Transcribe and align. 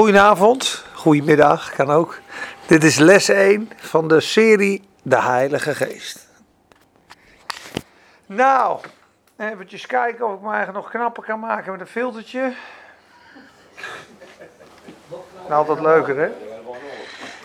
Goedenavond, 0.00 0.84
goedemiddag, 0.94 1.74
kan 1.74 1.90
ook. 1.90 2.18
Dit 2.66 2.84
is 2.84 2.98
les 2.98 3.28
1 3.28 3.70
van 3.76 4.08
de 4.08 4.20
serie 4.20 4.88
De 5.02 5.20
Heilige 5.20 5.74
Geest. 5.74 6.28
Nou, 8.26 8.80
eventjes 9.36 9.86
kijken 9.86 10.26
of 10.26 10.34
ik 10.34 10.40
me 10.40 10.52
eigenlijk 10.52 10.76
nog 10.76 10.90
knapper 10.90 11.22
kan 11.22 11.40
maken 11.40 11.72
met 11.72 11.80
een 11.80 11.86
filtertje. 11.86 12.52
Nou, 15.48 15.52
altijd 15.52 15.80
leuker 15.80 16.16
hè? 16.16 16.28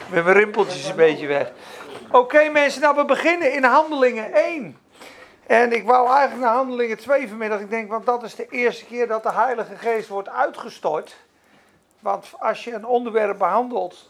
Met 0.10 0.24
mijn 0.24 0.38
rimpeltjes 0.38 0.90
een 0.90 0.96
beetje 0.96 1.28
weg. 1.28 1.52
Oké 2.12 2.50
mensen, 2.50 2.82
nou 2.82 2.96
we 2.96 3.06
beginnen 3.06 3.54
in 3.54 3.64
handelingen 3.64 4.34
1. 4.34 4.78
En 5.48 5.74
ik 5.74 5.86
wou 5.86 6.10
eigenlijk 6.10 6.42
naar 6.42 6.56
handelingen 6.56 6.98
2 6.98 7.28
vanmiddag. 7.28 7.60
Ik 7.60 7.70
denk, 7.70 7.90
want 7.90 8.06
dat 8.06 8.24
is 8.24 8.36
de 8.36 8.48
eerste 8.50 8.86
keer 8.86 9.08
dat 9.08 9.24
de 9.24 9.32
Heilige 9.32 9.76
Geest 9.76 10.08
wordt 10.08 10.30
uitgestort. 10.30 11.16
Want 12.06 12.34
als 12.40 12.64
je 12.64 12.74
een 12.74 12.86
onderwerp 12.86 13.38
behandelt, 13.38 14.10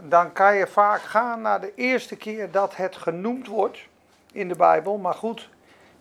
dan 0.00 0.32
kan 0.32 0.56
je 0.56 0.66
vaak 0.66 1.00
gaan 1.00 1.40
naar 1.40 1.60
de 1.60 1.72
eerste 1.74 2.16
keer 2.16 2.50
dat 2.50 2.76
het 2.76 2.96
genoemd 2.96 3.46
wordt 3.46 3.78
in 4.32 4.48
de 4.48 4.56
Bijbel. 4.56 4.96
Maar 4.96 5.14
goed, 5.14 5.48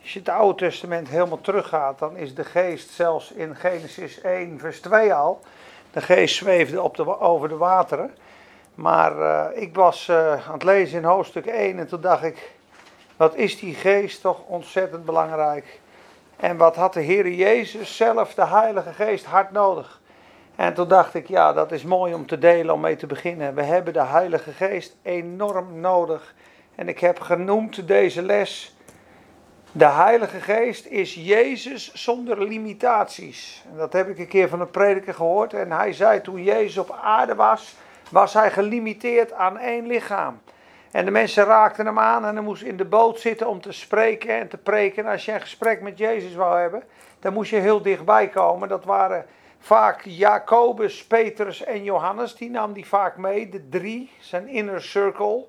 als 0.02 0.13
je 0.13 0.19
het 0.19 0.29
Oude 0.29 0.57
Testament 0.57 1.07
helemaal 1.07 1.41
teruggaat, 1.41 1.99
dan 1.99 2.17
is 2.17 2.35
de 2.35 2.43
geest 2.43 2.89
zelfs 2.89 3.31
in 3.31 3.55
Genesis 3.55 4.21
1, 4.21 4.59
vers 4.59 4.81
2 4.81 5.13
al. 5.13 5.41
De 5.91 6.02
geest 6.02 6.35
zweefde 6.35 6.81
op 6.81 6.95
de, 6.95 7.19
over 7.19 7.49
de 7.49 7.57
wateren. 7.57 8.16
Maar 8.75 9.17
uh, 9.17 9.61
ik 9.61 9.75
was 9.75 10.07
uh, 10.07 10.47
aan 10.47 10.53
het 10.53 10.63
lezen 10.63 10.97
in 10.97 11.03
hoofdstuk 11.03 11.45
1 11.45 11.80
en 11.80 11.88
toen 11.88 12.02
dacht 12.02 12.23
ik, 12.23 12.52
wat 13.17 13.35
is 13.35 13.59
die 13.59 13.75
geest 13.75 14.21
toch 14.21 14.39
ontzettend 14.47 15.05
belangrijk. 15.05 15.80
En 16.35 16.57
wat 16.57 16.75
had 16.75 16.94
de 16.94 17.02
Heer 17.02 17.30
Jezus 17.30 17.97
zelf, 17.97 18.33
de 18.33 18.45
Heilige 18.45 18.94
Geest, 18.94 19.25
hard 19.25 19.52
nodig. 19.52 20.02
En 20.55 20.73
toen 20.73 20.88
dacht 20.88 21.13
ik, 21.13 21.27
ja, 21.27 21.53
dat 21.53 21.71
is 21.71 21.84
mooi 21.84 22.13
om 22.13 22.27
te 22.27 22.38
delen, 22.38 22.73
om 22.73 22.81
mee 22.81 22.95
te 22.95 23.07
beginnen. 23.07 23.55
We 23.55 23.63
hebben 23.63 23.94
de 23.94 24.03
Heilige 24.03 24.52
Geest 24.52 24.95
enorm 25.02 25.80
nodig. 25.80 26.33
En 26.75 26.88
ik 26.88 27.00
heb 27.00 27.19
genoemd 27.19 27.88
deze 27.88 28.22
les. 28.22 28.75
De 29.72 29.86
Heilige 29.86 30.39
Geest 30.39 30.86
is 30.86 31.14
Jezus 31.14 31.94
zonder 31.94 32.44
limitaties. 32.44 33.64
En 33.72 33.77
dat 33.77 33.94
heb 33.94 34.09
ik 34.09 34.19
een 34.19 34.27
keer 34.27 34.50
van 34.50 34.61
een 34.61 34.72
prediker 34.72 35.14
gehoord. 35.14 35.53
En 35.53 35.72
hij 35.72 35.94
zei 35.94 36.22
toen 36.22 36.44
Jezus 36.44 36.77
op 36.77 36.97
aarde 37.02 37.36
was, 37.36 37.75
was 38.09 38.33
hij 38.33 38.52
gelimiteerd 38.52 39.31
aan 39.31 39.58
één 39.58 39.88
lichaam. 39.88 40.42
En 40.92 41.05
de 41.05 41.11
mensen 41.11 41.45
raakten 41.45 41.86
hem 41.86 41.99
aan 41.99 42.25
en 42.25 42.36
hij 42.36 42.44
moest 42.44 42.64
in 42.64 42.77
de 42.77 42.86
boot 42.86 43.20
zitten 43.20 43.47
om 43.47 43.61
te 43.61 43.72
spreken 43.72 44.39
en 44.39 44.47
te 44.47 44.58
preken. 44.58 45.05
En 45.05 45.11
als 45.11 45.25
je 45.25 45.31
een 45.31 45.42
gesprek 45.42 45.81
met 45.81 45.97
Jezus 45.97 46.36
wou 46.36 46.59
hebben, 46.59 46.83
dan 47.20 47.33
moest 47.33 47.49
je 47.49 47.58
heel 47.58 47.81
dichtbij 47.81 48.27
komen. 48.27 48.70
Dat 48.70 48.86
waren 48.86 49.25
vaak 49.64 50.02
Jacobus, 50.03 51.03
Petrus 51.03 51.64
en 51.64 51.83
Johannes. 51.83 52.36
Die 52.36 52.50
nam 52.50 52.73
die 52.73 52.88
vaak 52.88 53.17
mee, 53.17 53.50
de 53.50 53.70
drie, 53.70 54.11
zijn 54.20 54.47
inner 54.47 54.81
circle. 54.81 55.45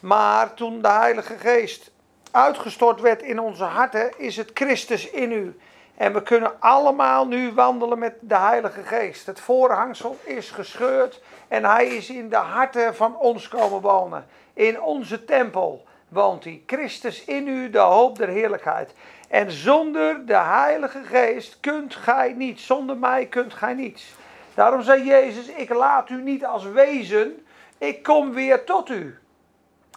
Maar 0.00 0.54
toen 0.54 0.82
de 0.82 0.88
Heilige 0.88 1.38
Geest 1.38 1.90
uitgestort 2.30 3.00
werd 3.00 3.22
in 3.22 3.40
onze 3.40 3.64
harten, 3.64 4.18
is 4.18 4.36
het 4.36 4.50
Christus 4.54 5.10
in 5.10 5.32
u. 5.32 5.58
En 5.96 6.12
we 6.12 6.22
kunnen 6.22 6.60
allemaal 6.60 7.26
nu 7.26 7.52
wandelen 7.52 7.98
met 7.98 8.14
de 8.20 8.36
Heilige 8.36 8.82
Geest. 8.82 9.26
Het 9.26 9.40
voorhangsel 9.40 10.16
is 10.24 10.50
gescheurd 10.50 11.20
en 11.48 11.64
hij 11.64 11.86
is 11.86 12.10
in 12.10 12.28
de 12.28 12.36
harten 12.36 12.94
van 12.94 13.16
ons 13.16 13.48
komen 13.48 13.80
wonen. 13.80 14.26
In 14.54 14.80
onze 14.80 15.24
tempel 15.24 15.84
woont 16.08 16.44
hij. 16.44 16.62
Christus 16.66 17.24
in 17.24 17.48
u, 17.48 17.70
de 17.70 17.78
hoop 17.78 18.18
der 18.18 18.28
heerlijkheid. 18.28 18.94
En 19.28 19.50
zonder 19.50 20.26
de 20.26 20.36
Heilige 20.36 21.02
Geest 21.04 21.60
kunt 21.60 21.94
gij 21.94 22.32
niets. 22.32 22.66
Zonder 22.66 22.96
mij 22.96 23.26
kunt 23.26 23.54
gij 23.54 23.74
niets. 23.74 24.14
Daarom 24.54 24.82
zei 24.82 25.04
Jezus: 25.04 25.46
Ik 25.46 25.68
laat 25.68 26.08
u 26.08 26.22
niet 26.22 26.44
als 26.44 26.64
wezen, 26.64 27.46
ik 27.78 28.02
kom 28.02 28.32
weer 28.32 28.64
tot 28.64 28.88
u. 28.88 29.18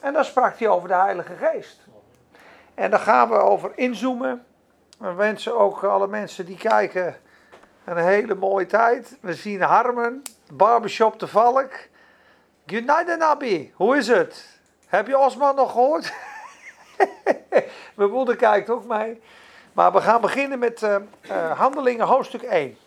En 0.01 0.13
dan 0.13 0.25
sprak 0.25 0.59
hij 0.59 0.67
over 0.67 0.87
de 0.87 0.95
Heilige 0.95 1.33
Geest. 1.35 1.79
En 2.73 2.89
daar 2.89 2.99
gaan 2.99 3.29
we 3.29 3.35
over 3.35 3.71
inzoomen. 3.75 4.45
We 4.97 5.13
wensen 5.13 5.57
ook 5.57 5.83
alle 5.83 6.07
mensen 6.07 6.45
die 6.45 6.57
kijken 6.57 7.15
een 7.85 7.97
hele 7.97 8.35
mooie 8.35 8.65
tijd. 8.65 9.17
We 9.21 9.33
zien 9.33 9.61
Harmen, 9.61 10.21
Barbershop 10.53 11.19
de 11.19 11.27
Valk. 11.27 11.71
United 12.65 13.17
Nabi, 13.17 13.73
hoe 13.75 13.97
is 13.97 14.07
het? 14.07 14.59
Heb 14.87 15.07
je 15.07 15.17
Osman 15.17 15.55
nog 15.55 15.71
gehoord? 15.71 16.13
Mijn 17.95 18.09
moeder 18.09 18.35
kijkt 18.35 18.69
ook 18.69 18.85
mee. 18.85 19.21
Maar 19.73 19.91
we 19.91 20.01
gaan 20.01 20.21
beginnen 20.21 20.59
met 20.59 20.81
uh, 20.81 20.95
uh, 21.31 21.59
Handelingen 21.59 22.05
hoofdstuk 22.05 22.41
1. 22.41 22.77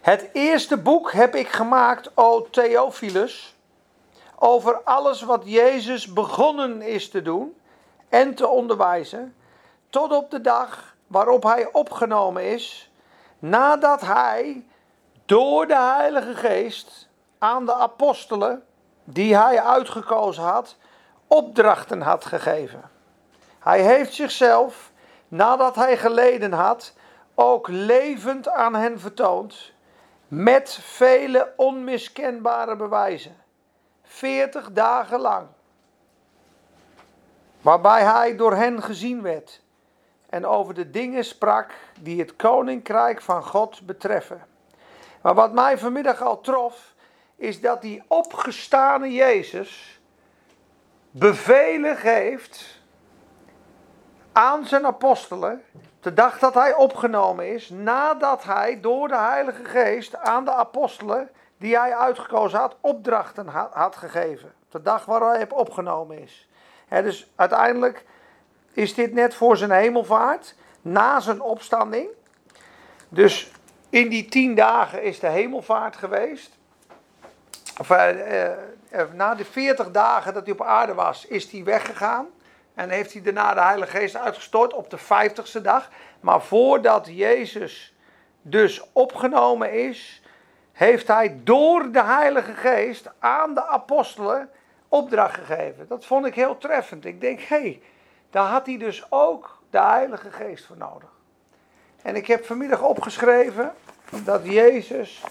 Het 0.00 0.28
eerste 0.32 0.76
boek 0.76 1.12
heb 1.12 1.34
ik 1.34 1.48
gemaakt, 1.48 2.10
o 2.14 2.48
Theophilus, 2.50 3.56
over 4.38 4.80
alles 4.84 5.22
wat 5.22 5.42
Jezus 5.44 6.12
begonnen 6.12 6.82
is 6.82 7.10
te 7.10 7.22
doen 7.22 7.56
en 8.08 8.34
te 8.34 8.46
onderwijzen, 8.46 9.34
tot 9.90 10.12
op 10.12 10.30
de 10.30 10.40
dag 10.40 10.96
waarop 11.06 11.42
hij 11.42 11.72
opgenomen 11.72 12.44
is, 12.44 12.90
nadat 13.38 14.00
hij 14.00 14.64
door 15.26 15.66
de 15.66 15.78
Heilige 15.78 16.34
Geest 16.34 17.08
aan 17.38 17.66
de 17.66 17.74
apostelen, 17.74 18.64
die 19.04 19.36
hij 19.36 19.62
uitgekozen 19.62 20.42
had, 20.42 20.76
opdrachten 21.26 22.00
had 22.00 22.24
gegeven. 22.24 22.90
Hij 23.58 23.82
heeft 23.82 24.14
zichzelf, 24.14 24.92
nadat 25.28 25.74
hij 25.74 25.96
geleden 25.96 26.52
had, 26.52 26.94
ook 27.34 27.68
levend 27.68 28.48
aan 28.48 28.74
hen 28.74 29.00
vertoond, 29.00 29.72
met 30.28 30.78
vele 30.82 31.52
onmiskenbare 31.56 32.76
bewijzen. 32.76 33.36
Veertig 34.02 34.72
dagen 34.72 35.20
lang. 35.20 35.46
Waarbij 37.60 38.04
hij 38.04 38.36
door 38.36 38.54
hen 38.54 38.82
gezien 38.82 39.22
werd 39.22 39.62
en 40.28 40.46
over 40.46 40.74
de 40.74 40.90
dingen 40.90 41.24
sprak 41.24 41.70
die 42.00 42.20
het 42.20 42.36
koninkrijk 42.36 43.20
van 43.22 43.42
God 43.42 43.86
betreffen. 43.86 44.46
Maar 45.22 45.34
wat 45.34 45.52
mij 45.52 45.78
vanmiddag 45.78 46.22
al 46.22 46.40
trof, 46.40 46.94
is 47.36 47.60
dat 47.60 47.82
die 47.82 48.02
opgestane 48.06 49.12
Jezus 49.12 49.95
bevelen 51.18 51.96
geeft 51.96 52.80
aan 54.32 54.66
zijn 54.66 54.86
apostelen, 54.86 55.62
de 56.00 56.14
dag 56.14 56.38
dat 56.38 56.54
hij 56.54 56.74
opgenomen 56.74 57.52
is, 57.54 57.68
nadat 57.68 58.44
hij 58.44 58.80
door 58.80 59.08
de 59.08 59.18
Heilige 59.18 59.64
Geest 59.64 60.16
aan 60.16 60.44
de 60.44 60.52
apostelen, 60.52 61.30
die 61.58 61.78
hij 61.78 61.96
uitgekozen 61.96 62.58
had, 62.58 62.76
opdrachten 62.80 63.48
had 63.72 63.96
gegeven. 63.96 64.52
De 64.70 64.82
dag 64.82 65.04
waar 65.04 65.20
hij 65.20 65.50
opgenomen 65.50 66.22
is. 66.22 66.48
dus 66.88 67.30
uiteindelijk 67.34 68.04
is 68.72 68.94
dit 68.94 69.12
net 69.12 69.34
voor 69.34 69.56
zijn 69.56 69.70
hemelvaart, 69.70 70.54
na 70.82 71.20
zijn 71.20 71.40
opstanding. 71.40 72.08
Dus 73.08 73.50
in 73.90 74.08
die 74.08 74.28
tien 74.28 74.54
dagen 74.54 75.02
is 75.02 75.20
de 75.20 75.28
hemelvaart 75.28 75.96
geweest. 75.96 76.56
Of, 77.78 77.90
uh, 77.90 78.08
uh, 78.08 78.52
na 79.12 79.34
de 79.34 79.44
veertig 79.44 79.90
dagen 79.90 80.34
dat 80.34 80.44
hij 80.44 80.52
op 80.52 80.62
aarde 80.62 80.94
was, 80.94 81.26
is 81.26 81.50
hij 81.50 81.64
weggegaan. 81.64 82.26
En 82.74 82.90
heeft 82.90 83.12
hij 83.12 83.22
daarna 83.22 83.54
de 83.54 83.60
Heilige 83.60 83.96
Geest 83.96 84.16
uitgestort 84.16 84.72
op 84.72 84.90
de 84.90 84.98
vijftigste 84.98 85.60
dag. 85.60 85.88
Maar 86.20 86.42
voordat 86.42 87.06
Jezus 87.10 87.94
dus 88.42 88.82
opgenomen 88.92 89.72
is, 89.72 90.22
heeft 90.72 91.08
hij 91.08 91.40
door 91.44 91.90
de 91.92 92.02
Heilige 92.02 92.52
Geest 92.52 93.10
aan 93.18 93.54
de 93.54 93.66
apostelen 93.66 94.50
opdracht 94.88 95.34
gegeven. 95.34 95.88
Dat 95.88 96.04
vond 96.04 96.26
ik 96.26 96.34
heel 96.34 96.58
treffend. 96.58 97.04
Ik 97.04 97.20
denk, 97.20 97.40
hé, 97.40 97.82
daar 98.30 98.46
had 98.46 98.66
hij 98.66 98.78
dus 98.78 99.06
ook 99.08 99.58
de 99.70 99.80
Heilige 99.80 100.30
Geest 100.30 100.66
voor 100.66 100.76
nodig. 100.76 101.08
En 102.02 102.16
ik 102.16 102.26
heb 102.26 102.44
vanmiddag 102.44 102.82
opgeschreven 102.82 103.74
dat 104.24 104.40
Jezus 104.44 105.22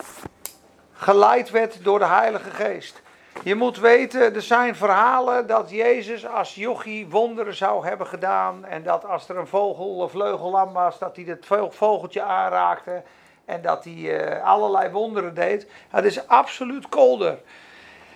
geleid 0.94 1.50
werd 1.50 1.84
door 1.84 2.00
de 2.00 2.06
Heilige 2.06 2.50
Geest. 2.50 3.02
Je 3.44 3.56
moet 3.56 3.80
weten, 3.80 4.36
er 4.36 4.42
zijn 4.42 4.76
verhalen 4.76 5.48
dat 5.48 5.70
Jezus 5.70 6.28
als 6.28 6.56
jochie 6.56 7.08
wonderen 7.10 7.56
zou 7.56 7.88
hebben 7.88 8.08
gedaan. 8.08 8.66
En 8.66 8.84
dat 8.84 9.06
als 9.06 9.30
er 9.30 9.38
een 9.38 9.48
vogel 9.48 9.96
of 9.96 10.12
vleugellam 10.12 10.74
was, 10.74 11.00
dat 11.00 11.16
hij 11.16 11.26
het 11.26 11.46
vogeltje 11.70 12.22
aanraakte. 12.22 13.04
En 13.46 13.62
dat 13.62 13.84
hij 13.84 13.94
uh, 13.94 14.44
allerlei 14.44 14.90
wonderen 14.90 15.34
deed. 15.34 15.68
Het 15.90 16.06
is 16.06 16.28
absoluut 16.28 16.90
kolder. 16.90 17.38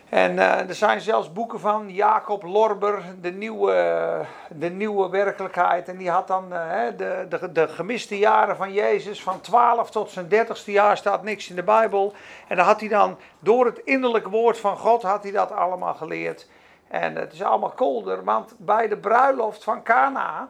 En 0.09 0.35
uh, 0.35 0.69
er 0.69 0.75
zijn 0.75 1.01
zelfs 1.01 1.31
boeken 1.31 1.59
van 1.59 1.89
Jacob 1.89 2.43
Lorber, 2.43 3.03
de 3.21 3.31
nieuwe, 3.31 4.25
de 4.49 4.69
nieuwe 4.69 5.09
werkelijkheid. 5.09 5.87
En 5.87 5.97
die 5.97 6.09
had 6.09 6.27
dan 6.27 6.53
uh, 6.53 6.81
de, 6.97 7.25
de, 7.29 7.51
de 7.51 7.67
gemiste 7.67 8.17
jaren 8.17 8.55
van 8.55 8.73
Jezus, 8.73 9.23
van 9.23 9.41
12 9.41 9.89
tot 9.91 10.09
zijn 10.09 10.29
30ste 10.29 10.65
jaar 10.65 10.97
staat 10.97 11.23
niks 11.23 11.49
in 11.49 11.55
de 11.55 11.63
Bijbel. 11.63 12.13
En 12.47 12.55
dan 12.55 12.65
had 12.65 12.79
hij 12.79 12.89
dan 12.89 13.17
door 13.39 13.65
het 13.65 13.81
innerlijke 13.83 14.29
woord 14.29 14.57
van 14.57 14.77
God, 14.77 15.01
had 15.01 15.23
hij 15.23 15.31
dat 15.31 15.51
allemaal 15.51 15.93
geleerd. 15.93 16.47
En 16.87 17.15
het 17.15 17.33
is 17.33 17.43
allemaal 17.43 17.71
kolder, 17.71 18.23
want 18.23 18.53
bij 18.57 18.87
de 18.87 18.97
bruiloft 18.97 19.63
van 19.63 19.83
Cana, 19.83 20.49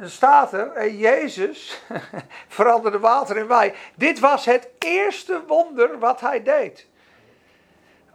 staat 0.00 0.52
er, 0.52 0.72
en 0.72 0.96
Jezus 0.96 1.82
veranderde 2.48 2.98
water 2.98 3.36
in 3.36 3.46
wijn. 3.46 3.72
Dit 3.94 4.20
was 4.20 4.44
het 4.44 4.68
eerste 4.78 5.42
wonder 5.46 5.98
wat 5.98 6.20
hij 6.20 6.42
deed. 6.42 6.92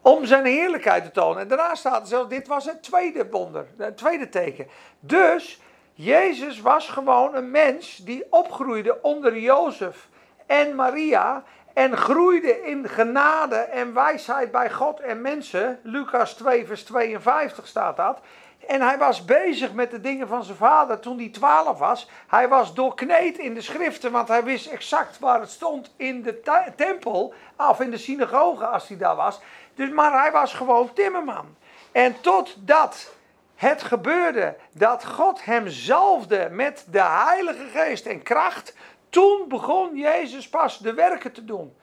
Om 0.10 0.26
zijn 0.26 0.46
heerlijkheid 0.46 1.04
te 1.04 1.12
tonen. 1.12 1.42
En 1.42 1.48
daarna 1.48 1.76
staat 1.76 2.08
zelfs, 2.08 2.30
dit 2.30 2.48
was 2.48 2.66
het 2.66 2.84
tweede 2.84 3.30
wonder, 3.30 3.68
het 3.78 3.98
tweede 3.98 4.30
teken. 4.30 4.68
Dus, 5.00 5.62
Jezus 5.94 6.62
was 6.62 6.90
gewoon 6.90 7.36
een 7.36 7.52
mens 7.52 7.98
die 7.98 8.26
opgroeide 8.30 9.02
onder 9.02 9.38
Jozef 9.38 10.08
en 10.46 10.76
Maria. 10.76 11.44
En 11.74 11.98
groeide 11.98 12.62
in 12.62 12.90
genade 12.90 13.56
en 13.56 13.94
wijsheid 13.94 14.52
bij 14.52 14.72
God 14.72 15.00
en 15.00 15.22
mensen. 15.22 15.80
Lucas 15.84 16.34
2, 16.34 16.66
vers 16.66 16.84
52 16.84 17.68
staat 17.68 17.98
dat. 17.98 18.20
En 18.68 18.82
hij 18.82 18.98
was 18.98 19.26
bezig 19.26 19.74
met 19.74 19.92
de 19.92 20.02
dingen 20.02 20.28
van 20.28 20.44
zijn 20.44 20.58
vader 20.58 21.00
toen 21.00 21.18
hij 21.18 21.30
12 21.30 21.80
was. 21.80 22.10
Hij 22.28 22.48
was 22.48 22.74
doorkneed 22.74 23.38
in 23.38 23.54
de 23.54 23.62
schriften, 23.62 24.12
want 24.12 24.28
hij 24.28 24.44
wist 24.44 24.68
exact 24.68 25.20
waar 25.20 25.40
het 25.40 25.50
stond 25.50 25.94
in 25.96 26.22
de 26.22 26.40
tempel. 26.76 27.34
Of 27.58 27.80
in 27.80 27.92
de 27.92 27.98
synagoge 27.98 28.66
als 28.66 28.88
hij 28.88 28.98
daar 28.98 29.16
was. 29.16 29.40
Dus, 29.80 29.90
maar 29.90 30.22
hij 30.22 30.32
was 30.32 30.54
gewoon 30.54 30.94
timmerman. 30.94 31.56
En 31.92 32.22
totdat 32.22 33.14
het 33.56 33.84
gebeurde 33.84 34.56
dat 34.72 35.06
God 35.06 35.46
hem 35.46 35.68
zalfde 35.68 36.48
met 36.52 36.86
de 36.92 37.02
Heilige 37.02 37.68
Geest 37.74 38.06
en 38.06 38.24
kracht. 38.24 38.76
Toen 39.10 39.46
begon 39.48 39.96
Jezus 39.96 40.50
pas 40.50 40.78
de 40.78 40.94
werken 40.94 41.32
te 41.32 41.46
doen. 41.46 41.76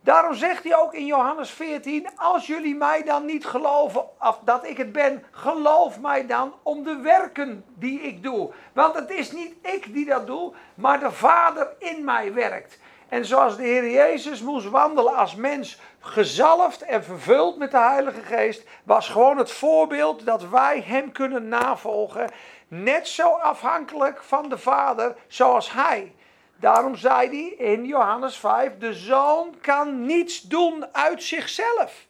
Daarom 0.00 0.34
zegt 0.34 0.64
hij 0.64 0.76
ook 0.76 0.94
in 0.94 1.06
Johannes 1.06 1.50
14: 1.50 2.08
Als 2.16 2.46
jullie 2.46 2.74
mij 2.74 3.02
dan 3.02 3.24
niet 3.24 3.44
geloven 3.44 4.04
of 4.20 4.38
dat 4.44 4.66
ik 4.66 4.76
het 4.76 4.92
ben, 4.92 5.24
geloof 5.30 6.00
mij 6.00 6.26
dan 6.26 6.54
om 6.62 6.84
de 6.84 6.96
werken 6.96 7.64
die 7.74 8.00
ik 8.00 8.22
doe. 8.22 8.50
Want 8.72 8.94
het 8.94 9.10
is 9.10 9.32
niet 9.32 9.54
ik 9.62 9.92
die 9.92 10.06
dat 10.06 10.26
doe, 10.26 10.52
maar 10.74 11.00
de 11.00 11.12
Vader 11.12 11.68
in 11.78 12.04
mij 12.04 12.32
werkt. 12.32 12.78
En 13.12 13.24
zoals 13.24 13.56
de 13.56 13.62
Heer 13.62 13.90
Jezus 13.90 14.42
moest 14.42 14.68
wandelen 14.68 15.16
als 15.16 15.34
mens, 15.34 15.78
gezalfd 16.00 16.82
en 16.82 17.04
vervuld 17.04 17.56
met 17.56 17.70
de 17.70 17.78
Heilige 17.78 18.20
Geest, 18.20 18.64
was 18.84 19.08
gewoon 19.08 19.38
het 19.38 19.50
voorbeeld 19.50 20.26
dat 20.26 20.48
wij 20.48 20.80
Hem 20.80 21.12
kunnen 21.12 21.48
navolgen. 21.48 22.30
Net 22.68 23.08
zo 23.08 23.28
afhankelijk 23.28 24.22
van 24.22 24.48
de 24.48 24.58
Vader 24.58 25.16
zoals 25.26 25.72
Hij. 25.72 26.14
Daarom 26.56 26.96
zei 26.96 27.28
hij 27.28 27.66
in 27.68 27.84
Johannes 27.84 28.36
5: 28.36 28.78
De 28.78 28.94
zoon 28.94 29.54
kan 29.60 30.06
niets 30.06 30.40
doen 30.40 30.86
uit 30.92 31.22
zichzelf. 31.22 32.06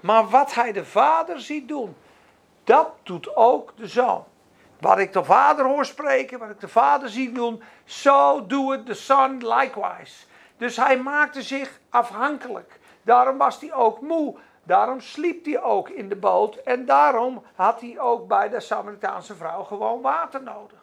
Maar 0.00 0.28
wat 0.28 0.54
hij 0.54 0.72
de 0.72 0.84
vader 0.84 1.40
ziet 1.40 1.68
doen, 1.68 1.96
dat 2.64 2.88
doet 3.02 3.36
ook 3.36 3.72
de 3.76 3.86
zoon. 3.86 4.24
Wat 4.80 4.98
ik 4.98 5.12
de 5.12 5.24
vader 5.24 5.64
hoor 5.64 5.84
spreken, 5.84 6.38
wat 6.38 6.50
ik 6.50 6.60
de 6.60 6.68
vader 6.68 7.08
zie 7.08 7.32
doen, 7.32 7.62
zo 7.84 8.46
doet 8.46 8.86
de 8.86 8.94
zoon 8.94 9.36
likewise. 9.36 10.24
Dus 10.56 10.76
hij 10.76 10.98
maakte 10.98 11.42
zich 11.42 11.80
afhankelijk. 11.88 12.78
Daarom 13.02 13.38
was 13.38 13.60
hij 13.60 13.72
ook 13.72 14.00
moe. 14.00 14.36
Daarom 14.62 15.00
sliep 15.00 15.44
hij 15.44 15.62
ook 15.62 15.88
in 15.88 16.08
de 16.08 16.16
boot. 16.16 16.56
En 16.56 16.86
daarom 16.86 17.42
had 17.54 17.80
hij 17.80 17.98
ook 17.98 18.28
bij 18.28 18.48
de 18.48 18.60
Samaritaanse 18.60 19.34
vrouw 19.34 19.62
gewoon 19.62 20.00
water 20.00 20.42
nodig. 20.42 20.82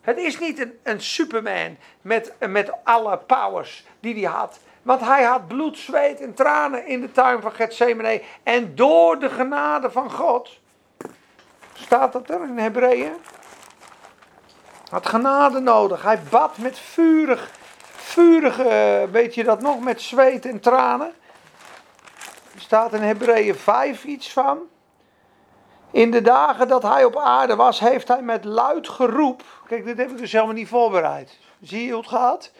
Het 0.00 0.18
is 0.18 0.38
niet 0.38 0.58
een, 0.58 0.78
een 0.82 1.00
Superman 1.00 1.76
met, 2.00 2.34
met 2.48 2.72
alle 2.82 3.18
powers 3.18 3.86
die 4.00 4.14
hij 4.14 4.32
had. 4.32 4.58
Want 4.82 5.00
hij 5.00 5.22
had 5.22 5.48
bloed, 5.48 5.78
zweet 5.78 6.20
en 6.20 6.34
tranen 6.34 6.86
in 6.86 7.00
de 7.00 7.12
tuin 7.12 7.40
van 7.40 7.52
Gethsemane. 7.52 8.22
En 8.42 8.74
door 8.74 9.18
de 9.18 9.30
genade 9.30 9.90
van 9.90 10.10
God, 10.10 10.60
staat 11.74 12.12
dat 12.12 12.30
er 12.30 12.42
in 12.42 12.58
Hebreeën? 12.58 13.12
Had 14.90 15.08
genade 15.08 15.60
nodig. 15.60 16.02
Hij 16.02 16.20
bad 16.30 16.58
met 16.58 16.78
vurig, 16.78 17.50
vurig, 17.86 18.56
weet 19.10 19.34
je 19.34 19.44
dat 19.44 19.60
nog, 19.60 19.80
met 19.80 20.00
zweet 20.00 20.46
en 20.46 20.60
tranen. 20.60 21.12
Er 22.54 22.60
staat 22.60 22.92
in 22.92 23.02
Hebreeën 23.02 23.54
5 23.54 24.04
iets 24.04 24.32
van. 24.32 24.58
In 25.90 26.10
de 26.10 26.22
dagen 26.22 26.68
dat 26.68 26.82
hij 26.82 27.04
op 27.04 27.16
aarde 27.16 27.56
was, 27.56 27.80
heeft 27.80 28.08
hij 28.08 28.22
met 28.22 28.44
luid 28.44 28.88
geroep. 28.88 29.42
Kijk, 29.66 29.84
dit 29.84 29.98
heb 29.98 30.10
ik 30.10 30.18
dus 30.18 30.32
helemaal 30.32 30.54
niet 30.54 30.68
voorbereid. 30.68 31.38
Zie 31.60 31.84
je 31.84 31.92
hoe 31.92 32.00
het 32.00 32.10
gaat? 32.10 32.52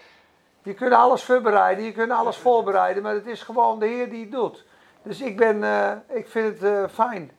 Je 0.63 0.75
kunt 0.75 0.93
alles 0.93 1.25
voorbereiden, 1.25 1.85
je 1.85 1.93
kunt 1.93 2.11
alles 2.11 2.37
voorbereiden, 2.37 3.03
maar 3.03 3.15
het 3.15 3.27
is 3.27 3.43
gewoon 3.43 3.79
de 3.79 3.87
Heer 3.87 4.11
die 4.11 4.21
het 4.21 4.33
doet. 4.33 4.65
Dus 5.03 5.21
ik, 5.21 5.37
ben, 5.37 5.57
uh, 5.57 5.91
ik 6.09 6.29
vind 6.29 6.61
het 6.61 6.71
uh, 6.71 6.85
fijn. 6.93 7.31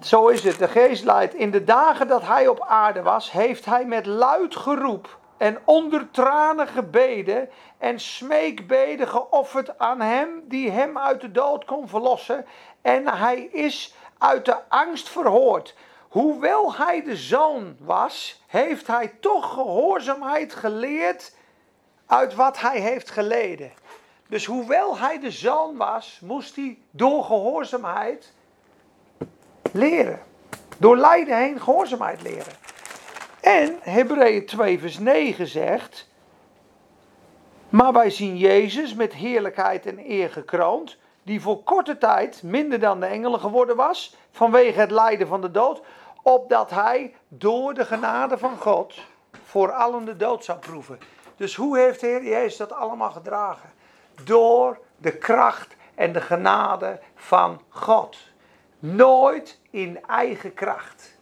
Zo 0.00 0.28
is 0.28 0.44
het. 0.44 0.58
De 0.58 0.68
geest 0.68 1.04
leidt. 1.04 1.34
In 1.34 1.50
de 1.50 1.64
dagen 1.64 2.08
dat 2.08 2.22
hij 2.22 2.48
op 2.48 2.60
aarde 2.60 3.02
was, 3.02 3.30
heeft 3.30 3.64
hij 3.64 3.84
met 3.84 4.06
luid 4.06 4.56
geroep 4.56 5.18
en 5.36 5.58
onder 5.64 6.10
tranen 6.10 6.66
gebeden 6.66 7.48
en 7.78 8.00
smeekbeden 8.00 9.08
geofferd 9.08 9.78
aan 9.78 10.00
hem 10.00 10.42
die 10.44 10.70
hem 10.70 10.98
uit 10.98 11.20
de 11.20 11.30
dood 11.30 11.64
kon 11.64 11.88
verlossen. 11.88 12.46
En 12.82 13.08
hij 13.08 13.40
is 13.42 13.94
uit 14.18 14.44
de 14.44 14.68
angst 14.68 15.08
verhoord. 15.08 15.74
Hoewel 16.08 16.74
hij 16.74 17.02
de 17.02 17.16
zoon 17.16 17.76
was, 17.78 18.42
heeft 18.46 18.86
hij 18.86 19.08
toch 19.20 19.52
gehoorzaamheid 19.52 20.54
geleerd 20.54 21.34
uit 22.06 22.34
wat 22.34 22.60
hij 22.60 22.80
heeft 22.80 23.10
geleden. 23.10 23.72
Dus 24.28 24.44
hoewel 24.44 24.98
hij 24.98 25.20
de 25.20 25.30
zoon 25.30 25.76
was, 25.76 26.20
moest 26.22 26.56
hij 26.56 26.78
door 26.90 27.24
gehoorzaamheid 27.24 28.32
leren. 29.72 30.18
Door 30.78 30.96
lijden 30.96 31.36
heen 31.36 31.60
gehoorzaamheid 31.60 32.22
leren. 32.22 32.52
En 33.40 33.76
Hebreeën 33.80 34.46
2 34.46 34.78
vers 34.78 34.98
9 34.98 35.46
zegt, 35.46 36.08
maar 37.68 37.92
wij 37.92 38.10
zien 38.10 38.36
Jezus 38.36 38.94
met 38.94 39.12
heerlijkheid 39.12 39.86
en 39.86 40.10
eer 40.10 40.30
gekroond, 40.30 40.96
die 41.22 41.40
voor 41.40 41.62
korte 41.62 41.98
tijd 41.98 42.42
minder 42.42 42.80
dan 42.80 43.00
de 43.00 43.06
engelen 43.06 43.40
geworden 43.40 43.76
was, 43.76 44.16
vanwege 44.30 44.80
het 44.80 44.90
lijden 44.90 45.26
van 45.26 45.40
de 45.40 45.50
dood, 45.50 45.82
opdat 46.22 46.70
hij 46.70 47.14
door 47.28 47.74
de 47.74 47.84
genade 47.84 48.38
van 48.38 48.56
God 48.56 48.94
voor 49.44 49.72
allen 49.72 50.04
de 50.04 50.16
dood 50.16 50.44
zou 50.44 50.58
proeven. 50.58 50.98
Dus 51.36 51.54
hoe 51.54 51.78
heeft 51.78 52.00
de 52.00 52.06
Heer 52.06 52.24
Jezus 52.24 52.56
dat 52.56 52.72
allemaal 52.72 53.10
gedragen? 53.10 53.72
Door 54.24 54.78
de 54.96 55.16
kracht 55.16 55.76
en 55.94 56.12
de 56.12 56.20
genade 56.20 57.00
van 57.14 57.60
God. 57.68 58.16
Nooit 58.80 59.60
in 59.70 59.98
eigen 60.06 60.54
kracht. 60.54 61.18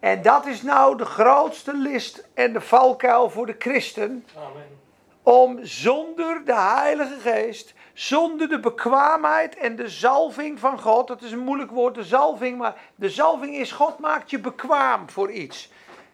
En 0.00 0.22
dat 0.22 0.46
is 0.46 0.62
nou 0.62 0.96
de 0.96 1.04
grootste 1.04 1.76
list 1.76 2.28
en 2.34 2.52
de 2.52 2.60
valkuil 2.60 3.30
voor 3.30 3.46
de 3.46 3.56
christen. 3.58 4.26
Amen. 4.36 4.78
Om 5.22 5.58
zonder 5.64 6.44
de 6.44 6.54
Heilige 6.54 7.20
Geest 7.20 7.74
zonder 7.92 8.48
de 8.48 8.60
bekwaamheid 8.60 9.56
en 9.56 9.76
de 9.76 9.88
zalving 9.88 10.58
van 10.58 10.80
God. 10.80 11.08
Dat 11.08 11.22
is 11.22 11.32
een 11.32 11.38
moeilijk 11.38 11.70
woord, 11.70 11.94
de 11.94 12.04
zalving. 12.04 12.58
Maar 12.58 12.74
de 12.94 13.10
zalving 13.10 13.54
is: 13.54 13.72
God 13.72 13.98
maakt 13.98 14.30
je 14.30 14.40
bekwaam 14.40 15.10
voor 15.10 15.30
iets. 15.30 15.72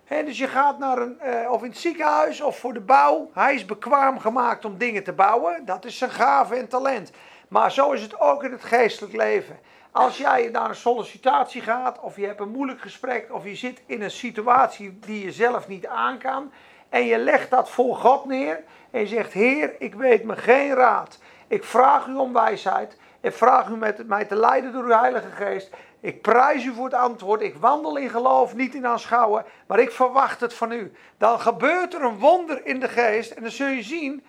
dus 0.09 0.39
je 0.39 0.49
gaat 0.49 0.79
naar 0.79 0.99
een, 0.99 1.19
uh, 1.25 1.51
of 1.51 1.63
in 1.63 1.69
het 1.69 1.79
ziekenhuis 1.79 2.41
of 2.41 2.59
voor 2.59 2.73
de 2.73 2.81
bouw. 2.81 3.31
Hij 3.33 3.55
is 3.55 3.65
bekwaam 3.65 4.19
gemaakt 4.19 4.65
om 4.65 4.79
dingen 4.79 5.05
te 5.05 5.13
bouwen. 5.13 5.65
Dat 5.65 5.85
is 5.85 5.99
zijn 5.99 6.11
gave 6.11 6.55
en 6.55 6.69
talent. 6.69 7.11
Maar 7.49 7.73
zo 7.73 7.93
is 7.93 8.03
het 8.03 8.21
ook 8.21 8.45
in 8.45 8.53
het 8.53 8.65
geestelijk 8.65 9.15
leven. 9.15 9.59
Als 9.97 10.17
jij 10.19 10.49
naar 10.53 10.69
een 10.69 10.75
sollicitatie 10.75 11.63
gaat, 11.63 12.01
of 12.01 12.17
je 12.17 12.27
hebt 12.27 12.41
een 12.41 12.51
moeilijk 12.51 12.81
gesprek, 12.81 13.33
of 13.33 13.45
je 13.45 13.55
zit 13.55 13.83
in 13.87 14.03
een 14.03 14.11
situatie 14.11 14.99
die 14.99 15.25
je 15.25 15.33
zelf 15.33 15.69
niet 15.69 15.87
aan 15.87 16.19
kan, 16.19 16.53
en 16.89 17.05
je 17.05 17.19
legt 17.19 17.51
dat 17.51 17.71
voor 17.71 17.97
God 17.97 18.25
neer, 18.25 18.65
en 18.91 19.01
je 19.01 19.07
zegt: 19.07 19.33
Heer, 19.33 19.75
ik 19.79 19.95
weet 19.95 20.25
me 20.25 20.37
geen 20.37 20.75
raad. 20.75 21.19
Ik 21.47 21.65
vraag 21.65 22.07
u 22.07 22.15
om 22.15 22.33
wijsheid. 22.33 22.99
Ik 23.21 23.33
vraag 23.33 23.69
u 23.69 23.77
met 23.77 24.07
mij 24.07 24.25
te 24.25 24.37
leiden 24.37 24.73
door 24.73 24.85
uw 24.85 24.99
Heilige 24.99 25.31
Geest. 25.31 25.71
Ik 26.01 26.23
prijs 26.23 26.65
u 26.65 26.75
voor 26.75 26.85
het 26.85 26.95
antwoord. 26.95 27.41
Ik 27.41 27.57
wandel 27.57 27.97
in 27.97 28.11
geloof, 28.11 28.55
niet 28.55 28.75
in 28.75 28.87
aanschouwen. 28.87 29.45
Maar 29.67 29.79
ik 29.79 29.91
verwacht 29.91 30.41
het 30.41 30.55
van 30.55 30.73
u. 30.73 30.93
Dan 31.19 31.41
gebeurt 31.41 31.95
er 31.95 32.03
een 32.03 32.19
wonder 32.19 32.67
in 32.67 32.81
de 32.81 32.89
geest. 32.89 33.31
En 33.31 33.43
dan 33.43 33.51
zul 33.51 33.69
je 33.69 33.83
zien. 33.83 34.25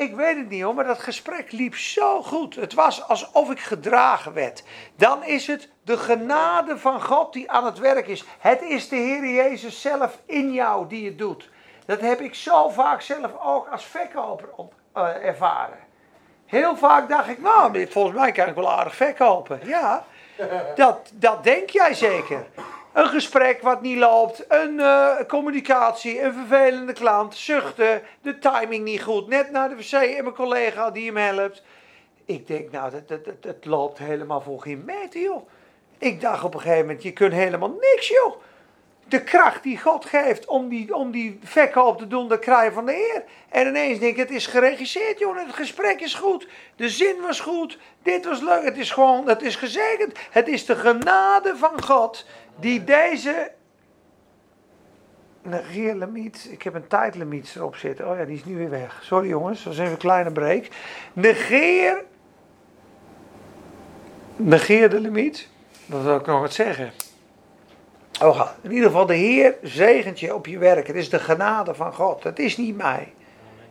Ik 0.00 0.14
weet 0.14 0.36
het 0.36 0.48
niet 0.48 0.62
hoor, 0.62 0.74
maar 0.74 0.84
dat 0.86 0.98
gesprek 0.98 1.52
liep 1.52 1.76
zo 1.76 2.22
goed. 2.22 2.54
Het 2.54 2.74
was 2.74 3.08
alsof 3.08 3.50
ik 3.50 3.60
gedragen 3.60 4.32
werd. 4.32 4.62
Dan 4.96 5.24
is 5.24 5.46
het 5.46 5.68
de 5.84 5.96
genade 5.96 6.78
van 6.78 7.02
God 7.02 7.32
die 7.32 7.50
aan 7.50 7.64
het 7.64 7.78
werk 7.78 8.06
is. 8.06 8.24
Het 8.38 8.62
is 8.62 8.88
de 8.88 8.96
Heer 8.96 9.26
Jezus 9.34 9.80
zelf 9.80 10.18
in 10.26 10.52
jou 10.52 10.88
die 10.88 11.06
het 11.06 11.18
doet. 11.18 11.50
Dat 11.86 12.00
heb 12.00 12.20
ik 12.20 12.34
zo 12.34 12.68
vaak 12.68 13.00
zelf 13.00 13.30
ook 13.42 13.68
als 13.68 13.84
verkoper 13.84 14.48
op, 14.56 14.74
uh, 14.96 15.24
ervaren. 15.24 15.78
Heel 16.46 16.76
vaak 16.76 17.08
dacht 17.08 17.28
ik, 17.28 17.40
nou, 17.40 17.86
volgens 17.88 18.16
mij 18.16 18.32
kan 18.32 18.48
ik 18.48 18.54
wel 18.54 18.70
aardig 18.70 18.96
verkopen. 18.96 19.60
Ja, 19.64 20.04
dat, 20.74 21.10
dat 21.14 21.44
denk 21.44 21.70
jij 21.70 21.94
zeker. 21.94 22.46
Een 22.92 23.08
gesprek 23.08 23.62
wat 23.62 23.82
niet 23.82 23.98
loopt, 23.98 24.44
een 24.48 24.74
uh, 24.74 25.16
communicatie, 25.28 26.22
een 26.22 26.32
vervelende 26.32 26.92
klant, 26.92 27.34
zuchten, 27.34 28.02
de 28.22 28.38
timing 28.38 28.84
niet 28.84 29.02
goed, 29.02 29.28
net 29.28 29.50
naar 29.50 29.68
de 29.68 29.76
wc 29.76 29.92
en 29.92 30.22
mijn 30.22 30.34
collega 30.34 30.90
die 30.90 31.06
hem 31.06 31.16
helpt. 31.16 31.62
Ik 32.24 32.46
denk, 32.46 32.70
nou, 32.70 32.90
dat, 32.90 33.08
dat, 33.08 33.24
dat, 33.24 33.42
dat 33.42 33.64
loopt 33.64 33.98
helemaal 33.98 34.40
voor 34.40 34.60
geen 34.60 34.82
meter, 34.84 35.20
joh. 35.20 35.48
Ik 35.98 36.20
dacht 36.20 36.44
op 36.44 36.54
een 36.54 36.60
gegeven 36.60 36.86
moment, 36.86 37.02
je 37.02 37.12
kunt 37.12 37.32
helemaal 37.32 37.78
niks, 37.80 38.08
joh. 38.08 38.36
de 39.08 39.22
kracht 39.22 39.62
die 39.62 39.78
God 39.78 40.04
geeft 40.04 40.46
om 40.46 40.68
die, 40.68 40.94
om 40.94 41.10
die 41.10 41.38
verkoop 41.42 41.98
te 41.98 42.06
doen, 42.06 42.38
krijg 42.38 42.64
je 42.64 42.72
van 42.72 42.86
de 42.86 42.92
Heer. 42.92 43.24
En 43.48 43.66
ineens 43.66 43.98
denk 43.98 44.12
ik, 44.12 44.18
het 44.18 44.30
is 44.30 44.46
geregisseerd, 44.46 45.18
jongen. 45.18 45.46
Het 45.46 45.54
gesprek 45.54 46.00
is 46.00 46.14
goed. 46.14 46.48
De 46.76 46.88
zin 46.88 47.20
was 47.20 47.40
goed. 47.40 47.78
Dit 48.02 48.24
was 48.24 48.40
leuk. 48.40 48.64
Het 48.64 48.76
is 48.76 48.90
gewoon, 48.90 49.28
het 49.28 49.42
is 49.42 49.56
gezegend. 49.56 50.18
Het 50.30 50.48
is 50.48 50.66
de 50.66 50.76
genade 50.76 51.56
van 51.56 51.82
God 51.82 52.26
die 52.56 52.84
deze 52.84 53.50
negeerlimiet. 55.42 56.48
Ik 56.50 56.62
heb 56.62 56.74
een 56.74 56.86
tijdlimiet 56.86 57.52
erop 57.56 57.76
zitten. 57.76 58.10
Oh 58.10 58.18
ja, 58.18 58.24
die 58.24 58.36
is 58.36 58.44
nu 58.44 58.56
weer 58.56 58.70
weg. 58.70 59.00
Sorry 59.02 59.28
jongens, 59.28 59.62
dat 59.62 59.66
was 59.66 59.78
even 59.78 59.92
een 59.92 59.98
kleine 59.98 60.32
break. 60.32 60.66
Negeer. 61.12 62.04
Negeer 64.36 64.90
de 64.90 65.00
limiet. 65.00 65.48
Dat 65.86 66.02
wil 66.02 66.16
ik 66.16 66.26
nog 66.26 66.40
wat 66.40 66.52
zeggen. 66.52 66.92
Oh, 68.22 68.48
in 68.60 68.72
ieder 68.72 68.86
geval, 68.86 69.06
de 69.06 69.14
Heer 69.14 69.54
zegent 69.62 70.20
je 70.20 70.34
op 70.34 70.46
je 70.46 70.58
werk. 70.58 70.86
Het 70.86 70.96
is 70.96 71.10
de 71.10 71.18
genade 71.18 71.74
van 71.74 71.94
God. 71.94 72.22
Het 72.22 72.38
is 72.38 72.56
niet 72.56 72.76
mij. 72.76 73.12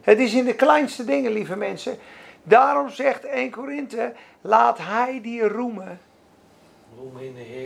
Het 0.01 0.19
is 0.19 0.33
in 0.33 0.45
de 0.45 0.55
kleinste 0.55 1.05
dingen, 1.05 1.31
lieve 1.31 1.55
mensen. 1.55 1.97
Daarom 2.43 2.89
zegt 2.89 3.25
1 3.25 3.49
Korinthe: 3.49 4.13
laat 4.41 4.77
hij 4.77 5.19
die 5.21 5.47
roemen. 5.47 5.99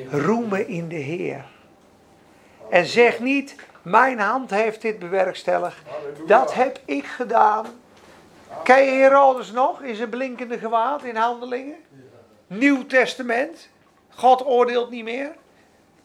Roemen 0.10 0.68
in 0.68 0.88
de 0.88 0.96
Heer. 0.96 1.46
En 2.70 2.86
zeg 2.86 3.20
niet: 3.20 3.56
mijn 3.82 4.20
hand 4.20 4.50
heeft 4.50 4.82
dit 4.82 5.00
bewerkstelligd. 5.00 5.82
Dat 6.28 6.54
heb 6.54 6.80
ik 6.86 7.06
gedaan. 7.06 7.66
Ken 8.64 8.84
je 8.84 8.92
Herodes 8.92 9.52
nog 9.52 9.82
in 9.82 9.96
zijn 9.96 10.10
blinkende 10.10 10.58
gewaad 10.58 11.04
in 11.04 11.16
handelingen? 11.16 11.76
Nieuw 12.48 12.86
Testament. 12.86 13.70
God 14.10 14.46
oordeelt 14.46 14.90
niet 14.90 15.04
meer. 15.04 15.32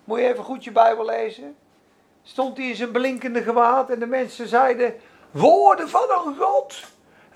Moet 0.05 0.19
je 0.19 0.29
even 0.29 0.45
goed 0.45 0.65
je 0.65 0.73
Bijbel 0.73 1.05
lezen. 1.05 1.57
Stond 2.23 2.57
hij 2.57 2.69
in 2.69 2.77
zijn 2.77 2.91
blinkende 2.91 3.43
gewaad 3.43 3.91
en 3.91 3.99
de 3.99 4.07
mensen 4.07 4.49
zeiden: 4.49 4.95
Woorden 5.31 5.89
van 5.89 6.11
een 6.27 6.37
God 6.37 6.83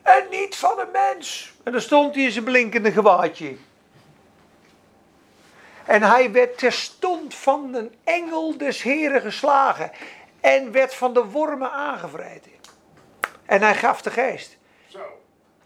en 0.03 0.25
niet 0.31 0.57
van 0.57 0.79
een 0.79 0.91
mens. 0.93 1.53
En 1.63 1.73
dan 1.73 1.81
stond 1.81 2.15
hij 2.15 2.25
in 2.25 2.33
zijn 2.33 2.45
blinkende 2.45 2.93
gewaadje. 2.93 3.57
En 5.93 6.03
hij 6.03 6.33
werd 6.33 6.59
terstond 6.59 7.35
van 7.35 7.75
een 7.75 7.95
engel 8.05 8.57
des 8.57 8.83
Heren 8.83 9.21
geslagen 9.21 9.91
en 10.41 10.73
werd 10.73 10.95
van 10.95 11.15
de 11.15 11.25
wormen 11.25 11.71
aangevreten. 11.71 12.51
En 13.47 13.63
hij 13.63 13.75
gaf 13.75 14.03
de 14.03 14.11
geest. 14.11 14.57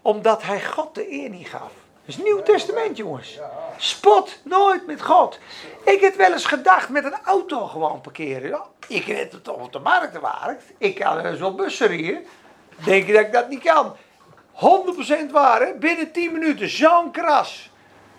Omdat 0.01 0.43
hij 0.43 0.63
God 0.63 0.95
de 0.95 1.11
eer 1.11 1.29
niet 1.29 1.47
gaf. 1.47 1.61
Dat 1.61 2.15
is 2.15 2.17
Nieuw 2.17 2.43
Testament, 2.43 2.97
jongens. 2.97 3.39
Spot 3.77 4.39
nooit 4.43 4.85
met 4.85 5.01
God. 5.01 5.39
Ik 5.85 6.01
heb 6.01 6.15
wel 6.15 6.31
eens 6.31 6.45
gedacht 6.45 6.89
met 6.89 7.03
een 7.03 7.17
auto 7.23 7.67
gewoon 7.67 8.01
parkeren. 8.01 8.49
Ja, 8.49 8.65
ik 8.87 9.05
red 9.05 9.31
het 9.31 9.43
toch 9.43 9.63
op 9.63 9.71
de 9.71 9.79
markt 9.79 10.21
markt. 10.21 10.63
Ik 10.77 10.95
kan 10.95 11.17
er 11.17 11.39
wel 11.39 11.55
bussen 11.55 11.91
hier. 11.91 12.21
Denk 12.83 13.07
je 13.07 13.13
dat 13.13 13.21
ik 13.21 13.31
dat 13.31 13.49
niet 13.49 13.63
kan? 13.63 13.95
100% 15.29 15.31
waar, 15.31 15.61
hè? 15.61 15.73
Binnen 15.73 16.11
10 16.11 16.31
minuten. 16.31 16.69
Zo'n 16.69 17.11
kras. 17.11 17.69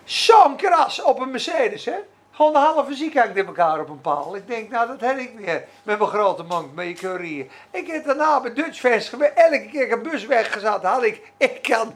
Zo'n 0.08 0.56
kras 0.56 1.02
op 1.02 1.20
een 1.20 1.30
Mercedes, 1.30 1.84
hè? 1.84 1.96
Gewoon 2.30 2.52
de 2.52 2.58
halve 2.58 3.10
hangt 3.14 3.36
in 3.36 3.46
elkaar 3.46 3.80
op 3.80 3.88
een 3.88 4.00
paal. 4.00 4.36
Ik 4.36 4.46
denk, 4.46 4.70
nou, 4.70 4.86
dat 4.86 5.00
heb 5.00 5.18
ik 5.18 5.32
weer. 5.38 5.64
Met 5.82 5.98
mijn 5.98 6.10
grote 6.10 6.42
mank, 6.42 6.74
met 6.74 6.86
je 6.86 6.94
courier. 6.94 7.46
Ik 7.70 7.86
heb 7.86 8.04
daarna 8.04 8.40
bij 8.40 8.54
Dutch 8.54 9.08
gewerkt. 9.08 9.38
Elke 9.38 9.68
keer 9.70 9.92
een 9.92 10.02
bus 10.02 10.26
weggezet 10.26 10.82
had 10.82 11.02
ik. 11.02 11.32
Ik 11.36 11.62
kan 11.62 11.94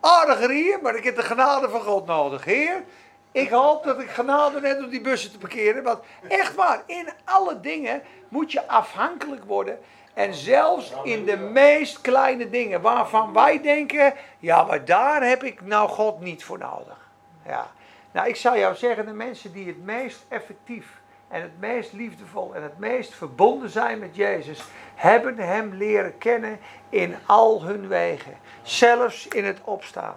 aardiger 0.00 0.50
hier, 0.50 0.78
maar 0.82 0.94
ik 0.94 1.04
heb 1.04 1.16
de 1.16 1.22
genade 1.22 1.68
van 1.68 1.80
God 1.80 2.06
nodig. 2.06 2.44
Heer, 2.44 2.84
ik 3.32 3.50
hoop 3.50 3.84
dat 3.84 4.00
ik 4.00 4.10
genade 4.10 4.68
heb 4.68 4.78
om 4.78 4.88
die 4.88 5.00
bussen 5.00 5.30
te 5.30 5.38
parkeren. 5.38 5.82
Want 5.82 5.98
echt 6.28 6.54
waar, 6.54 6.82
in 6.86 7.08
alle 7.24 7.60
dingen 7.60 8.02
moet 8.28 8.52
je 8.52 8.68
afhankelijk 8.68 9.44
worden. 9.44 9.78
En 10.14 10.34
zelfs 10.34 10.92
in 11.02 11.24
de 11.24 11.36
meest 11.36 12.00
kleine 12.00 12.50
dingen 12.50 12.80
waarvan 12.80 13.32
wij 13.32 13.60
denken, 13.62 14.14
ja, 14.38 14.64
maar 14.64 14.84
daar 14.84 15.22
heb 15.22 15.44
ik 15.44 15.60
nou 15.60 15.88
God 15.88 16.20
niet 16.20 16.44
voor 16.44 16.58
nodig. 16.58 17.07
Ja. 17.48 17.70
Nou, 18.12 18.28
ik 18.28 18.36
zou 18.36 18.58
jou 18.58 18.74
zeggen, 18.74 19.06
de 19.06 19.12
mensen 19.12 19.52
die 19.52 19.66
het 19.66 19.84
meest 19.84 20.24
effectief 20.28 21.00
en 21.28 21.42
het 21.42 21.60
meest 21.60 21.92
liefdevol 21.92 22.54
en 22.54 22.62
het 22.62 22.78
meest 22.78 23.14
verbonden 23.14 23.70
zijn 23.70 23.98
met 23.98 24.16
Jezus, 24.16 24.64
hebben 24.94 25.38
Hem 25.38 25.74
leren 25.74 26.18
kennen 26.18 26.58
in 26.88 27.16
al 27.26 27.62
hun 27.62 27.88
wegen, 27.88 28.38
zelfs 28.62 29.28
in 29.28 29.44
het 29.44 29.58
opstaan. 29.64 30.16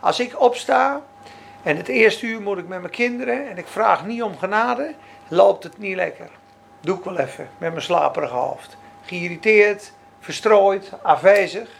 Als 0.00 0.20
ik 0.20 0.40
opsta 0.40 1.02
en 1.62 1.76
het 1.76 1.88
eerste 1.88 2.26
uur 2.26 2.42
moet 2.42 2.58
ik 2.58 2.68
met 2.68 2.80
mijn 2.80 2.92
kinderen 2.92 3.48
en 3.48 3.58
ik 3.58 3.66
vraag 3.66 4.06
niet 4.06 4.22
om 4.22 4.38
genade, 4.38 4.94
loopt 5.28 5.64
het 5.64 5.78
niet 5.78 5.96
lekker. 5.96 6.30
Doe 6.80 6.98
ik 6.98 7.04
wel 7.04 7.18
even 7.18 7.48
met 7.58 7.70
mijn 7.70 7.82
slaperige 7.82 8.34
hoofd. 8.34 8.76
Geïrriteerd, 9.04 9.92
verstrooid, 10.20 10.92
afwezig. 11.02 11.70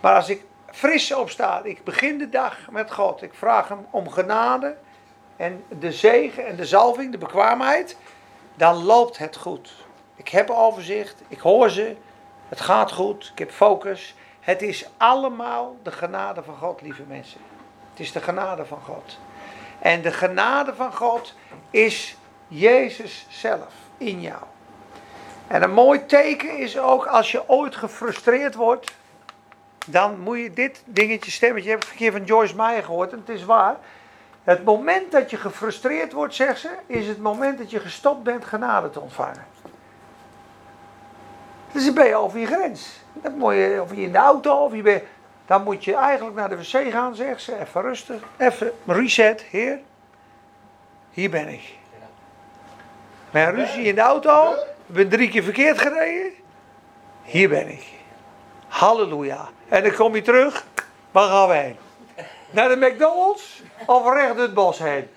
Maar 0.00 0.14
als 0.14 0.28
ik 0.28 0.44
fris 0.76 1.14
opsta, 1.14 1.60
ik 1.64 1.84
begin 1.84 2.18
de 2.18 2.28
dag 2.28 2.70
met 2.70 2.92
God, 2.92 3.22
ik 3.22 3.34
vraag 3.34 3.68
Hem 3.68 3.86
om 3.90 4.10
genade 4.10 4.76
en 5.36 5.64
de 5.78 5.92
zegen 5.92 6.46
en 6.46 6.56
de 6.56 6.64
zalving, 6.64 7.12
de 7.12 7.18
bekwaamheid, 7.18 7.96
dan 8.54 8.84
loopt 8.84 9.18
het 9.18 9.36
goed. 9.36 9.72
Ik 10.16 10.28
heb 10.28 10.50
overzicht, 10.50 11.22
ik 11.28 11.38
hoor 11.38 11.70
ze, 11.70 11.96
het 12.48 12.60
gaat 12.60 12.92
goed, 12.92 13.30
ik 13.32 13.38
heb 13.38 13.50
focus. 13.50 14.14
Het 14.40 14.62
is 14.62 14.88
allemaal 14.96 15.76
de 15.82 15.92
genade 15.92 16.42
van 16.42 16.56
God, 16.56 16.82
lieve 16.82 17.02
mensen. 17.08 17.40
Het 17.90 18.00
is 18.00 18.12
de 18.12 18.20
genade 18.20 18.64
van 18.64 18.80
God. 18.80 19.18
En 19.78 20.02
de 20.02 20.12
genade 20.12 20.74
van 20.74 20.92
God 20.92 21.34
is 21.70 22.16
Jezus 22.48 23.26
zelf 23.28 23.72
in 23.98 24.20
jou. 24.20 24.42
En 25.46 25.62
een 25.62 25.74
mooi 25.74 26.06
teken 26.06 26.58
is 26.58 26.78
ook 26.78 27.06
als 27.06 27.30
je 27.32 27.48
ooit 27.48 27.76
gefrustreerd 27.76 28.54
wordt, 28.54 28.94
dan 29.86 30.20
moet 30.20 30.38
je 30.38 30.52
dit 30.52 30.82
dingetje 30.84 31.30
stemmetje, 31.30 31.64
je 31.64 31.70
hebt 31.70 31.82
het 31.82 31.92
een 31.92 31.98
keer 31.98 32.12
van 32.12 32.24
Joyce 32.24 32.56
Meyer 32.56 32.84
gehoord 32.84 33.12
en 33.12 33.18
het 33.18 33.28
is 33.28 33.44
waar. 33.44 33.76
Het 34.44 34.64
moment 34.64 35.12
dat 35.12 35.30
je 35.30 35.36
gefrustreerd 35.36 36.12
wordt, 36.12 36.34
zegt 36.34 36.60
ze, 36.60 36.70
is 36.86 37.06
het 37.06 37.18
moment 37.18 37.58
dat 37.58 37.70
je 37.70 37.80
gestopt 37.80 38.22
bent 38.22 38.44
genade 38.44 38.90
te 38.90 39.00
ontvangen. 39.00 39.46
Dus 41.72 41.84
dan 41.84 41.94
ben 41.94 42.06
je 42.06 42.14
over 42.14 42.38
je 42.38 42.46
grens. 42.46 43.00
Dan 43.12 43.32
moet 43.32 43.80
of 43.80 43.94
je 43.94 44.02
in 44.02 44.12
de 44.12 44.18
auto, 44.18 44.64
of 44.64 44.74
je 44.74 44.82
bent, 44.82 45.02
dan 45.46 45.62
moet 45.62 45.84
je 45.84 45.94
eigenlijk 45.94 46.36
naar 46.36 46.48
de 46.48 46.56
wc 46.56 46.92
gaan, 46.92 47.14
zegt 47.14 47.42
ze. 47.42 47.58
Even 47.60 47.82
rustig, 47.82 48.22
even 48.36 48.72
reset, 48.86 49.42
heer. 49.42 49.80
Hier 51.10 51.30
ben 51.30 51.48
ik. 51.48 51.74
Mijn 53.30 53.54
ruzie 53.54 53.84
in 53.84 53.94
de 53.94 54.00
auto, 54.00 54.52
ik 54.86 54.94
ben 54.94 55.08
drie 55.08 55.28
keer 55.28 55.42
verkeerd 55.42 55.78
gereden. 55.78 56.32
Hier 57.22 57.48
ben 57.48 57.68
ik. 57.68 57.95
Halleluja. 58.76 59.48
En 59.68 59.82
dan 59.82 59.94
kom 59.94 60.14
je 60.14 60.22
terug, 60.22 60.64
waar 61.10 61.28
gaan 61.28 61.48
we 61.48 61.54
heen? 61.54 61.76
Naar 62.50 62.68
de 62.68 62.76
McDonald's 62.76 63.62
of 63.86 64.12
recht 64.12 64.36
het 64.36 64.54
bos 64.54 64.78
heen? 64.78 65.08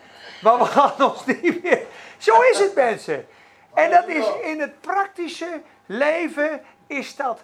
Maar 0.41 0.57
we 0.57 0.65
gaan 0.65 0.93
ons 1.11 1.25
niet 1.25 1.63
meer. 1.63 1.81
Zo 2.17 2.41
is 2.41 2.59
het 2.59 2.75
mensen. 2.75 3.27
En 3.73 3.91
dat 3.91 4.07
is 4.07 4.25
in 4.43 4.59
het 4.59 4.81
praktische 4.81 5.61
leven 5.85 6.61
is 6.87 7.15
dat 7.15 7.41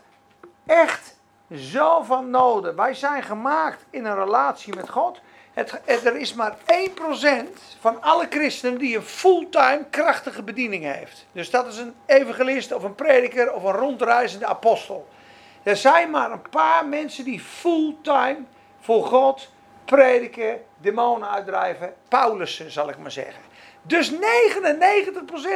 echt 0.65 1.15
zo 1.53 2.01
van 2.01 2.29
nodig. 2.29 2.75
Wij 2.75 2.93
zijn 2.93 3.24
gemaakt 3.24 3.86
in 3.89 4.05
een 4.05 4.15
relatie 4.15 4.75
met 4.75 4.89
God. 4.89 5.19
Het, 5.53 5.81
er 5.86 6.15
is 6.15 6.34
maar 6.34 6.55
1% 6.57 6.62
van 7.79 8.01
alle 8.01 8.27
christenen 8.29 8.77
die 8.77 8.95
een 8.95 9.03
fulltime 9.03 9.86
krachtige 9.89 10.43
bediening 10.43 10.84
heeft. 10.84 11.25
Dus 11.31 11.50
dat 11.50 11.67
is 11.67 11.77
een 11.77 11.95
evangelist 12.05 12.72
of 12.74 12.84
een 12.84 12.95
prediker 12.95 13.53
of 13.53 13.63
een 13.63 13.72
rondreizende 13.72 14.45
apostel. 14.45 15.07
Er 15.65 15.77
zijn 15.77 16.10
maar 16.10 16.31
een 16.31 16.50
paar 16.50 16.86
mensen 16.86 17.24
die 17.24 17.39
fulltime 17.39 18.43
voor 18.79 19.05
God 19.05 19.51
prediken, 19.86 20.63
demonen 20.77 21.29
uitdrijven, 21.29 21.95
Paulussen 22.07 22.72
zal 22.72 22.89
ik 22.89 22.98
maar 22.98 23.12
zeggen. 23.12 23.41
Dus 23.81 24.12
99% 24.12 24.15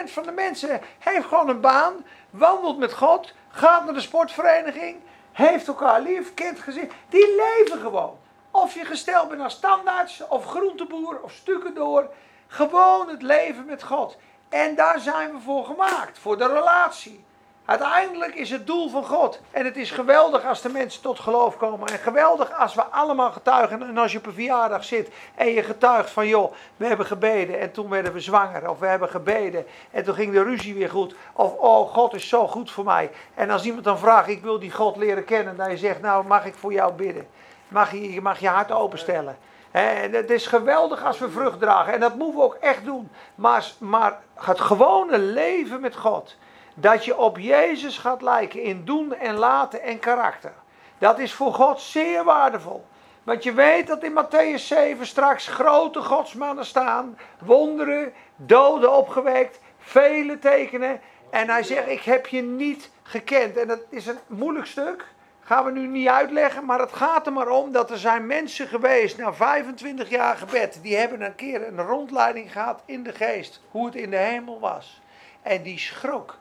van 0.05 0.23
de 0.23 0.31
mensen 0.31 0.81
heeft 0.99 1.25
gewoon 1.25 1.49
een 1.49 1.61
baan, 1.61 2.05
wandelt 2.29 2.77
met 2.77 2.93
God, 2.93 3.33
gaat 3.49 3.85
naar 3.85 3.93
de 3.93 4.01
sportvereniging, 4.01 4.97
heeft 5.31 5.67
elkaar 5.67 6.01
lief, 6.01 6.33
kent 6.33 6.59
gezin. 6.59 6.91
Die 7.09 7.35
leven 7.35 7.79
gewoon. 7.79 8.17
Of 8.51 8.73
je 8.73 8.85
gesteld 8.85 9.29
bent 9.29 9.41
als 9.41 9.53
standaards, 9.53 10.27
of 10.27 10.45
groenteboer, 10.45 11.21
of 11.21 11.31
stukendoor. 11.31 12.09
Gewoon 12.47 13.09
het 13.09 13.21
leven 13.21 13.65
met 13.65 13.83
God. 13.83 14.17
En 14.49 14.75
daar 14.75 14.99
zijn 14.99 15.31
we 15.31 15.39
voor 15.39 15.65
gemaakt, 15.65 16.19
voor 16.19 16.37
de 16.37 16.47
relatie. 16.47 17.27
Uiteindelijk 17.69 18.35
is 18.35 18.49
het 18.49 18.67
doel 18.67 18.89
van 18.89 19.05
God. 19.05 19.39
En 19.51 19.65
het 19.65 19.77
is 19.77 19.91
geweldig 19.91 20.45
als 20.45 20.61
de 20.61 20.69
mensen 20.69 21.01
tot 21.01 21.19
geloof 21.19 21.57
komen. 21.57 21.88
En 21.88 21.99
geweldig 21.99 22.59
als 22.59 22.75
we 22.75 22.83
allemaal 22.83 23.31
getuigen. 23.31 23.81
En 23.81 23.97
als 23.97 24.11
je 24.11 24.17
op 24.17 24.25
een 24.25 24.33
verjaardag 24.33 24.83
zit 24.83 25.09
en 25.35 25.47
je 25.47 25.63
getuigt 25.63 26.09
van 26.09 26.27
joh, 26.27 26.53
we 26.77 26.85
hebben 26.85 27.05
gebeden 27.05 27.59
en 27.59 27.71
toen 27.71 27.89
werden 27.89 28.13
we 28.13 28.19
zwanger. 28.19 28.69
Of 28.69 28.79
we 28.79 28.85
hebben 28.85 29.09
gebeden 29.09 29.65
en 29.91 30.03
toen 30.03 30.13
ging 30.13 30.33
de 30.33 30.43
ruzie 30.43 30.73
weer 30.73 30.89
goed. 30.89 31.15
Of 31.33 31.53
oh, 31.53 31.93
God 31.93 32.13
is 32.13 32.27
zo 32.27 32.47
goed 32.47 32.71
voor 32.71 32.83
mij. 32.83 33.11
En 33.33 33.49
als 33.49 33.65
iemand 33.65 33.83
dan 33.83 33.99
vraagt, 33.99 34.27
ik 34.27 34.41
wil 34.41 34.59
die 34.59 34.71
God 34.71 34.97
leren 34.97 35.25
kennen. 35.25 35.57
Dan 35.57 35.69
je 35.69 35.77
zegt, 35.77 36.01
nou 36.01 36.25
mag 36.27 36.45
ik 36.45 36.55
voor 36.55 36.73
jou 36.73 36.93
bidden. 36.93 37.27
Mag 37.67 37.91
je, 37.91 38.21
mag 38.21 38.39
je 38.39 38.47
hart 38.47 38.71
openstellen. 38.71 39.38
En 39.71 40.13
het 40.13 40.29
is 40.29 40.47
geweldig 40.47 41.05
als 41.05 41.19
we 41.19 41.29
vrucht 41.29 41.59
dragen. 41.59 41.93
En 41.93 41.99
dat 41.99 42.15
moeten 42.15 42.38
we 42.38 42.43
ook 42.43 42.57
echt 42.59 42.85
doen. 42.85 43.09
Maar, 43.35 43.71
maar 43.77 44.19
het 44.33 44.59
gewone 44.59 45.17
leven 45.17 45.81
met 45.81 45.95
God. 45.95 46.35
Dat 46.79 47.05
je 47.05 47.17
op 47.17 47.38
Jezus 47.38 47.98
gaat 47.98 48.21
lijken 48.21 48.63
in 48.63 48.86
doen 48.86 49.13
en 49.13 49.36
laten 49.36 49.81
en 49.81 50.00
karakter. 50.00 50.53
Dat 50.98 51.19
is 51.19 51.33
voor 51.33 51.53
God 51.53 51.81
zeer 51.81 52.24
waardevol. 52.24 52.86
Want 53.24 53.43
je 53.43 53.53
weet 53.53 53.88
dat 53.88 54.03
in 54.03 54.19
Matthäus 54.24 54.63
7 54.65 55.05
straks 55.05 55.48
grote 55.48 56.01
godsmannen 56.01 56.65
staan. 56.65 57.17
Wonderen, 57.39 58.13
doden 58.36 58.93
opgewekt, 58.93 59.59
vele 59.79 60.39
tekenen. 60.39 61.01
En 61.29 61.50
hij 61.50 61.63
zegt, 61.63 61.88
ik 61.88 62.01
heb 62.01 62.27
je 62.27 62.41
niet 62.41 62.89
gekend. 63.03 63.57
En 63.57 63.67
dat 63.67 63.81
is 63.89 64.07
een 64.07 64.19
moeilijk 64.27 64.65
stuk. 64.65 65.05
Gaan 65.39 65.65
we 65.65 65.71
nu 65.71 65.88
niet 65.88 66.07
uitleggen, 66.07 66.65
maar 66.65 66.79
het 66.79 66.93
gaat 66.93 67.25
er 67.25 67.33
maar 67.33 67.50
om 67.50 67.71
dat 67.71 67.91
er 67.91 67.98
zijn 67.98 68.27
mensen 68.27 68.67
geweest 68.67 69.17
na 69.17 69.33
25 69.33 70.09
jaar 70.09 70.38
gebed. 70.38 70.79
Die 70.81 70.95
hebben 70.95 71.21
een 71.21 71.36
keer 71.36 71.67
een 71.67 71.81
rondleiding 71.81 72.51
gehad 72.51 72.81
in 72.86 73.03
de 73.03 73.13
geest. 73.13 73.62
Hoe 73.71 73.86
het 73.86 73.95
in 73.95 74.09
de 74.09 74.17
hemel 74.17 74.59
was. 74.59 75.01
En 75.41 75.63
die 75.63 75.79
schrok 75.79 76.38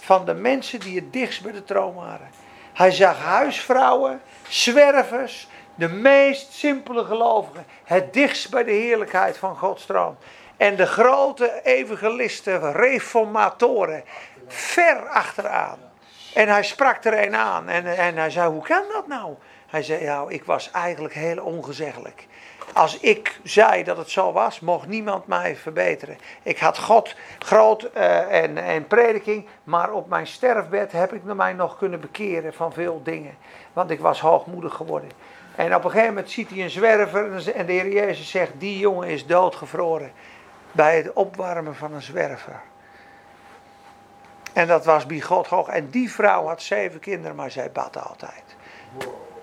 van 0.00 0.24
de 0.24 0.34
mensen 0.34 0.80
die 0.80 0.96
het 0.96 1.12
dichtst 1.12 1.42
bij 1.42 1.52
de 1.52 1.64
troon 1.64 1.94
waren. 1.94 2.30
Hij 2.72 2.90
zag 2.90 3.18
huisvrouwen, 3.18 4.20
zwervers, 4.48 5.48
de 5.74 5.88
meest 5.88 6.52
simpele 6.52 7.04
gelovigen. 7.04 7.66
Het 7.84 8.12
dichtst 8.12 8.50
bij 8.50 8.64
de 8.64 8.70
heerlijkheid 8.70 9.38
van 9.38 9.56
Gods 9.56 9.86
troon. 9.86 10.16
En 10.56 10.76
de 10.76 10.86
grote 10.86 11.60
evangelisten, 11.64 12.72
reformatoren, 12.72 14.04
ver 14.46 15.08
achteraan. 15.08 15.78
En 16.34 16.48
hij 16.48 16.62
sprak 16.62 17.04
er 17.04 17.26
een 17.26 17.36
aan 17.36 17.68
en, 17.68 17.86
en 17.96 18.16
hij 18.16 18.30
zei, 18.30 18.50
hoe 18.50 18.62
kan 18.62 18.82
dat 18.92 19.06
nou? 19.06 19.34
Hij 19.66 19.82
zei, 19.82 20.02
ja, 20.02 20.24
ik 20.28 20.44
was 20.44 20.70
eigenlijk 20.70 21.14
heel 21.14 21.42
ongezeggelijk. 21.42 22.26
Als 22.72 22.98
ik 22.98 23.40
zei 23.42 23.84
dat 23.84 23.96
het 23.96 24.10
zo 24.10 24.32
was, 24.32 24.60
mocht 24.60 24.86
niemand 24.86 25.26
mij 25.26 25.56
verbeteren. 25.56 26.18
Ik 26.42 26.58
had 26.58 26.78
God 26.78 27.14
groot 27.38 27.90
uh, 27.96 28.42
en, 28.42 28.58
en 28.58 28.86
prediking, 28.86 29.46
maar 29.64 29.92
op 29.92 30.08
mijn 30.08 30.26
sterfbed 30.26 30.92
heb 30.92 31.12
ik 31.12 31.22
mij 31.22 31.52
nog 31.52 31.78
kunnen 31.78 32.00
bekeren 32.00 32.54
van 32.54 32.72
veel 32.72 33.00
dingen. 33.02 33.36
Want 33.72 33.90
ik 33.90 34.00
was 34.00 34.20
hoogmoedig 34.20 34.74
geworden. 34.74 35.10
En 35.56 35.74
op 35.74 35.84
een 35.84 35.90
gegeven 35.90 36.14
moment 36.14 36.30
ziet 36.30 36.50
hij 36.50 36.62
een 36.62 36.70
zwerver 36.70 37.54
en 37.54 37.66
de 37.66 37.72
Heer 37.72 37.92
Jezus 37.92 38.30
zegt, 38.30 38.52
die 38.58 38.78
jongen 38.78 39.08
is 39.08 39.26
doodgevroren. 39.26 40.12
Bij 40.72 40.96
het 40.96 41.12
opwarmen 41.12 41.74
van 41.74 41.92
een 41.92 42.02
zwerver. 42.02 42.60
En 44.52 44.66
dat 44.66 44.84
was 44.84 45.06
bij 45.06 45.20
God 45.20 45.46
hoog. 45.46 45.68
En 45.68 45.90
die 45.90 46.12
vrouw 46.12 46.46
had 46.46 46.62
zeven 46.62 47.00
kinderen, 47.00 47.36
maar 47.36 47.50
zij 47.50 47.72
bad 47.72 48.08
altijd. 48.08 48.56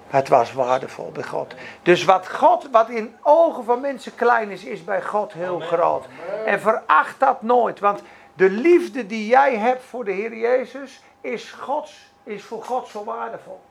Het 0.07 0.27
was 0.27 0.53
waardevol 0.53 1.11
bij 1.11 1.23
God. 1.23 1.53
Dus 1.81 2.03
wat 2.03 2.29
God, 2.29 2.69
wat 2.71 2.89
in 2.89 3.15
ogen 3.21 3.63
van 3.63 3.81
mensen 3.81 4.15
klein 4.15 4.49
is, 4.49 4.63
is 4.63 4.83
bij 4.83 5.01
God 5.01 5.33
heel 5.33 5.59
groot. 5.59 6.05
En 6.45 6.61
veracht 6.61 7.19
dat 7.19 7.41
nooit. 7.41 7.79
Want 7.79 8.01
de 8.33 8.49
liefde 8.49 9.05
die 9.05 9.27
jij 9.27 9.57
hebt 9.57 9.83
voor 9.83 10.05
de 10.05 10.11
Heer 10.11 10.35
Jezus 10.35 11.01
is, 11.21 11.51
Gods, 11.51 12.11
is 12.23 12.43
voor 12.43 12.63
God 12.63 12.87
zo 12.87 13.03
waardevol. 13.03 13.61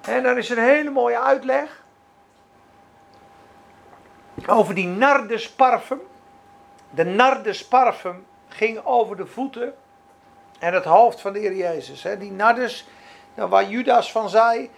En 0.00 0.22
dan 0.22 0.36
is 0.36 0.48
een 0.48 0.58
hele 0.58 0.90
mooie 0.90 1.20
uitleg 1.20 1.82
over 4.46 4.74
die 4.74 4.86
nardus 4.86 5.50
parfum. 5.50 6.00
De 6.90 7.04
nardus 7.04 7.66
parfum 7.66 8.26
ging 8.48 8.84
over 8.84 9.16
de 9.16 9.26
voeten 9.26 9.74
en 10.58 10.74
het 10.74 10.84
hoofd 10.84 11.20
van 11.20 11.32
de 11.32 11.38
Heer 11.38 11.56
Jezus. 11.56 12.06
Die 12.18 12.32
nardus, 12.32 12.88
nou, 13.34 13.48
waar 13.48 13.68
Judas 13.68 14.12
van 14.12 14.28
zei, 14.28 14.70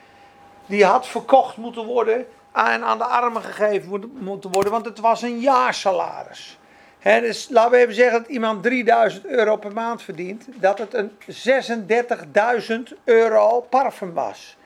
die 0.67 0.85
had 0.85 1.07
verkocht 1.07 1.57
moeten 1.57 1.85
worden 1.85 2.27
en 2.53 2.85
aan 2.85 2.99
de 2.99 3.05
armen 3.05 3.43
gegeven 3.43 4.13
moeten 4.19 4.51
worden, 4.53 4.73
want 4.73 4.85
het 4.85 5.01
was 5.01 5.23
een 5.23 5.39
jaarsalaris. 5.39 6.59
He, 6.99 7.21
dus 7.21 7.49
laten 7.51 7.71
we 7.71 7.77
even 7.77 7.95
zeggen 7.95 8.19
dat 8.23 8.31
iemand 8.31 8.63
3000 8.63 9.27
euro 9.27 9.57
per 9.57 9.73
maand 9.73 10.03
verdient, 10.03 10.47
dat 10.55 10.79
het 10.79 10.95
een 10.95 11.11
36.000 12.91 12.97
euro 13.05 13.61
parfum 13.61 14.13
was. 14.13 14.57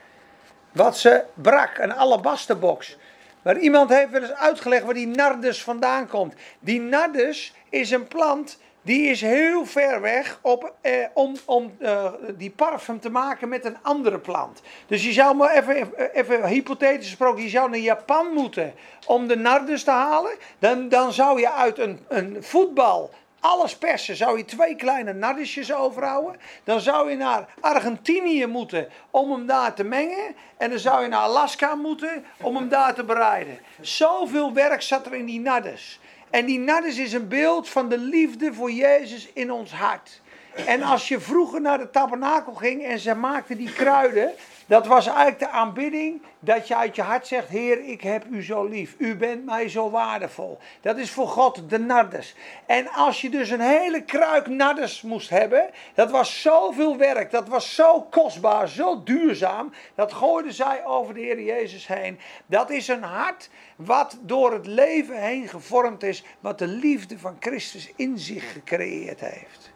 Wat 0.72 0.98
ze 0.98 1.22
brak, 1.34 1.78
een 1.78 1.94
alabasterbox. 1.94 2.96
Maar 3.42 3.58
iemand 3.58 3.90
heeft 3.90 4.10
wel 4.10 4.22
eens 4.22 4.34
uitgelegd 4.34 4.84
waar 4.84 4.94
die 4.94 5.06
nardus 5.06 5.62
vandaan 5.62 6.08
komt. 6.08 6.34
Die 6.58 6.80
nardus 6.80 7.54
is 7.68 7.90
een 7.90 8.08
plant 8.08 8.58
die 8.82 9.02
is 9.02 9.20
heel 9.20 9.66
ver 9.66 10.00
weg 10.00 10.38
op, 10.42 10.74
eh, 10.80 10.92
om, 11.14 11.36
om 11.44 11.72
eh, 11.78 12.12
die 12.36 12.50
parfum 12.50 13.00
te 13.00 13.10
maken 13.10 13.48
met 13.48 13.64
een 13.64 13.76
andere 13.82 14.18
plant. 14.18 14.62
Dus 14.86 15.04
je 15.04 15.12
zou 15.12 15.36
maar 15.36 15.50
even, 15.50 16.12
even 16.12 16.46
hypothetisch 16.46 17.06
gesproken, 17.06 17.42
je 17.42 17.48
zou 17.48 17.70
naar 17.70 17.78
Japan 17.78 18.32
moeten 18.32 18.74
om 19.06 19.28
de 19.28 19.36
nardus 19.36 19.84
te 19.84 19.90
halen. 19.90 20.32
Dan, 20.58 20.88
dan 20.88 21.12
zou 21.12 21.40
je 21.40 21.52
uit 21.52 21.78
een, 21.78 22.00
een 22.08 22.36
voetbal 22.40 23.10
alles 23.40 23.76
persen, 23.76 24.16
zou 24.16 24.38
je 24.38 24.44
twee 24.44 24.76
kleine 24.76 25.12
nardusjes 25.12 25.72
overhouden. 25.72 26.40
Dan 26.64 26.80
zou 26.80 27.10
je 27.10 27.16
naar 27.16 27.48
Argentinië 27.60 28.46
moeten 28.46 28.88
om 29.10 29.32
hem 29.32 29.46
daar 29.46 29.74
te 29.74 29.84
mengen. 29.84 30.36
En 30.56 30.70
dan 30.70 30.78
zou 30.78 31.02
je 31.02 31.08
naar 31.08 31.20
Alaska 31.20 31.74
moeten 31.74 32.24
om 32.42 32.56
hem 32.56 32.68
daar 32.68 32.94
te 32.94 33.04
bereiden. 33.04 33.58
Zoveel 33.80 34.52
werk 34.52 34.82
zat 34.82 35.06
er 35.06 35.14
in 35.14 35.26
die 35.26 35.40
nardus. 35.40 35.99
En 36.30 36.46
die 36.46 36.58
nardus 36.58 36.98
is 36.98 37.12
een 37.12 37.28
beeld 37.28 37.68
van 37.68 37.88
de 37.88 37.98
liefde 37.98 38.54
voor 38.54 38.70
Jezus 38.70 39.28
in 39.32 39.52
ons 39.52 39.72
hart. 39.72 40.20
En 40.66 40.82
als 40.82 41.08
je 41.08 41.20
vroeger 41.20 41.60
naar 41.60 41.78
de 41.78 41.90
tabernakel 41.90 42.52
ging 42.52 42.84
en 42.84 42.98
ze 42.98 43.14
maakten 43.14 43.56
die 43.56 43.72
kruiden, 43.72 44.32
dat 44.70 44.86
was 44.86 45.06
eigenlijk 45.06 45.38
de 45.38 45.48
aanbidding 45.48 46.22
dat 46.40 46.68
je 46.68 46.76
uit 46.76 46.96
je 46.96 47.02
hart 47.02 47.26
zegt, 47.26 47.48
Heer, 47.48 47.84
ik 47.84 48.00
heb 48.00 48.24
u 48.30 48.42
zo 48.42 48.64
lief. 48.64 48.94
U 48.98 49.16
bent 49.16 49.44
mij 49.44 49.68
zo 49.68 49.90
waardevol. 49.90 50.58
Dat 50.80 50.96
is 50.96 51.10
voor 51.10 51.28
God 51.28 51.70
de 51.70 51.78
nardus. 51.78 52.34
En 52.66 52.88
als 52.88 53.20
je 53.20 53.30
dus 53.30 53.50
een 53.50 53.60
hele 53.60 54.04
kruik 54.04 54.46
nardus 54.46 55.02
moest 55.02 55.30
hebben, 55.30 55.70
dat 55.94 56.10
was 56.10 56.42
zoveel 56.42 56.96
werk, 56.96 57.30
dat 57.30 57.48
was 57.48 57.74
zo 57.74 58.02
kostbaar, 58.02 58.68
zo 58.68 59.02
duurzaam, 59.02 59.72
dat 59.94 60.12
gooiden 60.12 60.52
zij 60.52 60.84
over 60.84 61.14
de 61.14 61.20
Heer 61.20 61.42
Jezus 61.42 61.86
heen. 61.86 62.18
Dat 62.46 62.70
is 62.70 62.88
een 62.88 63.02
hart 63.02 63.50
wat 63.76 64.18
door 64.20 64.52
het 64.52 64.66
leven 64.66 65.22
heen 65.22 65.48
gevormd 65.48 66.02
is, 66.02 66.24
wat 66.40 66.58
de 66.58 66.66
liefde 66.66 67.18
van 67.18 67.36
Christus 67.40 67.92
in 67.96 68.18
zich 68.18 68.52
gecreëerd 68.52 69.20
heeft. 69.20 69.72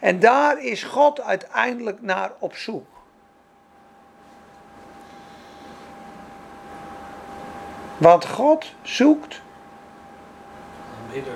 En 0.00 0.20
daar 0.20 0.64
is 0.64 0.82
God 0.82 1.20
uiteindelijk 1.20 2.02
naar 2.02 2.32
op 2.38 2.54
zoek. 2.54 2.99
Want 8.00 8.26
God 8.26 8.74
zoekt 8.82 9.40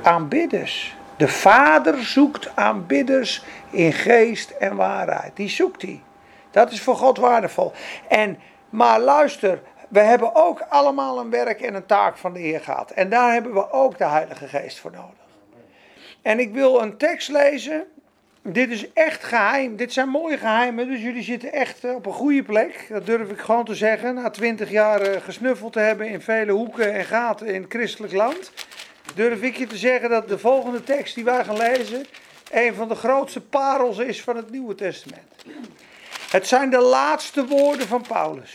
aanbidders. 0.02 0.96
De 1.16 1.28
Vader 1.28 2.04
zoekt 2.04 2.56
aanbidders 2.56 3.44
in 3.70 3.92
geest 3.92 4.50
en 4.50 4.76
waarheid. 4.76 5.36
Die 5.36 5.48
zoekt 5.48 5.82
hij. 5.82 6.02
Dat 6.50 6.72
is 6.72 6.80
voor 6.80 6.96
God 6.96 7.18
waardevol. 7.18 7.72
En, 8.08 8.38
maar 8.70 9.00
luister, 9.00 9.62
we 9.88 10.00
hebben 10.00 10.34
ook 10.34 10.60
allemaal 10.60 11.18
een 11.18 11.30
werk 11.30 11.60
en 11.60 11.74
een 11.74 11.86
taak 11.86 12.16
van 12.16 12.32
de 12.32 12.40
Heer 12.40 12.60
gehad. 12.60 12.90
En 12.90 13.08
daar 13.08 13.32
hebben 13.32 13.54
we 13.54 13.70
ook 13.70 13.98
de 13.98 14.06
Heilige 14.06 14.48
Geest 14.48 14.78
voor 14.78 14.90
nodig. 14.90 15.24
En 16.22 16.38
ik 16.38 16.52
wil 16.52 16.82
een 16.82 16.96
tekst 16.96 17.28
lezen. 17.28 17.84
Dit 18.46 18.70
is 18.70 18.92
echt 18.92 19.24
geheim. 19.24 19.76
Dit 19.76 19.92
zijn 19.92 20.08
mooie 20.08 20.38
geheimen. 20.38 20.88
Dus 20.88 21.00
jullie 21.00 21.22
zitten 21.22 21.52
echt 21.52 21.84
op 21.84 22.06
een 22.06 22.12
goede 22.12 22.42
plek. 22.42 22.86
Dat 22.88 23.06
durf 23.06 23.30
ik 23.30 23.38
gewoon 23.38 23.64
te 23.64 23.74
zeggen. 23.74 24.14
Na 24.14 24.30
twintig 24.30 24.70
jaar 24.70 25.00
eh, 25.00 25.22
gesnuffeld 25.22 25.72
te 25.72 25.78
hebben 25.78 26.08
in 26.08 26.20
vele 26.20 26.52
hoeken 26.52 26.92
en 26.92 27.04
gaten 27.04 27.46
in 27.46 27.62
het 27.62 27.72
christelijk 27.72 28.12
land. 28.12 28.52
Durf 29.14 29.42
ik 29.42 29.56
je 29.56 29.66
te 29.66 29.76
zeggen 29.76 30.10
dat 30.10 30.28
de 30.28 30.38
volgende 30.38 30.84
tekst 30.84 31.14
die 31.14 31.24
wij 31.24 31.44
gaan 31.44 31.56
lezen. 31.56 32.06
een 32.50 32.74
van 32.74 32.88
de 32.88 32.94
grootste 32.94 33.40
parels 33.40 33.98
is 33.98 34.22
van 34.22 34.36
het 34.36 34.50
Nieuwe 34.50 34.74
Testament. 34.74 35.44
Het 36.30 36.46
zijn 36.46 36.70
de 36.70 36.80
laatste 36.80 37.46
woorden 37.46 37.86
van 37.86 38.04
Paulus. 38.08 38.52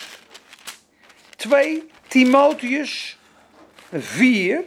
2 1.35 1.89
Timotheus 2.07 3.17
4, 3.93 4.63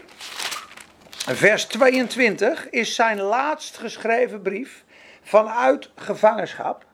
vers 1.26 1.64
22 1.64 2.70
is 2.70 2.94
zijn 2.94 3.20
laatst 3.20 3.76
geschreven 3.76 4.42
brief 4.42 4.84
vanuit 5.32 5.90
gevangenschap. 5.94 6.84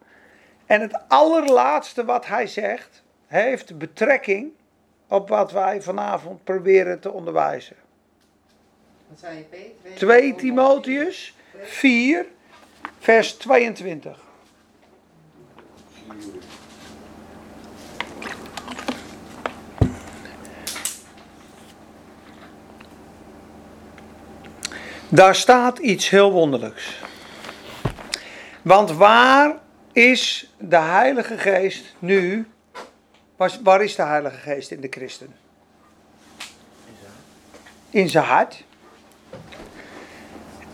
En 0.66 0.80
het 0.80 0.98
allerlaatste 1.08 2.04
wat 2.04 2.26
hij 2.26 2.46
zegt 2.46 3.02
heeft 3.26 3.78
betrekking 3.78 4.52
op 5.08 5.28
wat 5.28 5.52
wij 5.52 5.82
vanavond 5.82 6.44
proberen 6.44 7.00
te 7.00 7.10
onderwijzen. 7.10 7.76
Wat 9.08 9.18
zei 9.18 9.46
je, 9.50 9.94
2 9.94 10.34
Timotheus 10.34 11.36
4, 11.62 12.26
vers 12.98 13.32
22. 13.32 14.20
Daar 25.08 25.34
staat 25.34 25.78
iets 25.78 26.08
heel 26.08 26.32
wonderlijks. 26.32 27.07
Want 28.68 28.92
waar 28.92 29.58
is 29.92 30.52
de 30.58 30.76
Heilige 30.76 31.38
Geest 31.38 31.94
nu? 31.98 32.46
Waar 33.62 33.82
is 33.82 33.94
de 33.94 34.02
Heilige 34.02 34.36
Geest 34.36 34.70
in 34.70 34.80
de 34.80 34.88
christen? 34.90 35.34
in 37.90 38.08
zijn 38.08 38.24
hart. 38.24 38.64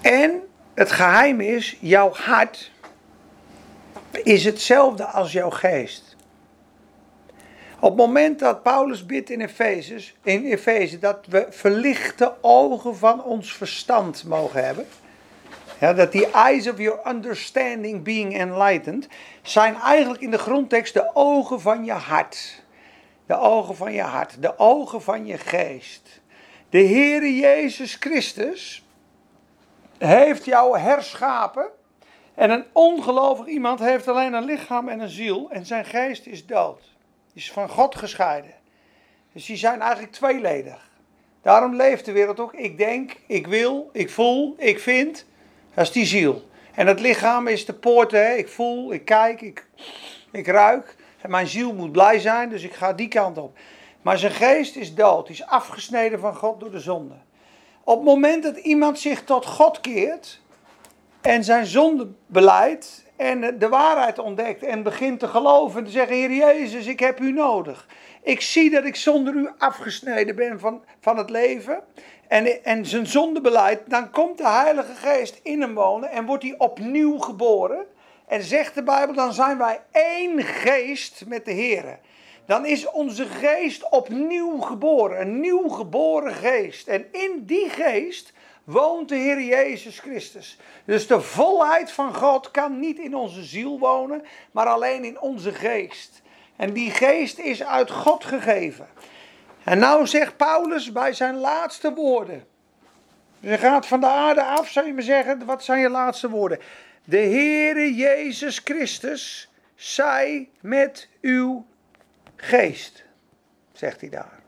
En 0.01 0.43
het 0.75 0.93
geheim 0.93 1.41
is, 1.41 1.77
jouw 1.81 2.11
hart 2.13 2.71
is 4.23 4.45
hetzelfde 4.45 5.05
als 5.05 5.33
jouw 5.33 5.51
geest. 5.51 6.17
Op 7.81 7.91
het 7.91 7.99
moment 7.99 8.39
dat 8.39 8.63
Paulus 8.63 9.07
bidt 9.07 9.31
in 9.31 9.41
Efeze, 9.41 10.01
in 10.23 10.99
dat 11.01 11.27
we 11.29 11.47
verlichte 11.51 12.35
ogen 12.41 12.97
van 12.97 13.25
ons 13.25 13.53
verstand 13.53 14.25
mogen 14.25 14.65
hebben. 14.65 14.87
Dat 15.93 16.13
die 16.13 16.31
eyes 16.31 16.69
of 16.69 16.79
your 16.79 17.09
understanding 17.09 18.03
being 18.03 18.39
enlightened 18.39 19.09
zijn 19.43 19.75
eigenlijk 19.75 20.23
in 20.23 20.31
de 20.31 20.39
grondtekst 20.39 20.95
de 20.95 21.11
ogen 21.15 21.61
van 21.61 21.85
je 21.85 21.93
hart. 21.93 22.63
De 23.27 23.39
ogen 23.39 23.77
van 23.77 23.93
je 23.93 24.03
hart, 24.03 24.43
de 24.43 24.59
ogen 24.59 25.03
van 25.03 25.27
je 25.27 25.39
geest. 25.39 26.21
De 26.69 26.87
Heere 26.87 27.37
Jezus 27.37 27.95
Christus 27.95 28.85
heeft 29.99 30.45
jou 30.45 30.79
herschapen. 30.79 31.67
En 32.35 32.51
een 32.51 32.65
ongelovig 32.73 33.47
iemand 33.47 33.79
heeft 33.79 34.09
alleen 34.09 34.33
een 34.33 34.45
lichaam 34.45 34.89
en 34.89 35.01
een 35.01 35.09
ziel 35.09 35.51
en 35.51 35.67
zijn 35.67 35.85
geest 35.85 36.27
is 36.27 36.47
dood. 36.47 36.83
Is 37.33 37.53
van 37.53 37.69
God 37.69 37.95
gescheiden. 37.95 38.55
Dus 39.33 39.47
die 39.47 39.57
zijn 39.57 39.81
eigenlijk 39.81 40.13
tweeledig. 40.13 40.91
Daarom 41.43 41.75
leeft 41.75 42.05
de 42.05 42.13
wereld 42.13 42.41
ook. 42.41 42.55
Ik 42.55 42.79
denk, 42.79 43.17
ik 43.27 43.47
wil, 43.47 43.91
ik 43.93 44.11
voel, 44.11 44.55
ik 44.59 44.81
vind. 44.81 45.27
Dat 45.75 45.85
is 45.85 45.93
die 45.93 46.07
ziel. 46.07 46.43
En 46.75 46.87
het 46.87 47.01
lichaam 47.01 47.47
is 47.47 47.65
de 47.65 47.73
poort. 47.73 48.11
Hè? 48.11 48.35
Ik 48.35 48.49
voel, 48.49 48.93
ik 48.93 49.05
kijk, 49.05 49.41
ik, 49.41 49.67
ik 50.33 50.47
ruik. 50.47 50.97
En 51.21 51.31
mijn 51.31 51.47
ziel 51.47 51.75
moet 51.75 51.93
blij 51.93 52.19
zijn, 52.19 52.49
dus 52.49 52.63
ik 52.63 52.73
ga 52.73 52.93
die 52.93 53.09
kant 53.09 53.39
op. 53.39 53.59
Maar 54.03 54.19
zijn 54.19 54.33
geest 54.33 54.77
is 54.77 54.95
dood. 54.95 55.29
Is 55.29 55.47
afgesneden 55.47 56.21
van 56.21 56.35
God 56.35 56.61
door 56.61 56.71
de 56.71 56.81
zonde. 56.81 57.15
Op 57.85 57.97
het 57.97 58.05
moment 58.05 58.43
dat 58.43 58.57
iemand 58.57 58.99
zich 58.99 59.25
tot 59.25 59.47
God 59.47 59.81
keert 59.81 60.41
en 61.21 61.45
zijn 61.45 61.67
zonde 61.67 62.09
beleidt 62.27 63.05
en 63.17 63.59
de 63.59 63.69
waarheid 63.69 64.19
ontdekt 64.19 64.63
en 64.63 64.83
begint 64.83 65.21
te 65.21 65.29
geloven 65.29 65.79
en 65.79 65.85
te 65.85 65.91
zeggen: 65.91 66.17
Heer 66.17 66.33
Jezus, 66.33 66.87
ik 66.87 67.01
heb 67.01 67.21
u 67.21 67.33
nodig. 67.33 67.87
Ik 68.25 68.41
zie 68.41 68.71
dat 68.71 68.85
ik 68.85 68.97
zonder 68.97 69.35
u 69.35 69.51
afgesneden 69.59 70.37
ben 70.37 70.61
van, 70.61 70.85
van 71.01 71.17
het 71.17 71.31
leven 71.31 71.83
en, 72.29 72.65
en 72.65 72.87
zijn 72.87 73.07
zonde 73.07 73.41
beleidt, 73.41 73.91
dan 73.91 74.11
komt 74.11 74.39
de 74.39 74.49
Heilige 74.49 74.95
Geest 74.95 75.41
in 75.43 75.61
hem 75.61 75.75
wonen 75.75 76.11
en 76.11 76.27
wordt 76.27 76.43
hij 76.43 76.55
opnieuw 76.59 77.19
geboren. 77.19 77.87
En 78.27 78.43
zegt 78.43 78.75
de 78.75 78.83
Bijbel, 78.83 79.15
dan 79.15 79.33
zijn 79.33 79.59
wij 79.59 79.81
één 79.91 80.43
geest 80.43 81.25
met 81.27 81.45
de 81.45 81.53
Heer. 81.53 81.99
Dan 82.47 82.67
is 82.67 82.91
onze 82.91 83.27
geest 83.27 83.91
opnieuw 83.91 84.61
geboren, 84.61 85.21
een 85.21 85.41
nieuw 85.41 85.69
geboren 85.69 86.35
geest. 86.35 86.89
En 86.89 87.07
in 87.13 87.43
die 87.47 87.69
geest 87.69 88.33
woont 88.65 89.09
de 89.09 89.17
Heer 89.17 89.43
Jezus 89.43 89.99
Christus. 89.99 90.59
Dus 90.85 91.07
de 91.07 91.21
volheid 91.21 91.93
van 91.93 92.15
God 92.15 92.51
kan 92.51 92.79
niet 92.79 92.99
in 92.99 93.15
onze 93.15 93.43
ziel 93.43 93.79
wonen, 93.79 94.23
maar 94.53 94.67
alleen 94.67 95.05
in 95.05 95.21
onze 95.21 95.53
geest. 95.53 96.23
En 96.57 96.73
die 96.73 96.91
geest 96.91 97.39
is 97.39 97.63
uit 97.63 97.91
God 97.91 98.25
gegeven. 98.25 98.87
En 99.65 99.79
nou 99.79 100.07
zegt 100.07 100.37
Paulus 100.37 100.93
bij 100.93 101.13
zijn 101.13 101.37
laatste 101.37 101.95
woorden. 101.95 102.45
Je 103.41 103.59
gaat 103.59 103.87
van 103.87 104.01
de 104.01 104.07
aarde 104.07 104.43
af, 104.43 104.69
zou 104.69 104.87
je 104.87 104.93
me 104.93 105.03
zeggen, 105.03 105.45
wat 105.45 105.65
zijn 105.65 105.81
je 105.81 105.89
laatste 105.89 106.31
woorden? 106.31 106.59
De 107.05 107.17
Heere 107.17 107.95
Jezus 107.95 108.61
Christus 108.65 109.51
zij 109.75 110.49
met 110.61 111.09
uw 111.21 111.67
geest, 112.37 113.05
zegt 113.73 114.01
hij 114.01 114.11
daar. 114.11 114.43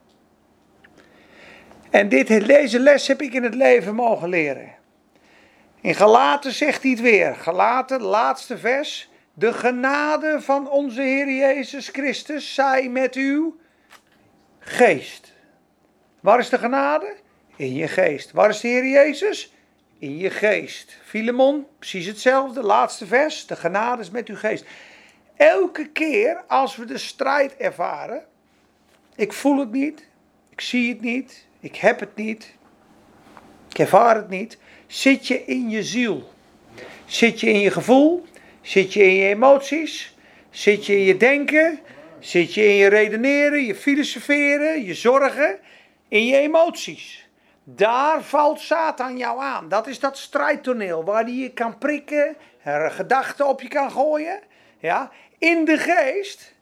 En 1.90 2.08
dit, 2.08 2.46
deze 2.46 2.80
les 2.80 3.06
heb 3.06 3.22
ik 3.22 3.32
in 3.32 3.42
het 3.42 3.54
leven 3.54 3.94
mogen 3.94 4.28
leren. 4.28 4.74
In 5.80 5.94
Galaten 5.94 6.52
zegt 6.52 6.82
hij 6.82 6.90
het 6.90 7.00
weer. 7.00 7.34
Galaten, 7.34 8.02
laatste 8.02 8.58
vers. 8.58 9.10
De 9.38 9.52
genade 9.52 10.40
van 10.40 10.70
onze 10.70 11.00
Heer 11.00 11.30
Jezus 11.30 11.88
Christus 11.88 12.54
zij 12.54 12.88
met 12.88 13.14
uw 13.14 13.56
geest. 14.58 15.32
Waar 16.20 16.38
is 16.38 16.48
de 16.48 16.58
genade? 16.58 17.16
In 17.56 17.74
je 17.74 17.88
geest. 17.88 18.32
Waar 18.32 18.48
is 18.48 18.60
de 18.60 18.68
Heer 18.68 18.86
Jezus? 18.86 19.54
In 19.98 20.16
je 20.16 20.30
geest. 20.30 20.98
Filemon, 21.04 21.66
precies 21.78 22.06
hetzelfde, 22.06 22.62
laatste 22.62 23.06
vers. 23.06 23.46
De 23.46 23.56
genade 23.56 24.02
is 24.02 24.10
met 24.10 24.28
uw 24.28 24.36
geest. 24.36 24.64
Elke 25.36 25.88
keer 25.88 26.44
als 26.46 26.76
we 26.76 26.84
de 26.84 26.98
strijd 26.98 27.56
ervaren, 27.56 28.24
ik 29.14 29.32
voel 29.32 29.58
het 29.58 29.72
niet, 29.72 30.08
ik 30.50 30.60
zie 30.60 30.88
het 30.88 31.00
niet, 31.00 31.46
ik 31.60 31.76
heb 31.76 32.00
het 32.00 32.16
niet, 32.16 32.54
ik 33.68 33.78
ervaar 33.78 34.16
het 34.16 34.28
niet, 34.28 34.58
zit 34.86 35.26
je 35.26 35.44
in 35.44 35.70
je 35.70 35.82
ziel. 35.82 36.32
Zit 37.04 37.40
je 37.40 37.50
in 37.50 37.60
je 37.60 37.70
gevoel, 37.70 38.26
zit 38.66 38.92
je 38.92 39.02
in 39.02 39.14
je 39.14 39.28
emoties, 39.28 40.16
zit 40.50 40.86
je 40.86 40.96
in 40.96 41.04
je 41.04 41.16
denken, 41.16 41.80
zit 42.18 42.54
je 42.54 42.64
in 42.64 42.74
je 42.74 42.88
redeneren, 42.88 43.64
je 43.64 43.74
filosoferen, 43.74 44.84
je 44.84 44.94
zorgen, 44.94 45.58
in 46.08 46.26
je 46.26 46.36
emoties. 46.36 47.28
Daar 47.64 48.22
valt 48.22 48.60
Satan 48.60 49.16
jou 49.16 49.40
aan. 49.42 49.68
Dat 49.68 49.86
is 49.86 50.00
dat 50.00 50.18
strijdtoneel 50.18 51.04
waar 51.04 51.22
hij 51.22 51.32
je 51.32 51.52
kan 51.52 51.78
prikken, 51.78 52.36
er 52.62 52.90
gedachten 52.90 53.46
op 53.46 53.60
je 53.60 53.68
kan 53.68 53.90
gooien. 53.90 54.40
Ja, 54.78 55.10
in 55.38 55.64
de 55.64 55.78
geest 55.78 56.54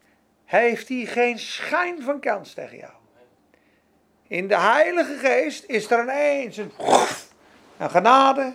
heeft 0.45 0.89
hij 0.89 1.05
geen 1.05 1.39
schijn 1.39 2.03
van 2.03 2.21
kans 2.21 2.55
tegen 2.55 2.77
jou. 2.77 2.93
In 4.29 4.49
de 4.49 4.59
Heilige 4.59 5.15
Geest 5.15 5.65
is 5.67 5.91
er 5.91 6.03
ineens 6.03 6.57
een, 6.57 6.73
een 7.79 7.91
genade, 7.91 8.53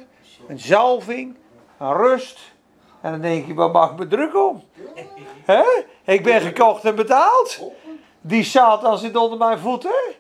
een 0.48 0.60
zalving, 0.60 1.36
een 1.80 1.94
rust. 1.94 2.58
En 3.02 3.12
dan 3.12 3.22
denk 3.22 3.48
je, 3.48 3.54
wat 3.54 3.74
mag 3.74 3.92
ik 3.92 3.98
me 3.98 4.08
druk 4.08 4.36
om? 4.36 4.64
Ik 6.06 6.24
ben 6.24 6.42
gekocht 6.42 6.86
en 6.86 6.96
betaald. 6.96 7.60
Die 8.22 8.44
Satan 8.44 8.98
zit 8.98 9.16
onder 9.16 9.38
mijn 9.38 9.60
voeten. 9.60 10.16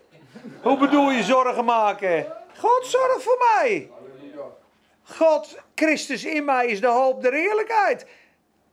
Hoe 0.62 0.78
bedoel 0.78 1.12
je 1.12 1.24
zorgen 1.24 1.65
maken? 1.65 2.26
God 2.58 2.86
zorgt 2.86 3.24
voor 3.24 3.38
mij. 3.38 3.89
God, 5.04 5.58
Christus 5.76 6.26
in 6.26 6.46
mij 6.46 6.68
is 6.68 6.82
de 6.82 6.88
hoop 6.88 7.22
der 7.22 7.34
heerlijkheid 7.34 8.06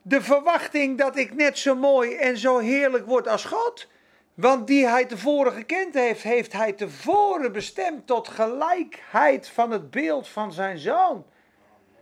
de 0.07 0.21
verwachting 0.21 0.97
dat 0.97 1.17
ik 1.17 1.33
net 1.33 1.57
zo 1.57 1.75
mooi 1.75 2.15
en 2.15 2.37
zo 2.37 2.57
heerlijk 2.57 3.05
word 3.05 3.27
als 3.27 3.45
God. 3.45 3.87
Want 4.33 4.67
die 4.67 4.87
hij 4.87 5.05
tevoren 5.05 5.51
gekend 5.51 5.93
heeft, 5.93 6.23
heeft 6.23 6.53
hij 6.53 6.73
tevoren 6.73 7.51
bestemd 7.51 8.07
tot 8.07 8.27
gelijkheid 8.27 9.49
van 9.49 9.71
het 9.71 9.91
beeld 9.91 10.27
van 10.27 10.51
zijn 10.51 10.77
zoon. 10.77 11.25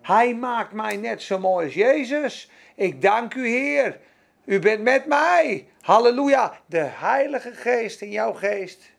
Hij 0.06 0.36
maakt 0.36 0.72
mij 0.72 0.96
net 0.96 1.22
zo 1.22 1.40
mooi 1.40 1.66
als 1.66 1.74
Jezus. 1.74 2.52
Ik 2.76 3.02
dank 3.02 3.34
u, 3.34 3.48
Heer. 3.48 4.00
U 4.44 4.60
bent 4.60 4.82
met 4.82 5.06
mij. 5.06 5.68
Halleluja. 5.82 6.60
De 6.66 6.84
Heilige 6.84 7.52
Geest 7.52 8.02
in 8.02 8.12
jouw 8.12 8.34
geest 8.34 8.92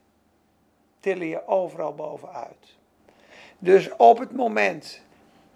tillen 1.00 1.26
je 1.26 1.46
overal 1.46 1.94
bovenuit. 1.94 2.76
Dus 3.58 3.96
op 3.96 4.18
het 4.18 4.32
moment 4.32 5.00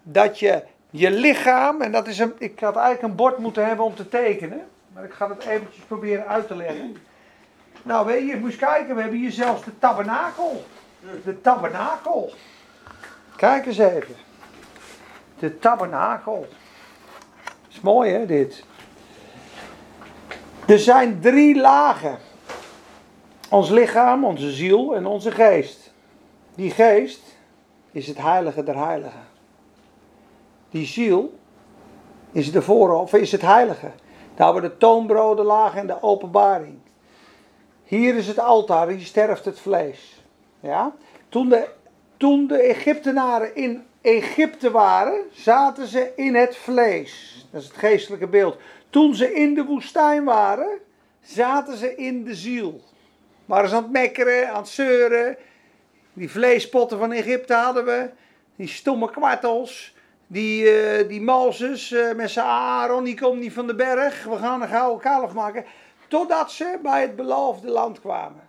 dat 0.02 0.38
je 0.38 0.62
je 0.90 1.10
lichaam, 1.10 1.82
en 1.82 1.92
dat 1.92 2.06
is 2.06 2.18
een, 2.18 2.34
ik 2.38 2.60
had 2.60 2.76
eigenlijk 2.76 3.08
een 3.08 3.16
bord 3.16 3.38
moeten 3.38 3.66
hebben 3.66 3.84
om 3.84 3.94
te 3.94 4.08
tekenen, 4.08 4.68
maar 4.92 5.04
ik 5.04 5.12
ga 5.12 5.28
het 5.28 5.46
eventjes 5.46 5.84
proberen 5.84 6.26
uit 6.26 6.46
te 6.46 6.56
leggen. 6.56 6.96
Nou, 7.82 8.06
weet 8.06 8.28
je, 8.28 8.36
moet 8.36 8.56
kijken, 8.56 8.94
we 8.94 9.00
hebben 9.00 9.18
hier 9.18 9.32
zelfs 9.32 9.64
de 9.64 9.78
tabernakel. 9.78 10.64
De 11.24 11.40
tabernakel. 11.40 12.32
Kijk 13.36 13.66
eens 13.66 13.78
even. 13.78 14.28
De 15.40 15.58
tabernakel. 15.58 16.46
Is 17.70 17.80
mooi 17.80 18.10
hè, 18.10 18.26
dit. 18.26 18.64
Er 20.66 20.78
zijn 20.78 21.20
drie 21.20 21.60
lagen. 21.60 22.18
Ons 23.50 23.70
lichaam, 23.70 24.24
onze 24.24 24.50
ziel 24.50 24.94
en 24.94 25.06
onze 25.06 25.30
geest. 25.30 25.92
Die 26.54 26.70
geest 26.70 27.22
is 27.92 28.06
het 28.06 28.18
heilige 28.18 28.62
der 28.62 28.76
heiligen. 28.76 29.26
Die 30.70 30.86
ziel 30.86 31.38
is 32.32 32.52
de 32.52 32.62
voorhof, 32.62 33.12
is 33.12 33.32
het 33.32 33.42
heilige. 33.42 33.90
Daar 34.34 34.52
waar 34.52 34.62
de 34.62 34.76
toonbroden 34.76 35.44
lagen 35.44 35.80
en 35.80 35.86
de 35.86 36.02
openbaring. 36.02 36.78
Hier 37.84 38.16
is 38.16 38.26
het 38.26 38.38
altaar, 38.38 38.88
hier 38.88 39.06
sterft 39.06 39.44
het 39.44 39.60
vlees. 39.60 40.24
Ja? 40.60 40.94
Toen, 41.28 41.48
de, 41.48 41.68
toen 42.16 42.46
de 42.46 42.58
Egyptenaren 42.58 43.54
in 43.54 43.86
Egypte 44.02 44.70
waren, 44.70 45.22
zaten 45.32 45.86
ze 45.86 46.12
in 46.16 46.34
het 46.34 46.56
vlees. 46.56 47.46
Dat 47.50 47.60
is 47.60 47.66
het 47.66 47.76
geestelijke 47.76 48.26
beeld. 48.26 48.56
Toen 48.90 49.14
ze 49.14 49.34
in 49.34 49.54
de 49.54 49.64
woestijn 49.64 50.24
waren, 50.24 50.78
zaten 51.22 51.76
ze 51.76 51.96
in 51.96 52.24
de 52.24 52.34
ziel. 52.34 52.80
Waren 53.44 53.68
ze 53.68 53.74
aan 53.74 53.82
het 53.82 53.92
mekkeren, 53.92 54.50
aan 54.50 54.60
het 54.60 54.68
zeuren. 54.68 55.36
Die 56.12 56.30
vleespotten 56.30 56.98
van 56.98 57.12
Egypte 57.12 57.54
hadden 57.54 57.84
we. 57.84 58.10
Die 58.56 58.68
stomme 58.68 59.10
kwartels. 59.10 59.94
Die, 60.26 60.62
uh, 60.62 61.08
die 61.08 61.20
Mozes 61.20 61.90
uh, 61.90 62.12
met 62.12 62.30
zijn 62.30 62.46
Aaron, 62.46 63.04
die 63.04 63.20
komt 63.20 63.40
niet 63.40 63.52
van 63.52 63.66
de 63.66 63.74
berg. 63.74 64.24
We 64.24 64.36
gaan 64.36 64.62
een 64.62 64.68
gouden 64.68 65.00
kalf 65.00 65.32
maken. 65.32 65.64
Totdat 66.08 66.52
ze 66.52 66.78
bij 66.82 67.00
het 67.00 67.16
beloofde 67.16 67.70
land 67.70 68.00
kwamen. 68.00 68.42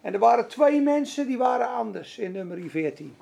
En 0.00 0.12
er 0.12 0.18
waren 0.18 0.48
twee 0.48 0.80
mensen 0.80 1.26
die 1.26 1.38
waren 1.38 1.68
anders 1.68 2.18
in 2.18 2.32
nummer 2.32 2.70
14. 2.70 3.16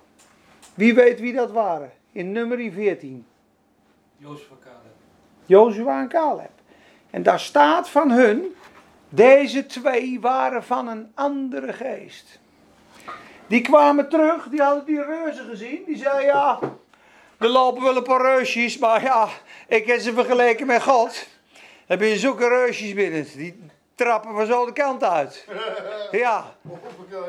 Wie 0.74 0.94
weet 0.94 1.20
wie 1.20 1.32
dat 1.32 1.50
waren 1.50 1.92
in 2.12 2.32
nummer 2.32 2.72
14? 2.72 3.26
Jozef 4.16 4.46
van 4.48 4.58
Caleb. 4.58 4.94
Jozua 5.46 6.00
en 6.00 6.08
Caleb. 6.08 6.50
En 7.10 7.22
daar 7.22 7.40
staat 7.40 7.88
van 7.88 8.10
hun, 8.10 8.54
deze 9.08 9.66
twee 9.66 10.20
waren 10.20 10.64
van 10.64 10.88
een 10.88 11.12
andere 11.14 11.72
geest. 11.72 12.38
Die 13.46 13.60
kwamen 13.60 14.08
terug, 14.08 14.48
die 14.48 14.62
hadden 14.62 14.84
die 14.84 15.02
reuzen 15.02 15.44
gezien. 15.44 15.82
Die 15.86 15.96
zeiden, 15.96 16.24
ja, 16.24 16.58
er 17.38 17.48
lopen 17.48 17.82
wel 17.82 17.96
een 17.96 18.02
paar 18.02 18.20
reusjes, 18.20 18.78
maar 18.78 19.02
ja, 19.02 19.28
ik 19.68 19.86
heb 19.86 20.00
ze 20.00 20.12
vergeleken 20.12 20.66
met 20.66 20.82
God. 20.82 21.26
Dan 21.86 21.98
heb 21.98 22.00
je 22.00 22.18
zulke 22.18 22.48
reusjes 22.48 22.94
binnen, 22.94 23.26
die 23.36 23.60
trappen 23.94 24.34
van 24.34 24.46
zo 24.46 24.66
de 24.66 24.72
kant 24.72 25.04
uit. 25.04 25.46
Ja, 26.10 26.44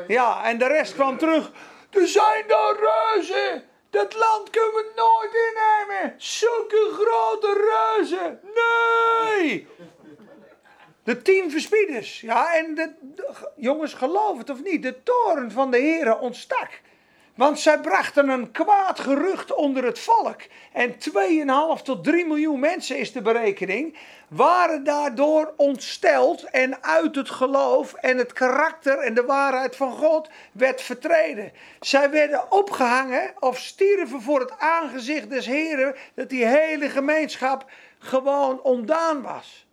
ja, 0.06 0.44
en 0.44 0.58
de 0.58 0.66
rest 0.66 0.94
kwam 0.94 1.18
terug. 1.18 1.52
Er 1.90 2.06
zijn 2.06 2.44
daar 2.46 2.76
reuzen. 2.78 3.64
Dat 3.90 4.14
land 4.14 4.50
kunnen 4.50 4.72
we 4.74 4.92
nooit 4.96 5.34
innemen. 5.34 6.14
Zulke 6.16 6.90
grote 6.92 7.74
reuzen. 7.96 8.40
Nee. 8.54 9.66
De 11.04 11.22
tien 11.22 11.50
verspieders. 11.50 12.20
Ja, 12.20 12.54
en 12.54 12.74
de, 12.74 12.94
jongens, 13.56 13.94
geloof 13.94 14.38
het 14.38 14.50
of 14.50 14.62
niet. 14.62 14.82
De 14.82 15.02
toren 15.02 15.50
van 15.50 15.70
de 15.70 15.78
heren 15.78 16.20
ontstak. 16.20 16.80
Want 17.36 17.60
zij 17.60 17.80
brachten 17.80 18.28
een 18.28 18.50
kwaad 18.50 19.00
gerucht 19.00 19.54
onder 19.54 19.84
het 19.84 19.98
volk. 19.98 20.40
En 20.72 20.94
2,5 21.78 21.82
tot 21.82 22.04
3 22.04 22.26
miljoen 22.26 22.60
mensen 22.60 22.98
is 22.98 23.12
de 23.12 23.22
berekening. 23.22 23.96
Waren 24.28 24.84
daardoor 24.84 25.52
ontsteld 25.56 26.44
en 26.44 26.82
uit 26.82 27.14
het 27.14 27.30
geloof 27.30 27.94
en 27.94 28.18
het 28.18 28.32
karakter 28.32 28.98
en 28.98 29.14
de 29.14 29.24
waarheid 29.24 29.76
van 29.76 29.92
God 29.92 30.28
werd 30.52 30.82
vertreden. 30.82 31.52
Zij 31.80 32.10
werden 32.10 32.52
opgehangen 32.52 33.34
of 33.38 33.58
stierven 33.58 34.22
voor 34.22 34.40
het 34.40 34.58
aangezicht 34.58 35.30
des 35.30 35.46
Heren. 35.46 35.94
Dat 36.14 36.28
die 36.28 36.46
hele 36.46 36.90
gemeenschap 36.90 37.70
gewoon 37.98 38.62
ontdaan 38.62 39.22
was. 39.22 39.66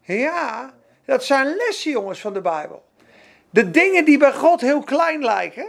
Ja, 0.00 0.74
dat 1.04 1.24
zijn 1.24 1.56
lessen 1.56 1.90
jongens 1.90 2.20
van 2.20 2.32
de 2.32 2.40
Bijbel. 2.40 2.84
De 3.50 3.70
dingen 3.70 4.04
die 4.04 4.18
bij 4.18 4.32
God 4.32 4.60
heel 4.60 4.82
klein 4.82 5.24
lijken, 5.24 5.68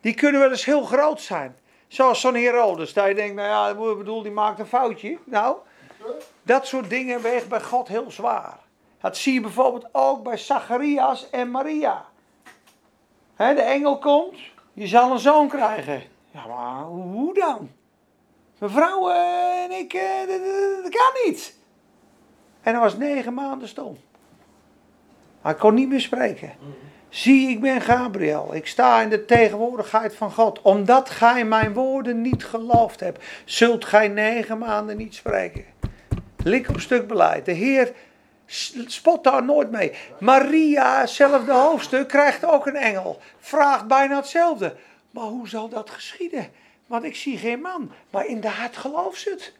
die 0.00 0.14
kunnen 0.14 0.40
wel 0.40 0.50
eens 0.50 0.64
heel 0.64 0.84
groot 0.84 1.20
zijn. 1.20 1.56
Zoals 1.88 2.20
zo'n 2.20 2.34
Herodes, 2.34 2.92
dat 2.92 3.06
je 3.06 3.14
denkt, 3.14 3.34
nou 3.34 3.48
ja, 3.48 3.68
ik 3.68 3.98
bedoel, 3.98 4.22
die 4.22 4.32
maakt 4.32 4.58
een 4.58 4.66
foutje. 4.66 5.18
Nou, 5.24 5.56
dat 6.42 6.66
soort 6.66 6.90
dingen 6.90 7.22
weegt 7.22 7.48
bij 7.48 7.62
God 7.62 7.88
heel 7.88 8.10
zwaar. 8.10 8.58
Dat 9.00 9.16
zie 9.16 9.34
je 9.34 9.40
bijvoorbeeld 9.40 9.88
ook 9.92 10.22
bij 10.22 10.36
Zacharias 10.36 11.30
en 11.30 11.50
Maria. 11.50 12.04
De 13.36 13.62
engel 13.62 13.98
komt, 13.98 14.38
je 14.72 14.86
zal 14.86 15.12
een 15.12 15.18
zoon 15.18 15.48
krijgen. 15.48 16.02
Ja, 16.30 16.46
maar 16.46 16.82
hoe 16.84 17.34
dan? 17.34 17.70
Mevrouw 18.58 19.10
eh, 19.10 19.64
en 19.64 19.70
ik, 19.70 19.92
eh, 19.92 20.26
dat 20.82 20.90
kan 20.90 21.12
niet. 21.24 21.58
En 22.62 22.72
hij 22.72 22.82
was 22.82 22.96
negen 22.96 23.34
maanden 23.34 23.68
stom. 23.68 23.98
Hij 25.42 25.54
kon 25.54 25.74
niet 25.74 25.88
meer 25.88 26.00
spreken. 26.00 26.52
Zie, 27.10 27.48
ik 27.48 27.60
ben 27.60 27.80
Gabriel. 27.80 28.54
Ik 28.54 28.66
sta 28.66 29.02
in 29.02 29.08
de 29.08 29.24
tegenwoordigheid 29.24 30.14
van 30.14 30.32
God. 30.32 30.62
Omdat 30.62 31.10
gij 31.10 31.44
mijn 31.44 31.72
woorden 31.72 32.20
niet 32.20 32.44
geloofd 32.44 33.00
hebt, 33.00 33.24
zult 33.44 33.84
gij 33.84 34.08
negen 34.08 34.58
maanden 34.58 34.96
niet 34.96 35.14
spreken. 35.14 35.64
Lik 36.44 36.68
op 36.68 36.80
stuk 36.80 37.06
beleid. 37.06 37.44
De 37.44 37.52
Heer 37.52 37.92
spot 38.86 39.24
daar 39.24 39.44
nooit 39.44 39.70
mee. 39.70 39.92
Maria, 40.20 41.00
hetzelfde 41.00 41.52
hoofdstuk, 41.52 42.08
krijgt 42.08 42.44
ook 42.44 42.66
een 42.66 42.76
engel. 42.76 43.20
Vraagt 43.38 43.86
bijna 43.86 44.16
hetzelfde. 44.16 44.76
Maar 45.10 45.24
hoe 45.24 45.48
zal 45.48 45.68
dat 45.68 45.90
geschieden? 45.90 46.48
Want 46.86 47.04
ik 47.04 47.16
zie 47.16 47.38
geen 47.38 47.60
man. 47.60 47.92
Maar 48.10 48.26
in 48.26 48.40
de 48.40 48.48
hart 48.48 48.76
gelooft 48.76 49.20
ze 49.20 49.30
het. 49.30 49.52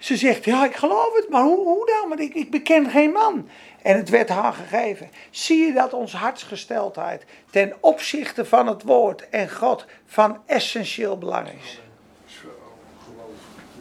Ze 0.00 0.16
zegt, 0.16 0.44
ja, 0.44 0.64
ik 0.64 0.76
geloof 0.76 1.14
het, 1.14 1.28
maar 1.28 1.42
hoe, 1.42 1.66
hoe 1.66 1.86
dan? 1.86 2.08
Want 2.08 2.20
ik, 2.20 2.34
ik 2.34 2.50
beken 2.50 2.90
geen 2.90 3.10
man. 3.10 3.48
En 3.82 3.96
het 3.96 4.08
werd 4.08 4.28
haar 4.28 4.52
gegeven. 4.52 5.10
Zie 5.30 5.66
je 5.66 5.72
dat 5.72 5.92
onze 5.92 6.16
hartsgesteldheid 6.16 7.24
ten 7.50 7.74
opzichte 7.80 8.44
van 8.44 8.66
het 8.66 8.82
woord 8.82 9.28
en 9.28 9.50
God 9.50 9.84
van 10.06 10.38
essentieel 10.46 11.18
belang 11.18 11.48
is? 11.62 11.80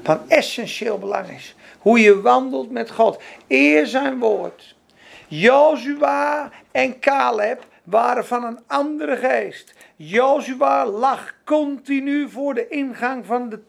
Van 0.03 0.29
essentieel 0.29 0.97
belang 0.97 1.29
is. 1.29 1.55
Hoe 1.79 1.99
je 1.99 2.21
wandelt 2.21 2.71
met 2.71 2.91
God. 2.91 3.21
Eer 3.47 3.87
zijn 3.87 4.19
woord. 4.19 4.75
Jozua 5.27 6.51
en 6.71 6.99
Caleb 6.99 7.65
waren 7.83 8.25
van 8.25 8.43
een 8.43 8.59
andere 8.67 9.17
geest. 9.17 9.73
Jozua 10.01 10.85
lag 10.85 11.33
continu 11.43 12.29
voor 12.29 12.53
de 12.53 12.67
ingang 12.67 13.25
van 13.25 13.49
de 13.49 13.59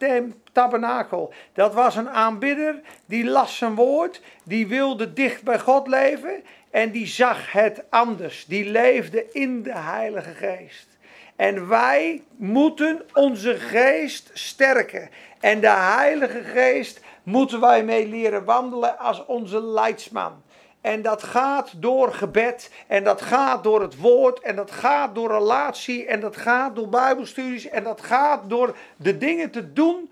tabernakel. 0.53 1.33
Dat 1.53 1.75
was 1.75 1.97
een 1.97 2.09
aanbidder, 2.09 2.81
die 3.07 3.25
las 3.25 3.57
zijn 3.57 3.75
woord, 3.75 4.23
die 4.45 4.67
wilde 4.67 5.13
dicht 5.13 5.43
bij 5.43 5.59
God 5.59 5.87
leven 5.87 6.43
en 6.71 6.91
die 6.91 7.07
zag 7.07 7.53
het 7.53 7.85
anders. 7.89 8.47
Die 8.47 8.71
leefde 8.71 9.27
in 9.33 9.63
de 9.63 9.75
Heilige 9.75 10.35
Geest. 10.35 10.99
En 11.37 11.69
wij 11.69 12.23
moeten 12.37 13.03
onze 13.13 13.55
geest 13.55 14.31
sterken. 14.33 15.11
En 15.41 15.61
de 15.61 15.71
Heilige 15.71 16.43
Geest 16.43 17.01
moeten 17.23 17.61
wij 17.61 17.85
mee 17.85 18.09
leren 18.09 18.45
wandelen 18.45 18.99
als 18.99 19.27
onze 19.27 19.63
leidsman. 19.63 20.43
En 20.81 21.03
dat 21.03 21.23
gaat 21.23 21.83
door 21.83 22.13
gebed. 22.13 22.71
En 22.87 23.05
dat 23.05 23.23
gaat 23.23 23.63
door 23.63 23.81
het 23.81 24.01
woord. 24.01 24.41
En 24.41 24.57
dat 24.57 24.71
gaat 24.71 25.15
door 25.15 25.31
relatie. 25.31 26.07
En 26.07 26.21
dat 26.21 26.37
gaat 26.37 26.75
door 26.75 26.89
bijbelstudies. 26.89 27.69
En 27.69 27.85
dat 27.85 28.01
gaat 28.01 28.51
door 28.51 28.77
de 28.97 29.19
dingen 29.19 29.51
te 29.51 29.73
doen 29.73 30.11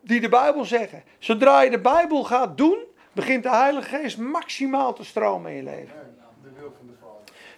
die 0.00 0.20
de 0.20 0.28
Bijbel 0.28 0.64
zeggen. 0.64 1.02
Zodra 1.18 1.60
je 1.60 1.70
de 1.70 1.80
Bijbel 1.80 2.24
gaat 2.24 2.56
doen, 2.56 2.78
begint 3.12 3.42
de 3.42 3.50
Heilige 3.50 3.88
Geest 3.88 4.18
maximaal 4.18 4.92
te 4.92 5.04
stromen 5.04 5.50
in 5.50 5.56
je 5.56 5.62
leven. 5.62 5.94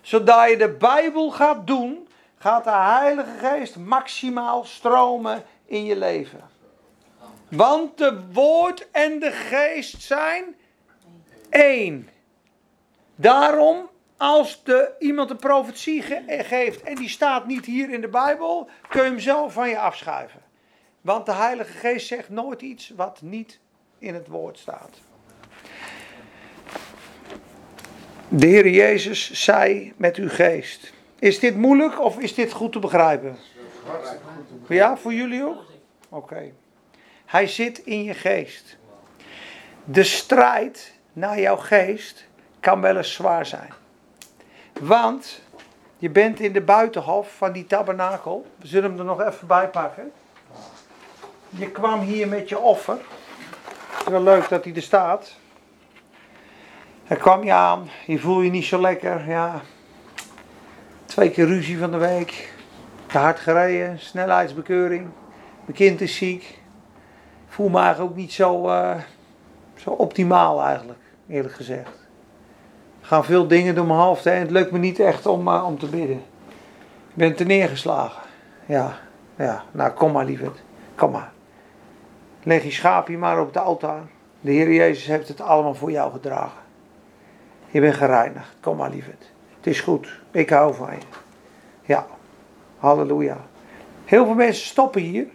Zodra 0.00 0.44
je 0.44 0.56
de 0.56 0.70
Bijbel 0.70 1.30
gaat 1.30 1.66
doen, 1.66 2.08
gaat 2.38 2.64
de 2.64 2.70
Heilige 2.70 3.38
Geest 3.38 3.76
maximaal 3.76 4.64
stromen 4.64 5.44
in 5.64 5.84
je 5.84 5.96
leven. 5.96 6.40
Want 7.48 7.98
de 7.98 8.20
woord 8.32 8.90
en 8.90 9.18
de 9.18 9.30
geest 9.30 10.02
zijn 10.02 10.56
één. 11.50 12.08
Daarom, 13.16 13.88
als 14.16 14.62
iemand 14.98 15.31
een 15.31 15.37
profetie 15.37 16.03
ge- 16.03 16.22
geeft 16.27 16.83
en 16.83 16.94
die 16.94 17.09
staat 17.09 17.46
niet 17.46 17.64
hier 17.64 17.90
in 17.90 18.00
de 18.00 18.09
Bijbel, 18.09 18.68
kun 18.88 19.03
je 19.03 19.09
hem 19.09 19.18
zelf 19.20 19.53
van 19.53 19.68
je 19.68 19.79
afschuiven. 19.79 20.40
Want 21.00 21.27
de 21.27 21.33
Heilige 21.33 21.72
Geest 21.72 22.07
zegt 22.07 22.29
nooit 22.29 22.62
iets 22.62 22.92
wat 22.96 23.22
niet 23.22 23.59
in 23.98 24.14
het 24.14 24.29
woord 24.29 24.59
staat. 24.59 24.98
De 28.29 28.46
Heer 28.46 28.68
Jezus 28.68 29.44
zei 29.44 29.92
met 29.96 30.16
uw 30.16 30.29
geest. 30.29 30.92
Is 31.18 31.38
dit 31.38 31.57
moeilijk 31.57 32.00
of 32.00 32.18
is 32.18 32.35
dit 32.35 32.53
goed 32.53 32.72
te 32.72 32.79
begrijpen? 32.79 33.37
Hartstikke 33.87 34.24
goed 34.37 34.46
te 34.48 34.55
begrijpen. 34.55 34.77
Ja, 34.77 34.96
voor 34.96 35.12
jullie 35.14 35.44
ook? 35.44 35.64
Oké. 36.09 36.53
Hij 37.27 37.46
zit 37.46 37.79
in 37.79 38.05
je 38.05 38.14
geest. 38.14 38.77
De 39.85 40.03
strijd 40.05 40.92
naar 41.12 41.40
jouw 41.40 41.57
geest 41.57 42.27
kan 42.64 42.81
wel 42.81 42.96
eens 42.96 43.12
zwaar 43.12 43.46
zijn. 43.46 43.72
Want 44.81 45.40
je 45.98 46.11
bent 46.11 46.40
in 46.40 46.53
de 46.53 46.61
buitenhof 46.61 47.37
van 47.37 47.53
die 47.53 47.66
tabernakel. 47.66 48.46
We 48.57 48.66
zullen 48.66 48.90
hem 48.90 48.98
er 48.98 49.05
nog 49.05 49.20
even 49.20 49.46
bij 49.46 49.68
pakken. 49.68 50.12
Je 51.48 51.70
kwam 51.70 52.00
hier 52.00 52.29
met 52.29 52.48
je 52.48 52.59
offer. 52.59 52.98
Het 53.90 54.07
is 54.07 54.09
wel 54.09 54.22
leuk 54.22 54.48
dat 54.48 54.64
hij 54.64 54.74
er 54.74 54.83
staat. 54.83 55.37
Hij 57.05 57.16
kwam 57.16 57.44
je 57.44 57.53
aan. 57.53 57.88
Je 58.07 58.18
voel 58.18 58.40
je 58.40 58.50
niet 58.50 58.64
zo 58.64 58.81
lekker. 58.81 59.29
Ja. 59.29 59.61
Twee 61.05 61.31
keer 61.31 61.46
ruzie 61.46 61.79
van 61.79 61.90
de 61.90 61.98
week. 61.98 62.53
Te 63.07 63.18
hard 63.18 63.38
gereden, 63.38 63.98
snelheidsbekeuring. 63.98 65.09
Mijn 65.64 65.77
kind 65.77 66.00
is 66.00 66.16
ziek. 66.16 66.59
Voel 67.48 67.68
me 67.68 67.79
eigenlijk 67.79 68.11
ook 68.11 68.16
niet 68.16 68.33
zo, 68.33 68.68
eh, 68.68 68.96
zo 69.77 69.90
optimaal 69.90 70.62
eigenlijk, 70.62 71.00
eerlijk 71.29 71.55
gezegd. 71.55 72.03
Gaan 73.04 73.24
veel 73.24 73.46
dingen 73.46 73.74
door 73.74 73.86
mijn 73.86 73.98
hoofd 73.98 74.24
heen. 74.24 74.40
Het 74.40 74.50
lukt 74.50 74.70
me 74.70 74.78
niet 74.78 74.98
echt 74.98 75.26
om, 75.26 75.48
eh, 75.48 75.64
om 75.66 75.78
te 75.78 75.86
bidden. 75.86 76.16
Ik 77.08 77.14
ben 77.14 77.36
te 77.36 77.44
neergeslagen. 77.44 78.22
Ja, 78.66 78.98
ja. 79.36 79.64
Nou, 79.70 79.90
kom 79.90 80.12
maar 80.12 80.24
lieverd. 80.24 80.62
Kom 80.94 81.10
maar. 81.10 81.32
Leg 82.42 82.62
je 82.62 82.70
schaapje 82.70 83.18
maar 83.18 83.40
op 83.40 83.52
de 83.52 83.58
altaar. 83.58 84.02
De 84.40 84.50
Heer 84.50 84.72
Jezus 84.72 85.06
heeft 85.06 85.28
het 85.28 85.40
allemaal 85.40 85.74
voor 85.74 85.90
jou 85.90 86.12
gedragen. 86.12 86.62
Je 87.70 87.80
bent 87.80 87.94
gereinigd. 87.94 88.56
Kom 88.60 88.76
maar 88.76 88.90
lieverd. 88.90 89.30
Het 89.56 89.66
is 89.66 89.80
goed. 89.80 90.08
Ik 90.30 90.50
hou 90.50 90.74
van 90.74 90.90
je. 90.90 91.06
Ja. 91.82 92.06
Halleluja. 92.78 93.36
Heel 94.04 94.24
veel 94.24 94.34
mensen 94.34 94.66
stoppen 94.66 95.02
hier. 95.02 95.26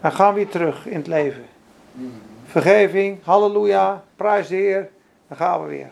En 0.00 0.12
gaan 0.12 0.34
weer 0.34 0.48
terug 0.48 0.86
in 0.86 0.96
het 0.96 1.06
leven. 1.06 1.44
Vergeving, 2.44 3.18
halleluja, 3.24 4.04
prijs 4.16 4.48
de 4.48 4.54
Heer. 4.54 4.90
Dan 5.28 5.36
gaan 5.36 5.62
we 5.62 5.68
weer. 5.68 5.90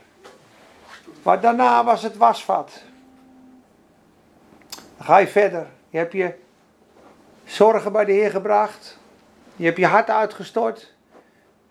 Maar 1.29 1.41
daarna 1.41 1.85
was 1.85 2.03
het 2.03 2.17
wasvat. 2.17 2.83
Dan 4.69 5.07
ga 5.07 5.19
je 5.19 5.27
verder. 5.27 5.67
Je 5.91 5.99
hebt 5.99 6.13
je 6.13 6.35
zorgen 7.45 7.93
bij 7.93 8.05
de 8.05 8.13
Heer 8.13 8.31
gebracht. 8.31 8.99
Je 9.57 9.65
hebt 9.65 9.77
je 9.77 9.87
hart 9.87 10.11
uitgestort. 10.11 10.95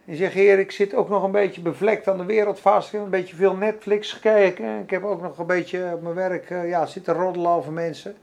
Je 0.03 0.15
zegt, 0.15 0.33
Heer, 0.33 0.59
ik 0.59 0.71
zit 0.71 0.93
ook 0.93 1.09
nog 1.09 1.23
een 1.23 1.31
beetje 1.31 1.61
bevlekt 1.61 2.07
aan 2.07 2.17
de 2.17 2.25
wereld 2.25 2.59
vast. 2.59 2.87
Ik 2.87 2.93
heb 2.93 3.01
een 3.01 3.09
beetje 3.09 3.35
veel 3.35 3.55
Netflix 3.55 4.13
gekeken. 4.13 4.81
Ik 4.81 4.89
heb 4.89 5.03
ook 5.03 5.21
nog 5.21 5.37
een 5.37 5.45
beetje 5.45 5.91
op 5.93 6.01
mijn 6.01 6.15
werk 6.15 6.49
uh, 6.49 6.69
ja, 6.69 6.85
zitten 6.85 7.13
roddelen 7.13 7.51
over 7.51 7.71
mensen. 7.71 8.15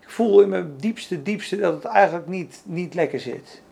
Ik 0.00 0.10
voel 0.10 0.40
in 0.40 0.48
mijn 0.48 0.76
diepste, 0.76 1.22
diepste 1.22 1.56
dat 1.56 1.74
het 1.74 1.84
eigenlijk 1.84 2.26
niet, 2.26 2.62
niet 2.64 2.94
lekker 2.94 3.20
zit. 3.20 3.62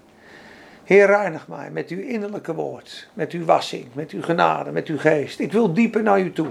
Heer, 0.84 1.06
reinig 1.06 1.48
mij 1.48 1.70
met 1.70 1.88
uw 1.88 2.00
innerlijke 2.00 2.54
woord, 2.54 3.08
met 3.14 3.32
uw 3.32 3.44
wassing, 3.44 3.86
met 3.92 4.10
uw 4.10 4.22
genade, 4.22 4.70
met 4.70 4.86
uw 4.86 4.98
geest. 4.98 5.40
Ik 5.40 5.52
wil 5.52 5.72
dieper 5.72 6.02
naar 6.02 6.20
u 6.20 6.32
toe. 6.32 6.48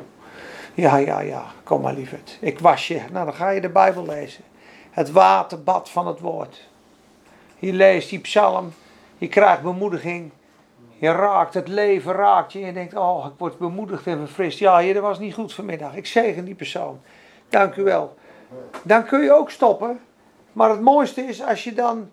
Ja, 0.76 0.98
ja, 0.98 1.20
ja, 1.20 1.46
kom 1.64 1.82
maar 1.82 1.94
lieverd. 1.94 2.38
Ik 2.42 2.60
was 2.60 2.88
je. 2.88 3.02
Nou, 3.12 3.26
dan 3.26 3.34
ga 3.34 3.50
je 3.50 3.62
de 3.62 3.70
Bijbel 3.70 4.06
lezen. 4.06 4.44
Het 4.92 5.12
waterbad 5.12 5.90
van 5.90 6.08
het 6.08 6.20
woord. 6.20 6.68
Je 7.60 7.74
leest 7.74 8.10
die 8.10 8.20
psalm, 8.20 8.74
je 9.18 9.28
krijgt 9.28 9.62
bemoediging. 9.62 10.32
Je 10.98 11.12
raakt 11.12 11.54
het 11.54 11.68
leven, 11.68 12.14
raakt 12.14 12.52
je 12.54 12.60
en 12.60 12.66
je 12.66 12.74
denkt, 12.74 12.96
oh, 12.96 13.26
ik 13.26 13.32
word 13.38 13.58
bemoedigd 13.58 14.08
en 14.08 14.18
verfrist. 14.18 14.60
Ja, 14.60 14.80
hier, 14.80 14.94
dat 14.94 15.04
was 15.04 15.20
niet 15.20 15.34
goed 15.34 15.54
vanmiddag. 15.54 15.96
Ik 15.96 16.06
zegen 16.06 16.46
die 16.46 16.56
persoon. 16.56 17.02
Dank 17.50 17.76
u 17.76 17.84
wel. 17.84 18.16
Dan 18.84 19.06
kun 19.06 19.24
je 19.24 19.34
ook 19.34 19.52
stoppen. 19.52 20.00
Maar 20.54 20.70
het 20.70 20.82
mooiste 20.82 21.22
is 21.22 21.44
als 21.44 21.64
je 21.64 21.74
dan 21.74 22.10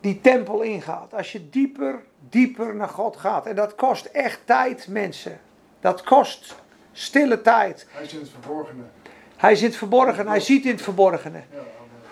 die 0.00 0.20
tempel 0.20 0.60
ingaat. 0.60 1.14
Als 1.14 1.32
je 1.32 1.50
dieper, 1.50 2.02
dieper 2.28 2.74
naar 2.74 2.88
God 2.88 3.16
gaat. 3.16 3.46
En 3.46 3.54
dat 3.54 3.74
kost 3.74 4.04
echt 4.04 4.40
tijd, 4.44 4.88
mensen. 4.88 5.40
Dat 5.80 6.02
kost 6.02 6.54
stille 6.98 7.40
tijd. 7.40 7.86
Hij 7.90 8.04
is 8.04 8.12
in 8.12 8.20
het 8.20 8.30
verborgene. 8.30 8.82
Hij 9.36 9.54
zit 9.54 9.76
verborgen, 9.76 10.28
hij 10.28 10.40
ziet 10.40 10.64
in 10.64 10.70
het 10.70 10.82
verborgene. 10.82 11.42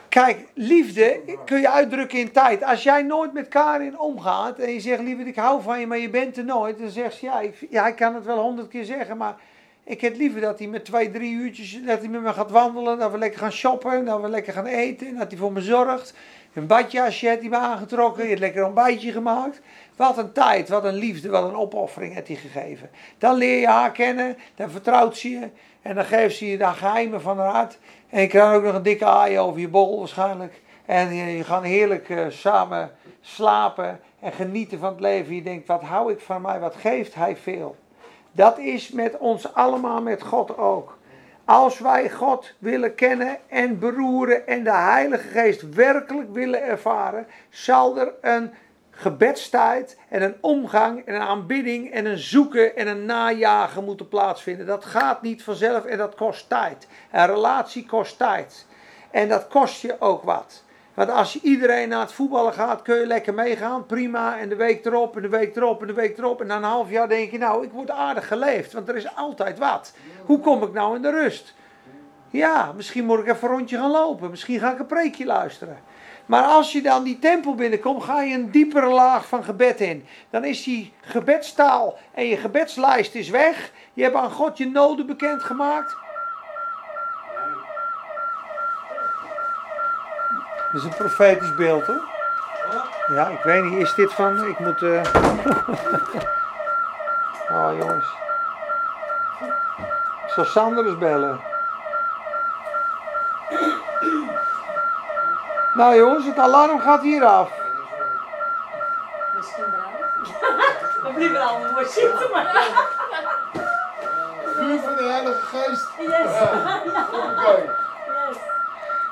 Kijk, 0.08 0.38
liefde 0.54 1.20
kun 1.44 1.60
je 1.60 1.70
uitdrukken 1.70 2.18
in 2.18 2.32
tijd. 2.32 2.62
Als 2.62 2.82
jij 2.82 3.02
nooit 3.02 3.32
met 3.32 3.48
Karin 3.48 3.98
omgaat 3.98 4.58
en 4.58 4.72
je 4.72 4.80
zegt, 4.80 5.02
lieverd, 5.02 5.26
ik 5.26 5.36
hou 5.36 5.62
van 5.62 5.80
je, 5.80 5.86
maar 5.86 5.98
je 5.98 6.10
bent 6.10 6.36
er 6.36 6.44
nooit. 6.44 6.78
Dan 6.78 6.88
zegt 6.88 7.14
ze, 7.14 7.24
ja, 7.24 7.40
ik, 7.40 7.66
ja, 7.70 7.86
ik 7.86 7.96
kan 7.96 8.14
het 8.14 8.24
wel 8.24 8.38
honderd 8.38 8.68
keer 8.68 8.84
zeggen, 8.84 9.16
maar 9.16 9.36
ik 9.84 10.00
heb 10.00 10.16
liever 10.16 10.40
dat 10.40 10.58
hij 10.58 10.68
met 10.68 10.84
twee, 10.84 11.10
drie 11.10 11.34
uurtjes, 11.34 11.82
dat 11.84 11.98
hij 11.98 12.08
met 12.08 12.22
me 12.22 12.32
gaat 12.32 12.50
wandelen, 12.50 12.98
dat 12.98 13.10
we 13.10 13.18
lekker 13.18 13.40
gaan 13.40 13.52
shoppen, 13.52 14.04
dat 14.04 14.20
we 14.20 14.28
lekker 14.28 14.52
gaan 14.52 14.66
eten, 14.66 15.16
dat 15.16 15.30
hij 15.30 15.38
voor 15.38 15.52
me 15.52 15.60
zorgt. 15.60 16.14
Een 16.52 16.66
badjasje 16.66 17.28
heeft 17.28 17.40
hij 17.40 17.48
me 17.48 17.56
aangetrokken, 17.56 18.22
je 18.22 18.28
hebt 18.28 18.40
lekker 18.40 18.60
een 18.60 18.66
ontbijtje 18.66 19.12
gemaakt. 19.12 19.60
Wat 19.96 20.18
een 20.18 20.32
tijd, 20.32 20.68
wat 20.68 20.84
een 20.84 20.94
liefde, 20.94 21.28
wat 21.28 21.48
een 21.48 21.56
opoffering 21.56 22.14
heeft 22.14 22.28
hij 22.28 22.36
gegeven. 22.36 22.90
Dan 23.18 23.34
leer 23.34 23.60
je 23.60 23.66
haar 23.66 23.92
kennen, 23.92 24.36
dan 24.54 24.70
vertrouwt 24.70 25.16
ze 25.16 25.30
je 25.30 25.48
en 25.82 25.94
dan 25.94 26.04
geeft 26.04 26.36
ze 26.36 26.46
je 26.46 26.58
de 26.58 26.66
geheimen 26.66 27.20
van 27.20 27.38
haar 27.38 27.52
hart. 27.52 27.78
En 28.10 28.20
je 28.20 28.26
krijgt 28.26 28.56
ook 28.56 28.62
nog 28.62 28.74
een 28.74 28.82
dikke 28.82 29.04
aai 29.04 29.38
over 29.38 29.60
je 29.60 29.68
bol 29.68 29.98
waarschijnlijk. 29.98 30.60
En 30.86 31.14
je, 31.14 31.36
je 31.36 31.44
gaat 31.44 31.62
heerlijk 31.62 32.08
uh, 32.08 32.26
samen 32.28 32.90
slapen 33.20 34.00
en 34.20 34.32
genieten 34.32 34.78
van 34.78 34.88
het 34.88 35.00
leven. 35.00 35.34
Je 35.34 35.42
denkt, 35.42 35.66
wat 35.66 35.82
hou 35.82 36.12
ik 36.12 36.20
van 36.20 36.42
mij, 36.42 36.60
wat 36.60 36.76
geeft 36.76 37.14
hij 37.14 37.36
veel. 37.36 37.76
Dat 38.32 38.58
is 38.58 38.90
met 38.90 39.18
ons 39.18 39.54
allemaal, 39.54 40.02
met 40.02 40.22
God 40.22 40.58
ook. 40.58 40.98
Als 41.44 41.78
wij 41.78 42.10
God 42.10 42.54
willen 42.58 42.94
kennen 42.94 43.38
en 43.48 43.78
beroeren 43.78 44.46
en 44.46 44.64
de 44.64 44.72
Heilige 44.74 45.28
Geest 45.28 45.74
werkelijk 45.74 46.32
willen 46.32 46.62
ervaren, 46.62 47.26
zal 47.50 47.98
er 47.98 48.12
een 48.20 48.50
gebedstijd 48.98 49.98
en 50.08 50.22
een 50.22 50.36
omgang 50.40 51.04
en 51.04 51.14
een 51.14 51.20
aanbidding 51.20 51.90
en 51.90 52.06
een 52.06 52.18
zoeken 52.18 52.76
en 52.76 52.86
een 52.86 53.04
najagen 53.04 53.84
moeten 53.84 54.08
plaatsvinden. 54.08 54.66
Dat 54.66 54.84
gaat 54.84 55.22
niet 55.22 55.42
vanzelf 55.42 55.84
en 55.84 55.98
dat 55.98 56.14
kost 56.14 56.48
tijd. 56.48 56.88
Een 57.12 57.26
relatie 57.26 57.86
kost 57.86 58.18
tijd. 58.18 58.66
En 59.10 59.28
dat 59.28 59.48
kost 59.48 59.80
je 59.80 60.00
ook 60.00 60.22
wat. 60.22 60.64
Want 60.94 61.10
als 61.10 61.40
iedereen 61.40 61.88
naar 61.88 62.00
het 62.00 62.12
voetballen 62.12 62.52
gaat, 62.52 62.82
kun 62.82 62.96
je 62.96 63.06
lekker 63.06 63.34
meegaan, 63.34 63.86
prima. 63.86 64.38
En 64.38 64.48
de 64.48 64.56
week 64.56 64.84
erop, 64.84 65.16
en 65.16 65.22
de 65.22 65.28
week 65.28 65.56
erop, 65.56 65.80
en 65.80 65.86
de 65.86 65.92
week 65.92 66.18
erop. 66.18 66.40
En 66.40 66.46
na 66.46 66.56
een 66.56 66.62
half 66.62 66.90
jaar 66.90 67.08
denk 67.08 67.30
je, 67.30 67.38
nou, 67.38 67.64
ik 67.64 67.72
word 67.72 67.90
aardig 67.90 68.28
geleefd, 68.28 68.72
want 68.72 68.88
er 68.88 68.96
is 68.96 69.16
altijd 69.16 69.58
wat. 69.58 69.92
Hoe 70.24 70.40
kom 70.40 70.62
ik 70.62 70.72
nou 70.72 70.96
in 70.96 71.02
de 71.02 71.10
rust? 71.10 71.54
Ja, 72.30 72.72
misschien 72.76 73.04
moet 73.04 73.18
ik 73.18 73.26
even 73.26 73.48
een 73.48 73.54
rondje 73.54 73.76
gaan 73.76 73.90
lopen. 73.90 74.30
Misschien 74.30 74.58
ga 74.58 74.72
ik 74.72 74.78
een 74.78 74.86
preekje 74.86 75.26
luisteren. 75.26 75.78
Maar 76.26 76.42
als 76.42 76.72
je 76.72 76.82
dan 76.82 77.02
die 77.02 77.18
tempel 77.18 77.54
binnenkomt, 77.54 78.04
ga 78.04 78.22
je 78.22 78.34
een 78.34 78.50
diepere 78.50 78.86
laag 78.86 79.28
van 79.28 79.44
gebed 79.44 79.80
in. 79.80 80.06
Dan 80.30 80.44
is 80.44 80.62
die 80.62 80.92
gebedstaal 81.00 81.98
en 82.14 82.26
je 82.26 82.36
gebedslijst 82.36 83.14
is 83.14 83.28
weg. 83.28 83.70
Je 83.92 84.02
hebt 84.02 84.14
aan 84.14 84.30
God 84.30 84.58
je 84.58 84.68
noden 84.68 85.06
bekendgemaakt. 85.06 85.96
Dat 90.72 90.80
is 90.80 90.84
een 90.84 90.96
profetisch 90.96 91.54
beeld 91.54 91.86
hoor. 91.86 92.14
Ja, 93.14 93.28
ik 93.28 93.42
weet 93.42 93.64
niet, 93.64 93.82
is 93.82 93.94
dit 93.94 94.12
van. 94.12 94.46
Ik 94.46 94.58
moet. 94.58 94.82
Uh... 94.82 95.00
oh 97.52 97.70
jongens. 97.78 98.06
Ik 100.26 100.32
zal 100.32 100.44
Sander 100.44 100.86
eens 100.86 100.98
bellen. 100.98 101.40
Nou 105.76 105.96
jongens, 105.96 106.26
het 106.26 106.38
alarm 106.38 106.80
gaat 106.80 107.02
hier 107.02 107.24
af. 107.24 107.50
Misschien 109.36 109.64
bruin. 109.70 109.94
We 111.02 111.12
blijven 111.14 111.40
allemaal 111.40 111.72
mooi 111.72 111.86
zitten, 111.86 112.30
maar... 112.32 112.66
Vuur 114.44 114.80
van 114.80 114.96
de 114.96 115.02
Heilige 115.02 115.40
Geest. 115.42 115.86
Yes. 115.98 116.30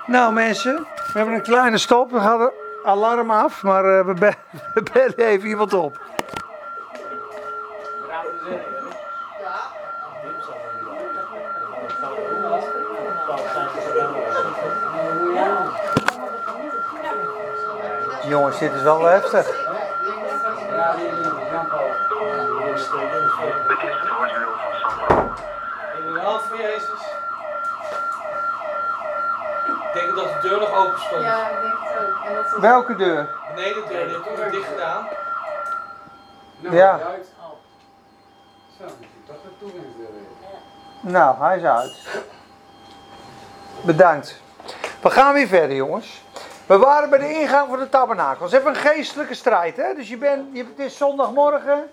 Nou 0.07 0.33
mensen, 0.33 0.87
we 0.95 1.13
hebben 1.13 1.35
een 1.35 1.43
kleine 1.43 1.79
stop. 1.79 2.11
We 2.11 2.21
gaan 2.21 2.41
het 2.41 2.53
alarm 2.85 3.31
af, 3.31 3.63
maar 3.63 3.99
eh, 3.99 4.07
we 4.07 4.15
bellen 4.93 5.17
even 5.17 5.49
iemand 5.49 5.73
op. 5.75 5.99
Jongens, 18.27 18.59
dit 18.59 18.73
is 18.73 18.83
wel 18.83 19.05
heftig. 19.05 19.47
Dit 19.47 19.55
is 19.55 19.63
het 22.83 24.11
origineel 24.19 24.53
van 24.57 24.75
Samba. 24.81 25.33
Jezus. 26.59 27.01
Ik 29.95 30.01
denk 30.01 30.15
dat 30.17 30.25
de 30.43 30.49
deur 30.49 30.59
nog 30.61 30.75
open 30.75 31.01
stond. 31.01 31.23
Ja, 31.23 31.49
ik 31.49 31.61
denk 31.61 31.75
het 31.81 31.99
ook. 32.09 32.25
En 32.25 32.35
dat 32.35 32.45
is 32.45 32.53
Welke 32.61 32.97
deur? 32.97 33.29
Beneden 33.55 33.83
de 33.83 33.89
deur, 33.89 34.07
die 34.07 34.17
heb 34.17 34.47
ik 34.47 34.53
dicht 34.53 34.69
gedaan. 34.69 35.09
Nou, 36.59 36.77
Ja. 36.77 36.91
uit. 36.91 37.27
Zo, 38.79 38.85
ik 38.85 39.09
dacht 39.27 39.39
dat 39.43 39.53
toen 39.59 39.73
eens 39.75 39.97
weer. 39.99 41.13
Nou, 41.13 41.37
hij 41.39 41.57
is 41.57 41.65
uit. 41.65 41.95
Bedankt. 43.81 44.43
We 45.01 45.11
gaan 45.11 45.33
weer 45.35 45.47
verder, 45.47 45.77
jongens. 45.77 46.23
We 46.67 46.79
waren 46.79 47.11
bij 47.11 47.19
de 47.19 47.41
ingang 47.41 47.69
van 47.69 47.79
de 47.79 47.89
tabernakels. 47.89 48.53
Even 48.53 48.69
een 48.69 48.77
geestelijke 48.77 49.35
strijd, 49.35 49.77
hè? 49.77 49.95
Dus 49.95 50.09
je 50.09 50.17
bent, 50.17 50.47
je, 50.53 50.65
het 50.65 50.79
is 50.79 50.97
zondagmorgen. 50.97 51.91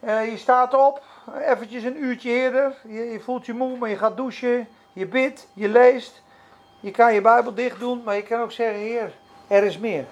Eh, 0.00 0.30
je 0.30 0.36
staat 0.36 0.74
op, 0.74 1.02
eventjes 1.40 1.82
een 1.82 2.04
uurtje 2.04 2.30
eerder. 2.30 2.74
Je, 2.86 3.10
je 3.10 3.20
voelt 3.20 3.46
je 3.46 3.54
moe, 3.54 3.78
maar 3.78 3.88
je 3.88 3.96
gaat 3.96 4.16
douchen. 4.16 4.68
Je 4.92 5.06
bidt, 5.06 5.48
je 5.52 5.68
leest. 5.68 6.22
Je 6.80 6.90
kan 6.90 7.14
je 7.14 7.20
Bijbel 7.20 7.54
dicht 7.54 7.78
doen, 7.78 8.02
maar 8.04 8.16
je 8.16 8.22
kan 8.22 8.40
ook 8.40 8.52
zeggen: 8.52 8.78
Heer, 8.80 9.12
er 9.46 9.64
is 9.64 9.78
meer. 9.78 10.04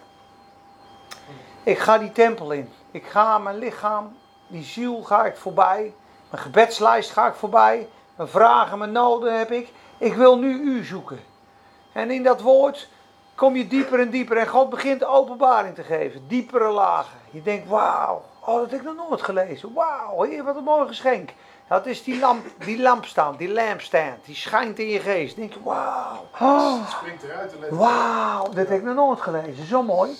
Ik 1.62 1.78
ga 1.78 1.98
die 1.98 2.12
tempel 2.12 2.50
in. 2.50 2.72
Ik 2.90 3.04
ga 3.04 3.38
mijn 3.38 3.58
lichaam, 3.58 4.16
die 4.46 4.64
ziel 4.64 5.02
ga 5.02 5.24
ik 5.24 5.36
voorbij. 5.36 5.94
Mijn 6.30 6.42
gebedslijst 6.42 7.10
ga 7.10 7.26
ik 7.26 7.34
voorbij. 7.34 7.88
Mijn 8.16 8.28
vragen, 8.28 8.78
mijn 8.78 8.92
noden 8.92 9.38
heb 9.38 9.50
ik. 9.50 9.72
Ik 9.98 10.14
wil 10.14 10.38
nu 10.38 10.60
u 10.60 10.84
zoeken. 10.84 11.20
En 11.92 12.10
in 12.10 12.22
dat 12.22 12.40
woord 12.40 12.88
kom 13.42 13.56
je 13.56 13.66
dieper 13.66 14.00
en 14.00 14.10
dieper. 14.10 14.36
En 14.36 14.46
God 14.46 14.70
begint 14.70 15.04
openbaring 15.04 15.74
te 15.74 15.82
geven. 15.82 16.24
Diepere 16.28 16.70
lagen. 16.70 17.18
Je 17.30 17.42
denkt, 17.42 17.68
wauw. 17.68 18.22
Oh, 18.40 18.56
dat 18.60 18.70
heb 18.70 18.80
ik 18.80 18.86
nog 18.86 19.08
nooit 19.08 19.22
gelezen. 19.22 19.72
Wauw, 19.74 20.22
heer, 20.22 20.44
wat 20.44 20.56
een 20.56 20.64
mooi 20.64 20.86
geschenk. 20.86 21.30
Dat 21.68 21.86
is 21.86 22.02
die, 22.02 22.18
lamp, 22.18 22.44
die 22.64 22.80
lampstand, 22.80 23.38
die 23.38 23.52
lampstand. 23.52 24.24
Die 24.24 24.34
schijnt 24.34 24.78
in 24.78 24.88
je 24.88 25.00
geest. 25.00 25.36
Dan 25.36 25.46
denk 25.46 25.56
je, 25.58 25.62
wauw. 25.64 26.26
Oh, 26.40 26.88
Springt 26.88 27.22
eruit 27.22 27.54
wauw, 27.70 28.44
dat 28.44 28.68
heb 28.68 28.78
ik 28.78 28.82
nog 28.82 28.94
nooit 28.94 29.20
gelezen. 29.20 29.66
Zo 29.66 29.82
mooi. 29.82 30.10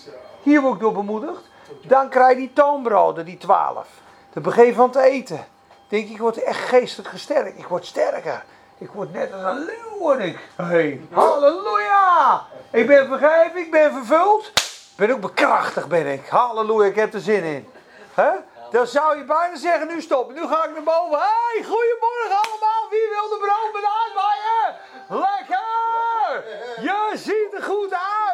Hier 0.41 0.61
word 0.61 0.73
ik 0.73 0.79
door 0.79 0.93
bemoedigd. 0.93 1.49
Dan 1.87 2.09
krijg 2.09 2.29
je 2.29 2.35
die 2.35 2.53
toonbroden, 2.53 3.25
die 3.25 3.37
twaalf. 3.37 3.87
De 4.33 4.39
begin 4.39 4.73
van 4.73 4.87
het 4.87 4.95
eten. 4.95 5.45
Denk 5.87 6.05
ik, 6.05 6.11
ik 6.11 6.19
word 6.19 6.43
echt 6.43 6.59
geestelijk 6.59 7.09
gesterkt. 7.09 7.57
Ik 7.57 7.67
word 7.67 7.85
sterker. 7.85 8.43
Ik 8.83 8.91
word 8.91 9.13
net 9.13 9.33
als 9.33 9.43
een 9.43 9.65
leeuw, 9.65 9.97
word 9.99 10.19
ik. 10.19 10.39
Hey, 10.55 11.01
halleluja. 11.11 12.45
Ik 12.71 12.87
ben 12.87 13.07
vergeven, 13.07 13.57
ik 13.59 13.71
ben 13.71 13.93
vervuld. 13.93 14.47
Ik 14.47 14.95
ben 14.95 15.11
ook 15.11 15.21
bekrachtigd, 15.21 15.87
ben 15.87 16.07
ik. 16.07 16.27
Halleluja, 16.27 16.87
ik 16.87 16.95
heb 16.95 17.13
er 17.13 17.19
zin 17.19 17.43
in. 17.43 17.67
Hè? 18.13 18.29
Dan 18.71 18.87
zou 18.87 19.17
je 19.17 19.23
bijna 19.23 19.55
zeggen, 19.55 19.87
nu 19.87 20.01
stoppen. 20.01 20.35
Nu 20.35 20.47
ga 20.47 20.65
ik 20.65 20.73
naar 20.73 20.83
boven. 20.83 21.17
Hey, 21.19 21.63
goedemorgen 21.63 22.37
allemaal. 22.43 22.89
Wie 22.89 23.07
wil 23.09 23.29
de 23.29 23.37
brood 23.45 23.73
met 23.73 23.83
aardbeien? 23.97 24.75
Lekker! 25.07 26.43
Je 26.81 27.03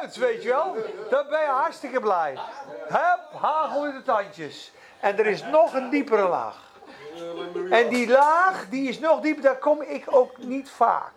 words, 0.09 0.17
weet 0.17 0.43
je 0.43 0.49
wel. 0.49 0.75
Dan 1.09 1.25
ben 1.29 1.39
je 1.39 1.47
hartstikke 1.47 1.99
blij. 1.99 2.37
Hup, 2.87 3.41
hagel 3.41 3.85
in 3.85 3.93
de 3.93 4.01
tandjes. 4.01 4.71
En 4.99 5.19
er 5.19 5.25
is 5.25 5.43
nog 5.43 5.73
een 5.73 5.89
diepere 5.89 6.27
laag. 6.27 6.55
En 7.69 7.89
die 7.89 8.09
laag, 8.09 8.69
die 8.69 8.89
is 8.89 8.99
nog 8.99 9.21
dieper, 9.21 9.43
daar 9.43 9.57
kom 9.57 9.81
ik 9.81 10.03
ook 10.05 10.37
niet 10.37 10.69
vaak. 10.69 11.11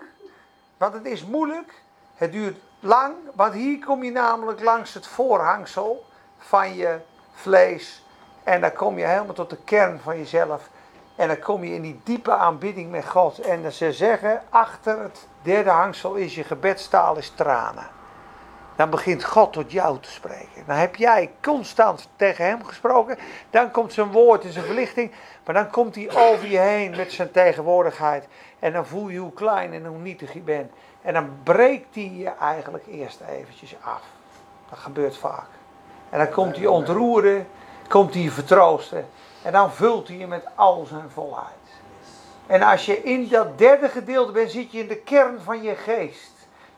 Want 0.77 0.95
het 0.95 1.05
is 1.05 1.25
moeilijk, 1.25 1.83
het 2.15 2.33
duurt 2.33 2.57
lang, 2.81 3.15
want 3.35 3.55
hier 3.55 3.85
kom 3.85 4.03
je 4.05 4.11
namelijk 4.11 4.63
langs 4.63 4.95
het 4.95 5.07
voorhangsel 5.07 6.07
van 6.39 6.75
je 6.75 6.99
vlees. 7.33 8.05
En 8.43 8.61
dan 8.61 8.73
kom 8.73 8.99
je 8.99 9.05
helemaal 9.05 9.35
tot 9.35 9.51
de 9.51 9.59
kern 9.65 10.01
van 10.01 10.19
jezelf. 10.19 10.69
En 11.17 11.29
dan 11.29 11.39
kom 11.39 11.65
je 11.65 11.75
in 11.75 11.83
die 11.83 12.01
diepe 12.05 12.33
aanbidding 12.33 12.91
met 12.91 13.09
God. 13.09 13.39
En 13.39 13.73
ze 13.73 13.93
zeggen, 13.93 14.43
achter 14.51 14.99
het 14.99 15.27
derde 15.43 15.71
hangsel 15.71 16.15
is 16.15 16.35
je 16.35 16.45
gebedstaal 16.45 17.17
is 17.17 17.31
tranen. 17.31 17.87
Dan 18.77 18.91
begint 18.91 19.25
God 19.25 19.53
tot 19.53 19.73
jou 19.73 19.99
te 20.01 20.11
spreken. 20.11 20.65
Dan 20.67 20.77
heb 20.77 20.97
jij 20.97 21.31
constant 21.43 22.09
tegen 22.17 22.45
hem 22.45 22.65
gesproken. 22.65 23.19
Dan 23.51 23.71
komt 23.71 23.93
zijn 23.93 24.13
woord 24.13 24.45
en 24.45 24.53
zijn 24.53 24.65
verlichting. 24.65 25.13
Maar 25.45 25.55
dan 25.55 25.71
komt 25.71 25.95
hij 25.95 26.11
over 26.11 26.47
je 26.47 26.59
heen 26.59 26.97
met 26.97 27.13
zijn 27.13 27.31
tegenwoordigheid. 27.31 28.29
En 28.59 28.73
dan 28.73 28.87
voel 28.87 29.09
je 29.09 29.19
hoe 29.19 29.33
klein 29.33 29.73
en 29.73 29.87
hoe 29.87 29.99
nietig 29.99 30.33
je 30.33 30.41
bent. 30.41 30.73
En 31.03 31.15
dan 31.15 31.31
breekt 31.43 31.95
hij 31.95 32.13
je 32.15 32.33
eigenlijk 32.41 32.87
eerst 32.87 33.21
eventjes 33.29 33.77
af. 33.81 34.03
Dat 34.71 34.79
gebeurt 34.79 35.17
vaak. 35.17 35.49
En 36.11 36.19
dan 36.19 36.31
komt 36.31 36.57
hij 36.57 36.67
ontroeren, 36.67 37.47
komt 37.89 38.15
hij 38.15 38.31
vertroosten. 38.31 39.09
En 39.43 39.53
dan 39.53 39.73
vult 39.73 40.09
hij 40.09 40.17
je 40.17 40.27
met 40.27 40.45
al 40.55 40.87
zijn 40.87 41.11
volheid. 41.11 41.51
En 42.47 42.63
als 42.63 42.87
je 42.87 43.03
in 43.03 43.29
dat 43.29 43.59
derde 43.59 43.89
gedeelte 43.89 44.33
bent, 44.33 44.51
zit 44.51 44.73
je 44.73 44.79
in 44.79 44.89
de 44.89 44.97
kern 44.97 45.41
van 45.41 45.63
je 45.63 45.75
geest. 45.75 46.32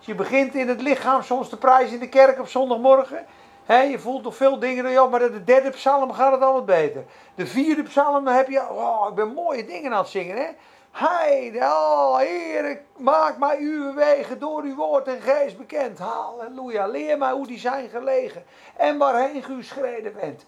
Je 0.06 0.14
begint 0.14 0.54
in 0.54 0.68
het 0.68 0.82
lichaam 0.82 1.22
soms 1.22 1.48
te 1.48 1.58
prijzen 1.58 1.94
in 1.94 2.00
de 2.00 2.08
kerk 2.08 2.40
op 2.40 2.48
zondagmorgen. 2.48 3.26
Je 3.66 3.98
voelt 3.98 4.22
nog 4.22 4.36
veel 4.36 4.58
dingen, 4.58 4.90
ja, 4.90 5.06
maar 5.06 5.18
de 5.18 5.44
derde 5.44 5.70
psalm 5.70 6.12
gaat 6.12 6.32
het 6.32 6.42
al 6.42 6.52
wat 6.52 6.66
beter. 6.66 7.04
De 7.34 7.46
vierde 7.46 7.82
psalm, 7.82 8.24
dan 8.24 8.34
heb 8.34 8.48
je, 8.48 8.60
oh, 8.60 9.06
ik 9.08 9.14
ben 9.14 9.34
mooie 9.34 9.64
dingen 9.64 9.92
aan 9.92 9.98
het 9.98 10.08
zingen. 10.08 10.36
Hè? 10.36 10.46
Hij, 10.90 11.52
oh 11.62 12.18
Heer, 12.18 12.80
maak 12.96 13.38
mij 13.38 13.58
uw 13.58 13.94
wegen 13.94 14.38
door 14.38 14.62
uw 14.62 14.74
woord 14.74 15.08
en 15.08 15.20
geest 15.20 15.58
bekend. 15.58 15.98
Halleluja. 15.98 16.86
Leer 16.86 17.18
mij 17.18 17.32
hoe 17.32 17.46
die 17.46 17.58
zijn 17.58 17.88
gelegen 17.88 18.44
en 18.76 18.98
waarheen 18.98 19.44
u 19.50 19.62
schreden 19.62 20.14
bent. 20.20 20.44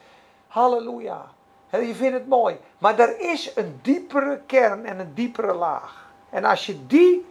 Halleluja. 0.48 1.26
Je 1.70 1.94
vindt 1.94 2.14
het 2.14 2.28
mooi. 2.28 2.58
Maar 2.78 2.98
er 2.98 3.20
is 3.20 3.52
een 3.54 3.78
diepere 3.82 4.40
kern 4.46 4.86
en 4.86 4.98
een 4.98 5.14
diepere 5.14 5.52
laag. 5.52 6.10
En 6.30 6.44
als 6.44 6.66
je 6.66 6.86
die 6.86 7.26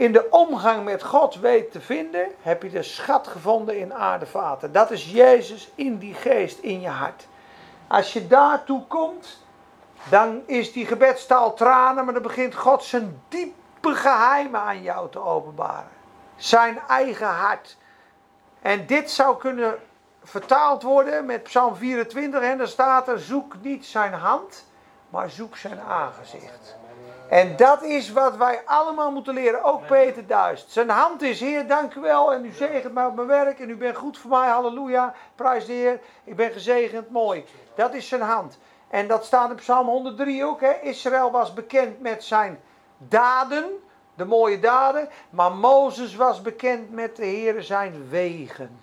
in 0.00 0.12
de 0.12 0.30
omgang 0.30 0.84
met 0.84 1.02
God 1.02 1.34
weet 1.34 1.72
te 1.72 1.80
vinden, 1.80 2.28
heb 2.42 2.62
je 2.62 2.70
de 2.70 2.82
schat 2.82 3.28
gevonden 3.28 3.78
in 3.78 3.94
aardevaten. 3.94 4.72
Dat 4.72 4.90
is 4.90 5.10
Jezus 5.10 5.70
in 5.74 5.98
die 5.98 6.14
geest, 6.14 6.58
in 6.58 6.80
je 6.80 6.88
hart. 6.88 7.26
Als 7.88 8.12
je 8.12 8.26
daartoe 8.26 8.86
komt, 8.86 9.42
dan 10.10 10.42
is 10.46 10.72
die 10.72 10.86
gebedstaal 10.86 11.54
tranen, 11.54 12.04
maar 12.04 12.14
dan 12.14 12.22
begint 12.22 12.54
God 12.54 12.84
zijn 12.84 13.22
diepe 13.28 13.94
geheimen 13.94 14.60
aan 14.60 14.82
jou 14.82 15.10
te 15.10 15.18
openbaren. 15.18 15.90
Zijn 16.36 16.80
eigen 16.88 17.28
hart. 17.28 17.76
En 18.62 18.86
dit 18.86 19.10
zou 19.10 19.38
kunnen 19.38 19.78
vertaald 20.22 20.82
worden 20.82 21.26
met 21.26 21.42
Psalm 21.42 21.76
24 21.76 22.42
en 22.42 22.58
daar 22.58 22.68
staat 22.68 23.08
er: 23.08 23.18
zoek 23.18 23.54
niet 23.62 23.86
zijn 23.86 24.12
hand, 24.12 24.66
maar 25.08 25.30
zoek 25.30 25.56
zijn 25.56 25.80
aangezicht. 25.80 26.78
En 27.30 27.56
dat 27.56 27.82
is 27.82 28.12
wat 28.12 28.36
wij 28.36 28.62
allemaal 28.64 29.10
moeten 29.10 29.34
leren, 29.34 29.64
ook 29.64 29.86
Peter 29.86 30.26
Duist. 30.26 30.70
Zijn 30.70 30.88
hand 30.88 31.22
is, 31.22 31.40
Heer, 31.40 31.66
dank 31.66 31.94
u 31.94 32.00
wel 32.00 32.32
en 32.32 32.44
u 32.44 32.52
zegent 32.52 32.92
mij 32.92 33.06
op 33.06 33.14
mijn 33.14 33.26
werk 33.26 33.60
en 33.60 33.70
u 33.70 33.76
bent 33.76 33.96
goed 33.96 34.18
voor 34.18 34.30
mij, 34.30 34.48
halleluja, 34.48 35.14
prijs 35.34 35.66
de 35.66 35.72
Heer, 35.72 36.00
ik 36.24 36.36
ben 36.36 36.50
gezegend, 36.50 37.10
mooi. 37.10 37.44
Dat 37.74 37.94
is 37.94 38.08
zijn 38.08 38.20
hand. 38.20 38.58
En 38.88 39.08
dat 39.08 39.24
staat 39.24 39.50
in 39.50 39.56
Psalm 39.56 39.86
103 39.86 40.44
ook, 40.44 40.60
hè. 40.60 40.72
Israël 40.80 41.30
was 41.30 41.52
bekend 41.52 42.00
met 42.00 42.24
zijn 42.24 42.60
daden, 42.98 43.64
de 44.14 44.24
mooie 44.24 44.60
daden, 44.60 45.08
maar 45.30 45.52
Mozes 45.52 46.16
was 46.16 46.42
bekend 46.42 46.90
met 46.90 47.16
de 47.16 47.24
Heer 47.24 47.62
zijn 47.62 48.08
wegen. 48.08 48.80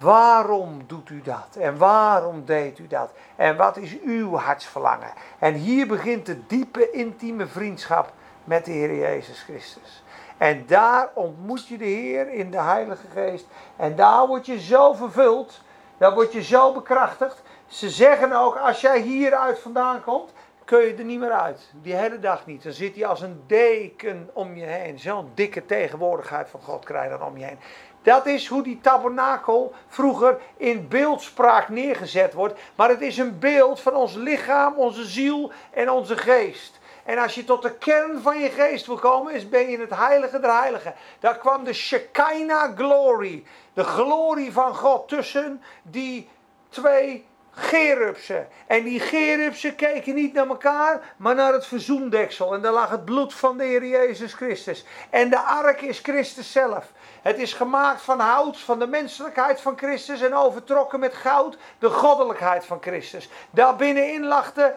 Waarom 0.00 0.82
doet 0.86 1.10
u 1.10 1.22
dat? 1.22 1.56
En 1.58 1.78
waarom 1.78 2.44
deed 2.44 2.78
u 2.78 2.86
dat? 2.86 3.12
En 3.36 3.56
wat 3.56 3.76
is 3.76 4.00
uw 4.00 4.36
hartsverlangen? 4.36 5.12
En 5.38 5.54
hier 5.54 5.86
begint 5.86 6.26
de 6.26 6.46
diepe, 6.46 6.90
intieme 6.90 7.46
vriendschap 7.46 8.12
met 8.44 8.64
de 8.64 8.70
Heer 8.70 8.94
Jezus 8.94 9.42
Christus. 9.42 10.02
En 10.36 10.66
daar 10.66 11.10
ontmoet 11.14 11.68
je 11.68 11.78
de 11.78 11.84
Heer 11.84 12.32
in 12.32 12.50
de 12.50 12.60
Heilige 12.60 13.06
Geest. 13.12 13.46
En 13.76 13.96
daar 13.96 14.26
word 14.26 14.46
je 14.46 14.60
zo 14.60 14.92
vervuld. 14.92 15.60
Daar 15.98 16.14
word 16.14 16.32
je 16.32 16.42
zo 16.42 16.72
bekrachtigd. 16.72 17.42
Ze 17.66 17.90
zeggen 17.90 18.32
ook, 18.32 18.56
als 18.56 18.80
jij 18.80 19.00
hieruit 19.00 19.58
vandaan 19.58 20.02
komt, 20.02 20.32
kun 20.64 20.80
je 20.80 20.94
er 20.94 21.04
niet 21.04 21.18
meer 21.20 21.32
uit. 21.32 21.70
Die 21.82 21.94
hele 21.94 22.18
dag 22.18 22.46
niet. 22.46 22.62
Dan 22.62 22.72
zit 22.72 22.94
hij 22.94 23.06
als 23.06 23.20
een 23.20 23.42
deken 23.46 24.30
om 24.32 24.56
je 24.56 24.64
heen. 24.64 24.98
Zo'n 24.98 25.30
dikke 25.34 25.66
tegenwoordigheid 25.66 26.48
van 26.48 26.60
God 26.60 26.84
krijg 26.84 27.12
je 27.12 27.18
dan 27.18 27.28
om 27.28 27.38
je 27.38 27.44
heen. 27.44 27.58
Dat 28.02 28.26
is 28.26 28.46
hoe 28.46 28.62
die 28.62 28.80
tabernakel 28.80 29.74
vroeger 29.88 30.38
in 30.56 30.88
beeldspraak 30.88 31.68
neergezet 31.68 32.32
wordt. 32.32 32.60
Maar 32.74 32.88
het 32.88 33.00
is 33.00 33.18
een 33.18 33.38
beeld 33.38 33.80
van 33.80 33.94
ons 33.94 34.14
lichaam, 34.14 34.74
onze 34.74 35.04
ziel 35.04 35.52
en 35.70 35.90
onze 35.90 36.16
geest. 36.16 36.78
En 37.04 37.18
als 37.18 37.34
je 37.34 37.44
tot 37.44 37.62
de 37.62 37.74
kern 37.74 38.22
van 38.22 38.38
je 38.38 38.48
geest 38.48 38.86
wil 38.86 38.96
komen, 38.96 39.34
is 39.34 39.48
ben 39.48 39.60
je 39.60 39.72
in 39.72 39.80
het 39.80 39.94
heilige 39.94 40.40
der 40.40 40.58
heiligen. 40.58 40.94
Daar 41.18 41.38
kwam 41.38 41.64
de 41.64 41.72
Shekinah 41.72 42.76
glory. 42.76 43.44
De 43.74 43.84
glorie 43.84 44.52
van 44.52 44.74
God 44.74 45.08
tussen 45.08 45.62
die 45.82 46.28
twee 46.68 47.26
gerubsen. 47.50 48.48
En 48.66 48.84
die 48.84 49.00
gerubsen 49.00 49.76
keken 49.76 50.14
niet 50.14 50.32
naar 50.32 50.48
elkaar, 50.48 51.14
maar 51.16 51.34
naar 51.34 51.52
het 51.52 51.66
verzoendeksel. 51.66 52.54
En 52.54 52.62
daar 52.62 52.72
lag 52.72 52.90
het 52.90 53.04
bloed 53.04 53.34
van 53.34 53.58
de 53.58 53.64
Heer 53.64 53.86
Jezus 53.86 54.34
Christus. 54.34 54.84
En 55.10 55.30
de 55.30 55.38
ark 55.38 55.80
is 55.80 55.98
Christus 55.98 56.52
zelf. 56.52 56.92
Het 57.22 57.38
is 57.38 57.52
gemaakt 57.52 58.02
van 58.02 58.20
hout, 58.20 58.58
van 58.58 58.78
de 58.78 58.86
menselijkheid 58.86 59.60
van 59.60 59.78
Christus 59.78 60.20
en 60.20 60.34
overtrokken 60.34 61.00
met 61.00 61.14
goud, 61.14 61.58
de 61.78 61.90
goddelijkheid 61.90 62.64
van 62.64 62.78
Christus. 62.80 63.28
Daar 63.50 63.76
binnenin 63.76 64.26
lag 64.26 64.52
de 64.52 64.72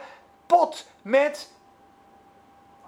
pot 0.46 0.88
met 1.02 1.52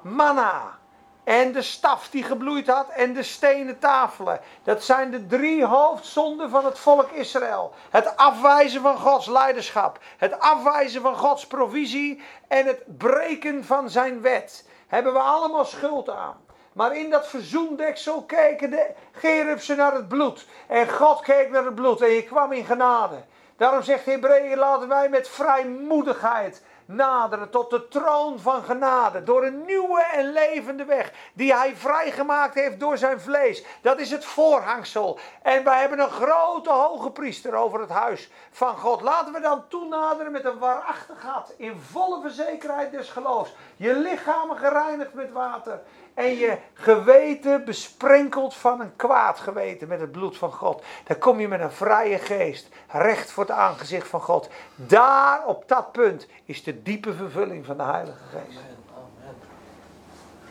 manna. 0.02 0.78
En 1.26 1.52
de 1.52 1.62
staf 1.62 2.10
die 2.10 2.24
gebloeid 2.24 2.68
had 2.68 2.90
en 2.90 3.14
de 3.14 3.24
stenen 3.24 3.80
tafelen. 3.80 4.40
Dat 4.64 4.84
zijn 4.84 5.12
de 5.12 5.26
drie 5.26 5.66
hoofdzonden 5.66 6.50
van 6.50 6.66
het 6.66 6.80
volk 6.80 7.12
Israël. 7.12 7.74
Het 7.90 8.18
afwijzen 8.18 8.82
van 8.82 8.98
Gods 8.98 9.28
leiderschap. 9.28 10.00
Het 10.18 10.40
afwijzen 10.40 11.02
van 11.02 11.16
Gods 11.16 11.48
provisie. 11.48 12.22
En 12.48 12.66
het 12.66 12.98
breken 12.98 13.66
van 13.66 13.90
zijn 13.90 14.22
wet. 14.22 14.68
Hebben 14.88 15.14
we 15.14 15.20
allemaal 15.20 15.66
schuld 15.66 16.10
aan. 16.10 16.44
Maar 16.74 16.98
in 16.98 17.10
dat 17.10 17.28
verzoendeksel 17.28 18.22
keken 18.22 18.70
de 18.70 18.90
gerubsen 19.12 19.78
naar 19.78 19.94
het 19.94 20.08
bloed. 20.08 20.46
En 20.68 20.90
God 20.90 21.22
keek 21.22 21.50
naar 21.52 21.66
het 21.66 21.76
bloed 21.76 22.02
en 22.02 22.10
je 22.10 22.24
kwam 22.24 22.52
in 22.52 22.66
genade. 22.66 23.24
Daarom 23.58 23.82
zegt 23.82 24.06
Hebreeën, 24.06 24.58
laten 24.58 24.88
wij 24.88 25.10
met 25.10 25.30
vrijmoedigheid 25.30 26.64
naderen 26.86 27.50
tot 27.50 27.70
de 27.70 27.88
troon 27.88 28.40
van 28.40 28.64
genade. 28.64 29.24
Door 29.24 29.46
een 29.46 29.66
nieuwe 29.66 30.04
en 30.04 30.32
levende 30.32 30.86
weg 30.86 31.14
die 31.34 31.54
hij 31.54 31.76
vrijgemaakt 31.76 32.56
heeft 32.56 32.80
door 32.80 32.98
zijn 32.98 33.20
vlees. 33.20 33.64
Dat 33.82 34.00
is 34.00 34.12
het 34.12 34.26
voorhangsel. 34.26 35.20
En 35.42 35.64
wij 35.64 35.80
hebben 35.80 36.00
een 36.00 36.10
grote 36.10 36.72
hoge 36.72 37.12
priester 37.12 37.56
over 37.56 37.80
het 37.80 37.90
huis 37.90 38.30
van 38.52 38.78
God. 38.78 39.02
Laten 39.02 39.34
we 39.34 39.40
dan 39.40 39.68
toenaderen 39.68 40.32
met 40.32 40.46
een 40.46 40.60
waarachtig 40.60 41.22
hart. 41.22 41.54
In 41.58 41.80
volle 41.92 42.22
verzekerheid 42.22 42.92
des 42.92 43.10
geloofs. 43.10 43.56
Je 43.76 43.96
lichamen 43.96 44.58
gereinigd 44.58 45.14
met 45.14 45.32
water 45.32 45.82
en 46.16 46.36
je 46.36 46.58
geweten 46.74 47.66
besprenkeld 47.66 48.56
van 48.56 48.82
een 48.82 48.96
kwaad 48.96 49.40
geweten 49.40 49.88
met 49.88 50.00
het 50.00 50.12
bloed 50.12 50.38
van 50.38 50.52
God. 50.52 50.84
Dan 51.04 51.18
kom 51.18 51.40
je 51.40 51.48
met 51.48 51.60
een 51.60 51.72
vrije 51.72 52.18
geest 52.18 52.70
recht 52.88 53.32
voor 53.32 53.44
het 53.44 53.56
aangezicht 53.56 54.08
van 54.08 54.22
God. 54.22 54.50
Daar 54.76 55.46
op 55.46 55.64
dat 55.68 55.92
punt 55.92 56.28
is 56.46 56.64
de 56.64 56.84
diepe 56.84 57.14
vervulling 57.14 57.66
van 57.66 57.78
de 57.78 57.84
Heilige 57.84 58.24
Geest. 58.32 58.60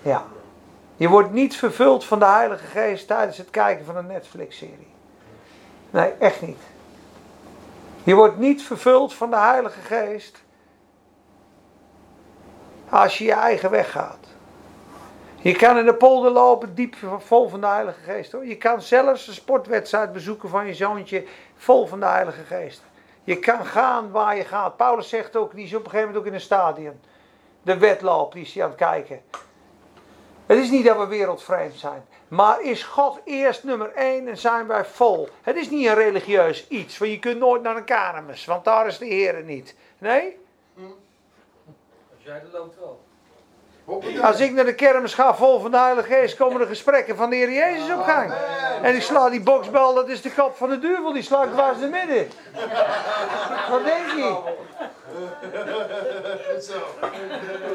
Ja. 0.03 0.25
Je 0.97 1.09
wordt 1.09 1.33
niet 1.33 1.57
vervuld 1.57 2.05
van 2.05 2.19
de 2.19 2.25
Heilige 2.25 2.67
Geest 2.67 3.07
tijdens 3.07 3.39
het 3.39 3.51
kijken 3.51 3.85
van 3.85 3.97
een 3.97 4.07
Netflix-serie. 4.07 4.93
Nee, 5.91 6.11
echt 6.19 6.41
niet. 6.43 6.63
Je 8.03 8.15
wordt 8.15 8.39
niet 8.39 8.63
vervuld 8.63 9.15
van 9.15 9.31
de 9.31 9.39
Heilige 9.39 9.81
Geest 9.81 10.43
als 12.89 13.19
je 13.19 13.25
je 13.25 13.33
eigen 13.33 13.71
weg 13.71 13.91
gaat. 13.91 14.24
Je 15.45 15.57
kan 15.57 15.79
in 15.79 15.85
de 15.85 15.95
polder 15.95 16.31
lopen, 16.31 16.75
diep 16.75 16.97
vol 17.19 17.49
van 17.49 17.61
de 17.61 17.67
Heilige 17.67 18.01
Geest. 18.01 18.33
Hoor. 18.33 18.47
Je 18.47 18.57
kan 18.57 18.83
zelfs 18.83 19.27
een 19.27 19.35
sportwedstrijd 19.35 20.13
bezoeken 20.13 20.49
van 20.49 20.67
je 20.67 20.75
zoontje, 20.75 21.25
vol 21.57 21.87
van 21.87 22.01
de 22.01 22.07
Heilige 22.07 22.43
Geest. 22.45 22.83
Je 23.25 23.39
kan 23.39 23.67
gaan 23.67 24.11
waar 24.11 24.37
je 24.37 24.45
gaat. 24.45 24.77
Paulus 24.77 25.09
zegt 25.09 25.37
ook, 25.37 25.55
die 25.55 25.65
is 25.65 25.75
op 25.75 25.85
een 25.85 25.91
gegeven 25.91 26.07
moment 26.07 26.25
ook 26.25 26.27
in 26.27 26.35
een 26.35 26.41
stadion. 26.41 27.01
De 27.63 27.79
wedloop, 27.79 28.33
die 28.33 28.43
is 28.43 28.55
hij 28.55 28.63
aan 28.63 28.69
het 28.69 28.79
kijken. 28.79 29.23
Het 30.47 30.59
is 30.59 30.71
niet 30.71 30.85
dat 30.85 30.99
we 30.99 31.07
wereldvreemd 31.07 31.75
zijn. 31.75 32.05
Maar 32.29 32.63
is 32.63 32.83
God 32.83 33.21
eerst 33.25 33.65
nummer 33.65 33.93
één 33.93 34.29
en 34.29 34.39
zijn 34.39 34.67
wij 34.67 34.85
vol? 34.85 35.29
Het 35.43 35.57
is 35.57 35.71
niet 35.71 35.87
een 35.87 35.95
religieus 35.95 36.69
iets. 36.69 36.99
Want 36.99 37.11
je 37.11 37.19
kunt 37.19 37.39
nooit 37.39 37.63
naar 37.63 37.77
een 37.77 37.85
kermis. 37.85 38.45
Want 38.45 38.65
daar 38.65 38.87
is 38.87 38.99
de 38.99 39.07
Heer 39.07 39.43
niet. 39.43 39.77
Nee? 39.99 40.39
Als 42.15 42.25
jij 42.25 42.35
er 42.35 42.49
loopt 42.53 42.79
wel. 42.79 43.04
Als 44.23 44.41
ik 44.41 44.53
naar 44.53 44.65
de 44.65 44.75
kermis 44.75 45.15
ga 45.15 45.35
vol 45.35 45.61
van 45.61 45.71
de 45.71 45.79
Heilige 45.79 46.13
Geest, 46.13 46.37
komen 46.37 46.61
de 46.61 46.67
gesprekken 46.67 47.17
van 47.17 47.31
de 47.31 47.37
Heer 47.37 47.53
Jezus 47.53 47.95
op 47.95 48.03
gang. 48.03 48.33
En 48.83 48.95
ik 48.95 49.03
sla 49.03 49.31
die 49.31 49.43
boksbal, 49.43 49.95
dat 49.95 50.09
is 50.09 50.23
de 50.23 50.33
kop 50.33 50.57
van 50.57 50.69
de 50.69 50.79
duivel, 50.79 51.13
die 51.13 51.23
sla 51.23 51.43
ik 51.43 51.51
dwars 51.51 51.81
in 51.81 51.91
midden. 51.91 52.29
Wat 53.71 53.85
denk 53.85 54.07
je? 54.07 54.37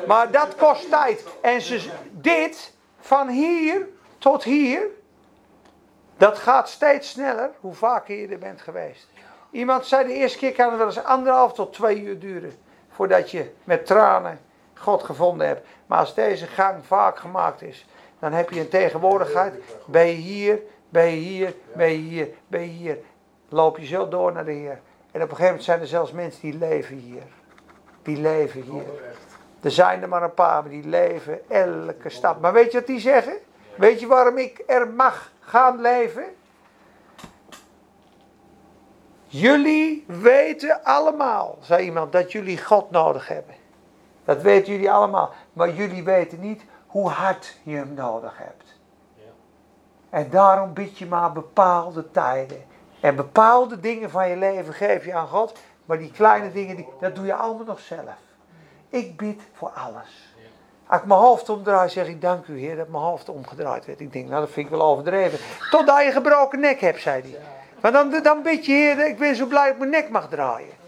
Maar 0.08 0.32
dat 0.32 0.56
kost 0.56 0.90
tijd. 0.90 1.24
En 1.42 1.62
ze, 1.62 1.90
dit, 2.12 2.74
van 3.00 3.28
hier 3.28 3.88
tot 4.18 4.44
hier, 4.44 4.82
dat 6.18 6.38
gaat 6.38 6.70
steeds 6.70 7.10
sneller 7.10 7.50
hoe 7.60 7.74
vaker 7.74 8.16
je 8.16 8.28
er 8.28 8.40
bent 8.40 8.62
geweest. 8.62 9.08
Iemand 9.52 9.86
zei 9.86 10.08
de 10.08 10.14
eerste 10.14 10.38
keer 10.38 10.52
kan 10.52 10.70
het 10.70 10.78
wel 10.78 10.88
eens 10.88 11.04
anderhalf 11.04 11.54
tot 11.54 11.74
twee 11.74 12.02
uur 12.02 12.20
duren. 12.20 12.58
Voordat 12.90 13.32
je 13.32 13.52
met 13.64 13.86
tranen 13.86 14.40
God 14.80 15.04
gevonden 15.04 15.48
hebt. 15.48 15.68
Maar 15.88 16.00
als 16.00 16.14
deze 16.14 16.48
gang 16.48 16.86
vaak 16.86 17.20
gemaakt 17.20 17.62
is, 17.62 17.88
dan 18.20 18.34
heb 18.34 18.50
je 18.50 18.60
een 18.60 18.70
tegenwoordigheid. 18.70 19.54
Ben 19.86 20.08
je 20.08 20.14
hier, 20.14 20.60
ben 20.90 21.10
je 21.10 21.16
hier, 21.16 21.54
ben 21.76 21.90
je 21.90 21.98
hier, 21.98 22.28
ben 22.48 22.62
je 22.62 22.68
hier. 22.68 22.98
Loop 23.50 23.78
je 23.78 23.86
zo 23.86 24.08
door 24.08 24.32
naar 24.32 24.46
de 24.46 24.52
Heer. 24.52 24.80
En 25.12 25.22
op 25.22 25.30
een 25.30 25.36
gegeven 25.36 25.46
moment 25.46 25.64
zijn 25.64 25.80
er 25.80 25.88
zelfs 25.88 26.12
mensen 26.12 26.42
die 26.42 26.58
leven 26.58 26.98
hier. 26.98 27.24
Die 28.04 28.18
leven 28.18 28.62
hier. 28.62 28.84
Er 29.62 29.72
zijn 29.72 30.02
er 30.02 30.10
maar 30.10 30.24
een 30.24 30.34
paar, 30.34 30.62
maar 30.62 30.72
die 30.72 30.88
leven 30.88 31.50
elke 31.50 32.10
stap. 32.10 32.42
Maar 32.42 32.54
weet 32.54 32.72
je 32.72 32.78
wat 32.78 32.88
die 32.88 33.00
zeggen? 33.00 33.38
Weet 33.76 34.00
je 34.00 34.08
waarom 34.08 34.38
ik 34.38 34.64
er 34.68 34.88
mag 34.88 35.32
gaan 35.40 35.82
leven? 35.82 36.24
Jullie 39.26 40.04
weten 40.08 40.84
allemaal, 40.84 41.58
zei 41.62 41.86
iemand, 41.86 42.12
dat 42.12 42.32
jullie 42.32 42.64
God 42.64 42.92
nodig 42.92 43.28
hebben. 43.28 43.56
Dat 44.30 44.42
weten 44.42 44.72
jullie 44.74 44.92
allemaal. 44.92 45.32
Maar 45.54 45.70
jullie 45.70 46.04
weten 46.04 46.40
niet 46.40 46.64
hoe 46.88 47.10
hard 47.10 47.58
je 47.64 47.76
hem 47.76 47.94
nodig 47.94 48.38
hebt. 48.38 48.78
En 50.10 50.30
daarom 50.30 50.74
bid 50.74 50.98
je 50.98 51.06
maar 51.06 51.32
bepaalde 51.32 52.12
tijden. 52.12 52.66
En 53.00 53.16
bepaalde 53.16 53.80
dingen 53.80 54.10
van 54.10 54.30
je 54.30 54.36
leven 54.38 54.74
geef 54.74 55.06
je 55.06 55.14
aan 55.14 55.28
God. 55.28 55.60
Maar 55.86 55.98
die 55.98 56.12
kleine 56.12 56.52
dingen, 56.52 56.76
die, 56.76 56.88
dat 57.00 57.16
doe 57.16 57.26
je 57.26 57.34
allemaal 57.34 57.66
nog 57.66 57.80
zelf. 57.80 58.18
Ik 58.90 59.18
bid 59.18 59.42
voor 59.54 59.70
alles. 59.70 60.36
Als 60.88 61.02
ik 61.02 61.08
mijn 61.08 61.20
hoofd 61.20 61.50
omdraai, 61.50 61.90
zeg 61.90 62.08
ik 62.08 62.22
dank 62.22 62.48
u 62.48 62.60
Heer 62.60 62.76
dat 62.76 62.88
mijn 62.88 63.04
hoofd 63.04 63.30
omgedraaid 63.30 63.86
werd. 63.86 64.00
Ik 64.00 64.14
denk, 64.14 64.28
nou 64.28 64.42
dat 64.42 64.50
vind 64.50 64.66
ik 64.66 64.72
wel 64.72 64.88
overdreven. 64.88 65.40
Totdat 65.70 66.04
je 66.04 66.12
gebroken 66.12 66.60
nek 66.60 66.80
hebt, 66.80 67.02
zei 67.02 67.22
hij. 67.22 67.40
Maar 67.82 67.92
dan, 67.92 68.24
dan 68.24 68.42
bid 68.42 68.66
je 68.66 68.72
Heer, 68.72 69.08
ik 69.08 69.18
ben 69.18 69.36
zo 69.36 69.46
blij 69.46 69.64
dat 69.64 69.74
ik 69.74 69.80
mijn 69.80 69.92
nek 69.92 70.10
mag 70.10 70.30
draaien. 70.30 70.79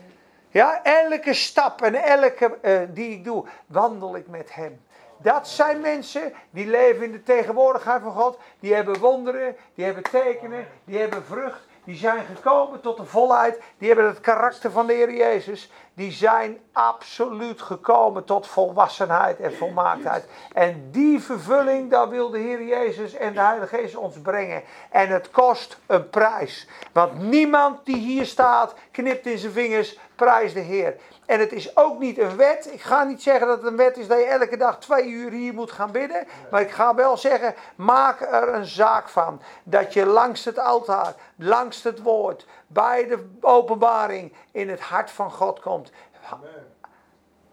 Ja, 0.52 0.84
elke 0.84 1.34
stap 1.34 1.82
en 1.82 1.96
elke 1.96 2.58
uh, 2.62 2.80
die 2.90 3.12
ik 3.12 3.24
doe, 3.24 3.46
wandel 3.68 4.16
ik 4.16 4.28
met 4.28 4.54
hem. 4.54 4.82
Dat 5.18 5.48
zijn 5.48 5.82
mensen 5.82 6.34
die 6.50 6.68
leven 6.68 7.04
in 7.04 7.12
de 7.12 7.24
tegenwoordigheid 7.24 8.02
van 8.02 8.12
God. 8.12 8.38
Die 8.60 8.74
hebben 8.74 9.00
wonderen, 9.00 9.56
die 9.76 9.86
hebben 9.86 10.04
tekenen, 10.04 10.68
die 10.86 10.98
hebben 11.00 11.24
vrucht. 11.26 11.70
Die 11.84 11.96
zijn 11.96 12.26
gekomen 12.36 12.82
tot 12.82 12.98
de 12.98 13.06
volheid. 13.06 13.62
Die 13.78 13.88
hebben 13.88 14.06
het 14.06 14.20
karakter 14.20 14.72
van 14.72 14.88
de 14.88 14.94
Heer 14.94 15.14
Jezus. 15.14 15.72
Die 15.94 16.12
zijn 16.12 16.60
absoluut 16.72 17.62
gekomen 17.62 18.26
tot 18.26 18.48
volwassenheid 18.48 19.40
en 19.40 19.56
volmaaktheid. 19.56 20.26
En 20.54 20.88
die 20.92 21.22
vervulling, 21.22 21.90
daar 21.90 22.10
wil 22.10 22.30
de 22.30 22.38
Heer 22.38 22.64
Jezus 22.64 23.14
en 23.14 23.34
de 23.34 23.42
Heilige 23.42 23.76
Geest 23.76 23.96
ons 23.96 24.20
brengen. 24.22 24.64
En 24.90 25.10
het 25.10 25.32
kost 25.32 25.80
een 25.86 26.10
prijs. 26.10 26.68
Want 26.92 27.22
niemand 27.22 27.86
die 27.86 27.98
hier 27.98 28.26
staat, 28.26 28.74
knipt 28.92 29.26
in 29.26 29.38
zijn 29.38 29.52
vingers, 29.52 30.00
prijs 30.22 30.54
de 30.54 30.60
Heer. 30.60 30.96
En 31.26 31.40
het 31.40 31.52
is 31.52 31.78
ook 31.78 32.00
niet 32.00 32.18
een 32.18 32.36
wet. 32.36 32.74
Ik 32.74 32.82
ga 32.82 33.04
niet 33.04 33.22
zeggen 33.22 33.48
dat 33.48 33.58
het 33.58 33.68
een 33.68 33.78
wet 33.78 33.98
is 33.98 34.08
dat 34.08 34.20
je 34.20 34.26
elke 34.26 34.58
dag 34.58 34.80
twee 34.80 35.08
uur 35.08 35.32
hier 35.32 35.54
moet 35.54 35.72
gaan 35.72 35.92
bidden. 35.92 36.28
Maar 36.52 36.62
ik 36.62 36.72
ga 36.72 36.96
wel 36.96 37.18
zeggen, 37.18 37.56
maak 37.76 38.22
er 38.22 38.54
een 38.54 38.66
zaak 38.66 39.10
van. 39.10 39.42
Dat 39.64 39.94
je 39.94 40.06
langs 40.06 40.46
het 40.46 40.60
altaar, 40.60 41.14
langs 41.36 41.84
het 41.84 42.02
woord, 42.02 42.46
bij 42.68 43.08
de 43.08 43.30
openbaring 43.42 44.34
in 44.52 44.70
het 44.70 44.80
hart 44.80 45.12
van 45.12 45.32
God 45.32 45.60
komt. 45.60 45.92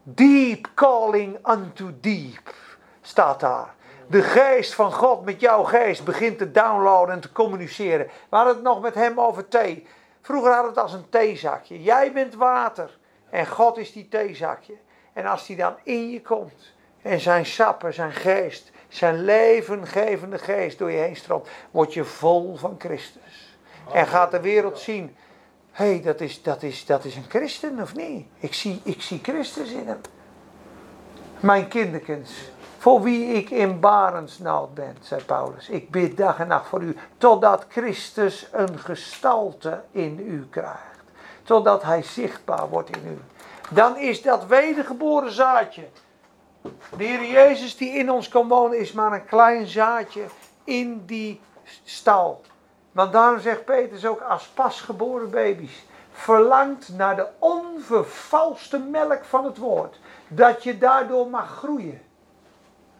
Deep 0.02 0.68
calling 0.74 1.48
unto 1.48 1.90
deep 2.00 2.54
staat 3.00 3.40
daar. 3.40 3.74
De 4.06 4.22
geest 4.22 4.74
van 4.74 4.92
God 4.92 5.24
met 5.24 5.40
jouw 5.40 5.64
geest 5.64 6.04
begint 6.04 6.38
te 6.38 6.50
downloaden 6.50 7.14
en 7.14 7.20
te 7.20 7.32
communiceren. 7.32 8.06
We 8.28 8.36
hadden 8.36 8.54
het 8.54 8.62
nog 8.62 8.80
met 8.80 8.94
hem 8.94 9.20
over 9.20 9.48
thee. 9.48 9.86
Vroeger 10.28 10.62
we 10.62 10.68
het 10.68 10.78
als 10.78 10.92
een 10.92 11.08
theezakje. 11.08 11.82
Jij 11.82 12.12
bent 12.12 12.34
water. 12.34 12.98
En 13.30 13.46
God 13.46 13.76
is 13.76 13.92
die 13.92 14.08
theezakje. 14.08 14.74
En 15.12 15.26
als 15.26 15.46
die 15.46 15.56
dan 15.56 15.74
in 15.82 16.10
je 16.10 16.22
komt. 16.22 16.72
En 17.02 17.20
zijn 17.20 17.46
sappen, 17.46 17.94
zijn 17.94 18.12
geest, 18.12 18.70
zijn 18.88 19.24
levengevende 19.24 20.38
geest 20.38 20.78
door 20.78 20.90
je 20.90 20.98
heen 20.98 21.16
stroomt. 21.16 21.48
Word 21.70 21.94
je 21.94 22.04
vol 22.04 22.56
van 22.56 22.74
Christus. 22.78 23.58
En 23.92 24.06
gaat 24.06 24.30
de 24.30 24.40
wereld 24.40 24.78
zien. 24.78 25.16
Hé, 25.70 25.84
hey, 25.84 26.02
dat, 26.02 26.20
is, 26.20 26.42
dat, 26.42 26.62
is, 26.62 26.86
dat 26.86 27.04
is 27.04 27.16
een 27.16 27.28
christen 27.28 27.80
of 27.80 27.94
niet? 27.94 28.26
Ik 28.38 28.54
zie, 28.54 28.80
ik 28.84 29.02
zie 29.02 29.18
Christus 29.22 29.70
in 29.70 29.86
hem. 29.86 30.00
Mijn 31.40 31.68
kinderkens. 31.68 32.50
Voor 32.78 33.02
wie 33.02 33.26
ik 33.26 33.50
in 33.50 33.80
barensnood 33.80 34.74
ben, 34.74 34.96
zei 35.00 35.22
Paulus. 35.22 35.68
Ik 35.68 35.90
bid 35.90 36.16
dag 36.16 36.38
en 36.38 36.46
nacht 36.46 36.68
voor 36.68 36.82
u. 36.82 36.96
Totdat 37.18 37.66
Christus 37.68 38.48
een 38.52 38.78
gestalte 38.78 39.82
in 39.90 40.18
u 40.18 40.46
krijgt 40.50 40.98
totdat 41.48 41.82
hij 41.82 42.02
zichtbaar 42.02 42.68
wordt 42.68 42.96
in 42.96 43.06
u. 43.06 43.18
Dan 43.70 43.96
is 43.96 44.22
dat 44.22 44.46
wedergeboren 44.46 45.32
zaadje. 45.32 45.88
De 46.96 47.04
Heer 47.04 47.24
Jezus 47.24 47.76
die 47.76 47.90
in 47.90 48.10
ons 48.10 48.28
kan 48.28 48.48
wonen 48.48 48.78
is 48.78 48.92
maar 48.92 49.12
een 49.12 49.24
klein 49.24 49.66
zaadje 49.66 50.24
in 50.64 51.02
die 51.06 51.40
stal. 51.84 52.40
Want 52.92 53.12
daarom 53.12 53.40
zegt 53.40 53.64
Petrus 53.64 54.06
ook 54.06 54.20
als 54.20 54.46
pasgeboren 54.46 55.30
baby's. 55.30 55.86
Verlangt 56.12 56.88
naar 56.88 57.16
de 57.16 57.26
onvervalste 57.38 58.78
melk 58.78 59.24
van 59.24 59.44
het 59.44 59.56
woord. 59.56 59.98
Dat 60.28 60.62
je 60.62 60.78
daardoor 60.78 61.26
mag 61.26 61.56
groeien. 61.56 62.00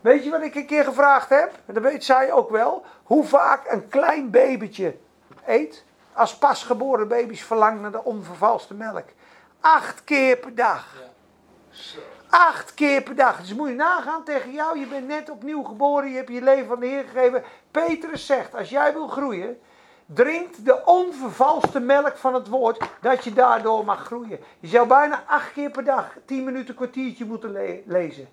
Weet 0.00 0.24
je 0.24 0.30
wat 0.30 0.42
ik 0.42 0.54
een 0.54 0.66
keer 0.66 0.84
gevraagd 0.84 1.28
heb? 1.28 1.52
Dat 1.64 1.82
weet 1.82 2.04
zij 2.04 2.32
ook 2.32 2.50
wel. 2.50 2.84
Hoe 3.02 3.24
vaak 3.24 3.70
een 3.70 3.88
klein 3.88 4.30
babytje 4.30 4.96
eet 5.46 5.84
als 6.12 6.36
pasgeboren 6.36 7.08
baby's 7.08 7.42
verlangen 7.42 7.80
naar 7.80 7.90
de 7.90 8.04
onvervalste 8.04 8.74
melk. 8.74 9.04
Acht 9.60 10.04
keer 10.04 10.36
per 10.36 10.54
dag. 10.54 10.94
Acht 12.28 12.74
keer 12.74 13.02
per 13.02 13.14
dag. 13.14 13.40
Dus 13.40 13.54
moet 13.54 13.68
je 13.68 13.74
nagaan 13.74 14.24
tegen 14.24 14.52
jou. 14.52 14.78
Je 14.78 14.86
bent 14.86 15.06
net 15.06 15.30
opnieuw 15.30 15.62
geboren. 15.62 16.10
Je 16.10 16.16
hebt 16.16 16.28
je 16.28 16.42
leven 16.42 16.74
aan 16.74 16.80
de 16.80 16.86
Heer 16.86 17.04
gegeven. 17.04 17.42
Petrus 17.70 18.26
zegt: 18.26 18.54
Als 18.54 18.68
jij 18.68 18.92
wil 18.92 19.08
groeien. 19.08 19.58
Drink 20.06 20.64
de 20.64 20.84
onvervalste 20.84 21.80
melk 21.80 22.16
van 22.16 22.34
het 22.34 22.48
woord. 22.48 22.84
Dat 23.00 23.24
je 23.24 23.32
daardoor 23.32 23.84
mag 23.84 24.04
groeien. 24.04 24.38
Je 24.60 24.68
zou 24.68 24.86
bijna 24.86 25.24
acht 25.26 25.52
keer 25.52 25.70
per 25.70 25.84
dag. 25.84 26.16
Tien 26.24 26.44
minuten, 26.44 26.74
kwartiertje 26.74 27.24
moeten 27.24 27.52
le 27.52 27.82
lezen. 27.86 28.28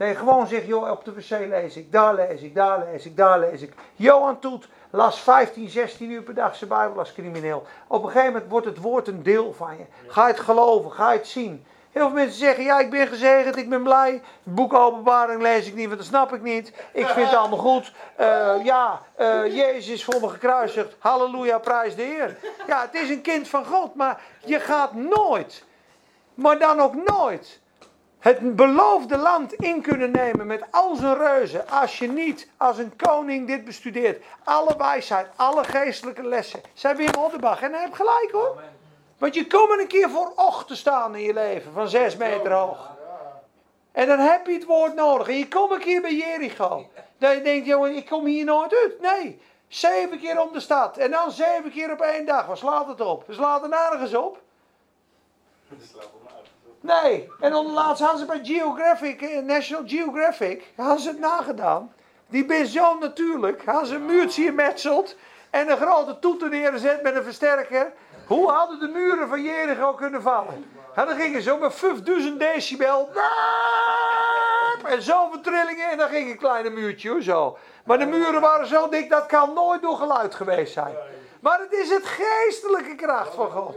Dat 0.00 0.08
je 0.08 0.14
gewoon 0.14 0.46
zegt: 0.46 0.66
Joh, 0.66 0.90
op 0.90 1.04
de 1.04 1.12
wc 1.12 1.30
lees 1.30 1.76
ik. 1.76 1.92
Daar 1.92 2.14
lees 2.14 2.40
ik. 2.40 2.54
Daar 2.54 2.84
lees 2.84 3.06
ik. 3.06 3.16
Daar 3.16 3.38
lees 3.38 3.62
ik. 3.62 3.72
Johan 3.96 4.38
Toet 4.38 4.68
las 4.90 5.20
15, 5.20 5.68
16 5.68 6.10
uur 6.10 6.22
per 6.22 6.34
dag 6.34 6.56
zijn 6.56 6.70
Bijbel 6.70 6.98
als 6.98 7.12
crimineel. 7.12 7.66
Op 7.86 8.02
een 8.02 8.10
gegeven 8.10 8.32
moment 8.32 8.50
wordt 8.50 8.66
het 8.66 8.78
woord 8.78 9.08
een 9.08 9.22
deel 9.22 9.52
van 9.52 9.76
je. 9.78 9.84
Ga 10.06 10.26
je 10.26 10.32
het 10.32 10.42
geloven, 10.42 10.92
ga 10.92 11.12
je 11.12 11.18
het 11.18 11.26
zien. 11.26 11.64
Heel 11.90 12.02
veel 12.02 12.14
mensen 12.14 12.38
zeggen, 12.38 12.64
ja 12.64 12.78
ik 12.78 12.90
ben 12.90 13.06
gezegend, 13.06 13.56
ik 13.56 13.68
ben 13.68 13.82
blij. 13.82 14.10
Het 14.12 14.54
boek 14.54 14.74
openbaring 14.74 15.42
lees 15.42 15.66
ik 15.66 15.74
niet, 15.74 15.86
want 15.86 15.98
dat 15.98 16.06
snap 16.06 16.32
ik 16.32 16.42
niet. 16.42 16.72
Ik 16.92 17.06
vind 17.06 17.26
het 17.26 17.38
allemaal 17.38 17.58
goed. 17.58 17.92
Uh, 18.20 18.54
ja, 18.64 19.00
uh, 19.20 19.56
Jezus 19.56 19.88
is 19.88 20.04
voor 20.04 20.20
me 20.20 20.28
gekruisigd. 20.28 20.96
Halleluja, 20.98 21.58
prijs 21.58 21.96
de 21.96 22.02
Heer. 22.02 22.36
Ja, 22.66 22.80
het 22.80 23.02
is 23.02 23.08
een 23.10 23.22
kind 23.22 23.48
van 23.48 23.64
God, 23.64 23.94
maar 23.94 24.20
je 24.44 24.60
gaat 24.60 24.92
nooit, 24.94 25.64
maar 26.34 26.58
dan 26.58 26.80
ook 26.80 26.94
nooit 27.06 27.60
het 28.20 28.56
beloofde 28.56 29.16
land 29.16 29.52
in 29.52 29.82
kunnen 29.82 30.10
nemen 30.10 30.46
met 30.46 30.64
al 30.70 30.94
zijn 30.94 31.16
reuzen. 31.16 31.68
Als 31.68 31.98
je 31.98 32.08
niet 32.08 32.48
als 32.56 32.78
een 32.78 32.96
koning 32.96 33.46
dit 33.46 33.64
bestudeert. 33.64 34.24
Alle 34.44 34.74
wijsheid, 34.78 35.26
alle 35.36 35.64
geestelijke 35.64 36.22
lessen. 36.22 36.60
Zijn 36.74 36.96
Wim 36.96 37.14
Oddenbach. 37.18 37.62
En 37.62 37.72
hij 37.72 37.80
heeft 37.80 37.94
gelijk 37.94 38.28
hoor. 38.32 38.62
Want 39.18 39.34
je 39.34 39.46
komt 39.46 39.80
een 39.80 39.86
keer 39.86 40.10
voor 40.10 40.32
ocht 40.36 40.66
te 40.66 40.76
staan 40.76 41.14
in 41.14 41.22
je 41.22 41.32
leven. 41.32 41.72
Van 41.72 41.88
zes 41.88 42.16
meter 42.16 42.52
hoog. 42.52 42.90
En 43.92 44.06
dan 44.06 44.18
heb 44.18 44.46
je 44.46 44.52
het 44.52 44.64
woord 44.64 44.94
nodig. 44.94 45.28
En 45.28 45.38
je 45.38 45.48
komt 45.48 45.70
een 45.70 45.78
keer 45.78 46.00
bij 46.00 46.14
Jericho. 46.14 46.86
Dat 47.18 47.34
je 47.34 47.42
denkt, 47.42 47.66
jongen, 47.66 47.96
ik 47.96 48.06
kom 48.06 48.26
hier 48.26 48.44
nooit 48.44 48.74
uit. 48.74 49.00
Nee. 49.00 49.40
Zeven 49.68 50.18
keer 50.18 50.40
om 50.40 50.52
de 50.52 50.60
stad. 50.60 50.96
En 50.96 51.10
dan 51.10 51.30
zeven 51.30 51.70
keer 51.70 51.92
op 51.92 52.00
één 52.00 52.26
dag. 52.26 52.46
Waar 52.46 52.56
slaat 52.56 52.86
het 52.86 53.00
op? 53.00 53.26
We 53.26 53.32
slaat 53.32 53.62
er 53.62 53.68
nergens 53.68 54.14
op. 54.14 54.42
Nee, 56.80 57.28
en 57.40 57.54
onderlaatst 57.54 58.02
hadden 58.02 58.20
ze 58.20 58.26
bij 58.26 58.40
Geographic, 58.42 59.22
eh, 59.22 59.42
National 59.42 59.82
Geographic, 59.86 60.72
hadden 60.76 61.00
ze 61.00 61.08
het 61.08 61.18
nagedaan. 61.18 61.92
Die 62.28 62.66
zo 62.66 62.98
natuurlijk. 62.98 63.68
Als 63.68 63.90
een 63.90 64.04
muurtje 64.04 64.44
gemetseld 64.44 65.16
en 65.50 65.70
een 65.70 65.76
grote 65.76 66.18
toeter 66.18 66.48
neerzet 66.48 67.02
met 67.02 67.16
een 67.16 67.22
versterker. 67.22 67.92
Hoe 68.26 68.50
hadden 68.50 68.78
de 68.78 68.88
muren 68.88 69.28
van 69.28 69.42
Jericho 69.42 69.92
kunnen 69.92 70.22
vallen? 70.22 70.70
En 70.94 71.06
dan 71.06 71.16
gingen 71.16 71.42
ze 71.42 71.56
met 71.60 71.74
5000 71.74 72.38
decibel. 72.38 73.10
En 74.86 75.02
zoveel 75.02 75.40
trillingen 75.40 75.90
en 75.90 75.98
dan 75.98 76.08
ging 76.08 76.30
een 76.30 76.38
kleine 76.38 76.70
muurtje 76.70 77.22
zo. 77.22 77.58
Maar 77.84 77.98
de 77.98 78.06
muren 78.06 78.40
waren 78.40 78.66
zo 78.66 78.88
dik, 78.88 79.10
dat 79.10 79.26
kan 79.26 79.52
nooit 79.54 79.82
door 79.82 79.96
geluid 79.96 80.34
geweest 80.34 80.72
zijn. 80.72 80.94
Maar 81.40 81.60
het 81.60 81.72
is 81.72 81.90
het 81.90 82.06
geestelijke 82.06 82.94
kracht 82.94 83.34
van 83.34 83.50
God. 83.50 83.76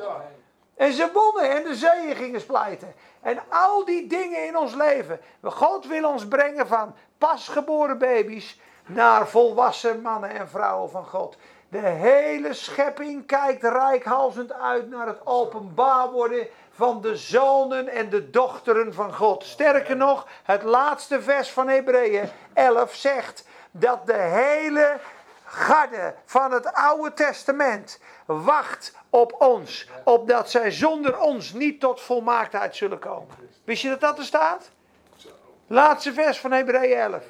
En 0.75 0.93
ze 0.93 1.09
wonnen 1.13 1.49
en 1.49 1.63
de 1.63 1.75
zeeën 1.75 2.15
gingen 2.15 2.41
splijten. 2.41 2.93
En 3.21 3.39
al 3.49 3.85
die 3.85 4.07
dingen 4.07 4.45
in 4.47 4.57
ons 4.57 4.73
leven. 4.73 5.19
God 5.41 5.87
wil 5.87 6.09
ons 6.09 6.27
brengen 6.27 6.67
van 6.67 6.95
pasgeboren 7.17 7.97
baby's 7.97 8.59
naar 8.85 9.27
volwassen 9.27 10.01
mannen 10.01 10.29
en 10.29 10.49
vrouwen 10.49 10.89
van 10.89 11.05
God. 11.05 11.37
De 11.69 11.79
hele 11.79 12.53
schepping 12.53 13.25
kijkt 13.25 13.63
rijkhalsend 13.63 14.53
uit 14.53 14.89
naar 14.89 15.07
het 15.07 15.25
openbaar 15.25 16.11
worden 16.11 16.47
van 16.71 17.01
de 17.01 17.17
zonen 17.17 17.87
en 17.87 18.09
de 18.09 18.29
dochteren 18.29 18.93
van 18.93 19.13
God. 19.13 19.43
Sterker 19.43 19.95
nog, 19.95 20.27
het 20.43 20.63
laatste 20.63 21.21
vers 21.21 21.51
van 21.51 21.67
Hebreeën 21.67 22.29
11 22.53 22.93
zegt 22.95 23.47
dat 23.71 24.05
de 24.05 24.13
hele 24.13 24.99
garde 25.53 26.15
van 26.25 26.51
het 26.51 26.73
Oude 26.73 27.13
Testament 27.13 27.99
wacht 28.25 28.93
op 29.09 29.35
ons, 29.41 29.89
opdat 30.03 30.49
zij 30.49 30.71
zonder 30.71 31.19
ons 31.19 31.53
niet 31.53 31.79
tot 31.79 32.01
volmaaktheid 32.01 32.75
zullen 32.75 32.99
komen. 32.99 33.35
Wist 33.63 33.81
je 33.81 33.89
dat 33.89 33.99
dat 33.99 34.17
er 34.17 34.23
staat? 34.23 34.69
Laatste 35.67 36.13
vers 36.13 36.39
van 36.39 36.51
Hebreeën 36.51 36.97
11. 36.97 37.23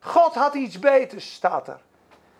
God 0.00 0.34
had 0.34 0.54
iets 0.54 0.78
beters, 0.78 1.34
staat 1.34 1.68
er. 1.68 1.80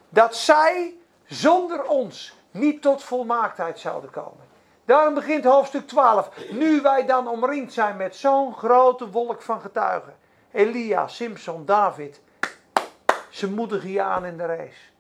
Dat 0.09 0.37
zij 0.37 0.95
zonder 1.27 1.85
ons 1.85 2.37
niet 2.51 2.83
tot 2.83 3.03
volmaaktheid 3.03 3.79
zouden 3.79 4.11
komen. 4.11 4.51
Daarom 4.85 5.15
begint 5.15 5.45
hoofdstuk 5.45 5.89
12. 5.89 6.31
Nu 6.51 6.81
wij 6.81 7.07
dan 7.07 7.29
omringd 7.29 7.73
zijn 7.73 7.97
met 7.97 8.17
zo'n 8.17 8.55
grote 8.55 9.11
wolk 9.11 9.43
van 9.43 9.61
getuigen. 9.61 10.17
Elia, 10.53 11.09
Simpson, 11.09 11.65
David. 11.65 12.21
Ze 13.33 13.51
moedigen 13.51 13.91
je 13.91 14.03
aan 14.03 14.25
in 14.25 14.37
de 14.37 14.47
race. 14.47 14.91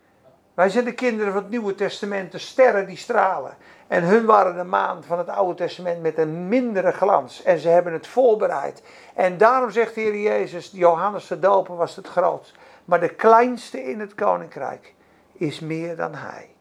Wij 0.55 0.69
zijn 0.69 0.85
de 0.85 0.95
kinderen 0.95 1.33
van 1.33 1.43
het 1.43 1.51
Nieuwe 1.51 1.75
Testament, 1.75 2.33
de 2.33 2.39
sterren 2.39 2.87
die 2.87 2.97
stralen. 2.97 3.57
En 3.89 4.03
hun 4.03 4.25
waren 4.25 4.57
de 4.57 4.65
maan 4.65 5.05
van 5.05 5.19
het 5.19 5.29
Oude 5.29 5.55
Testament 5.55 6.03
met 6.03 6.19
een 6.19 6.49
mindere 6.49 6.93
glans. 6.93 7.43
En 7.43 7.59
ze 7.59 7.69
hebben 7.69 7.93
het 7.93 8.07
voorbereid. 8.07 8.83
En 9.15 9.39
daarom 9.39 9.71
zegt 9.71 9.95
de 9.95 10.01
Heer 10.01 10.21
Jezus, 10.21 10.71
Johannes 10.73 11.27
de 11.27 11.39
Doper 11.39 11.77
was 11.77 11.97
het 11.97 12.09
grootst. 12.09 12.55
Maar 12.85 13.01
de 13.01 13.15
kleinste 13.15 13.83
in 13.83 14.01
het 14.01 14.15
koninkrijk 14.15 14.95
is 15.33 15.61
meer 15.61 15.97
dan 15.97 16.15
hij. 16.15 16.55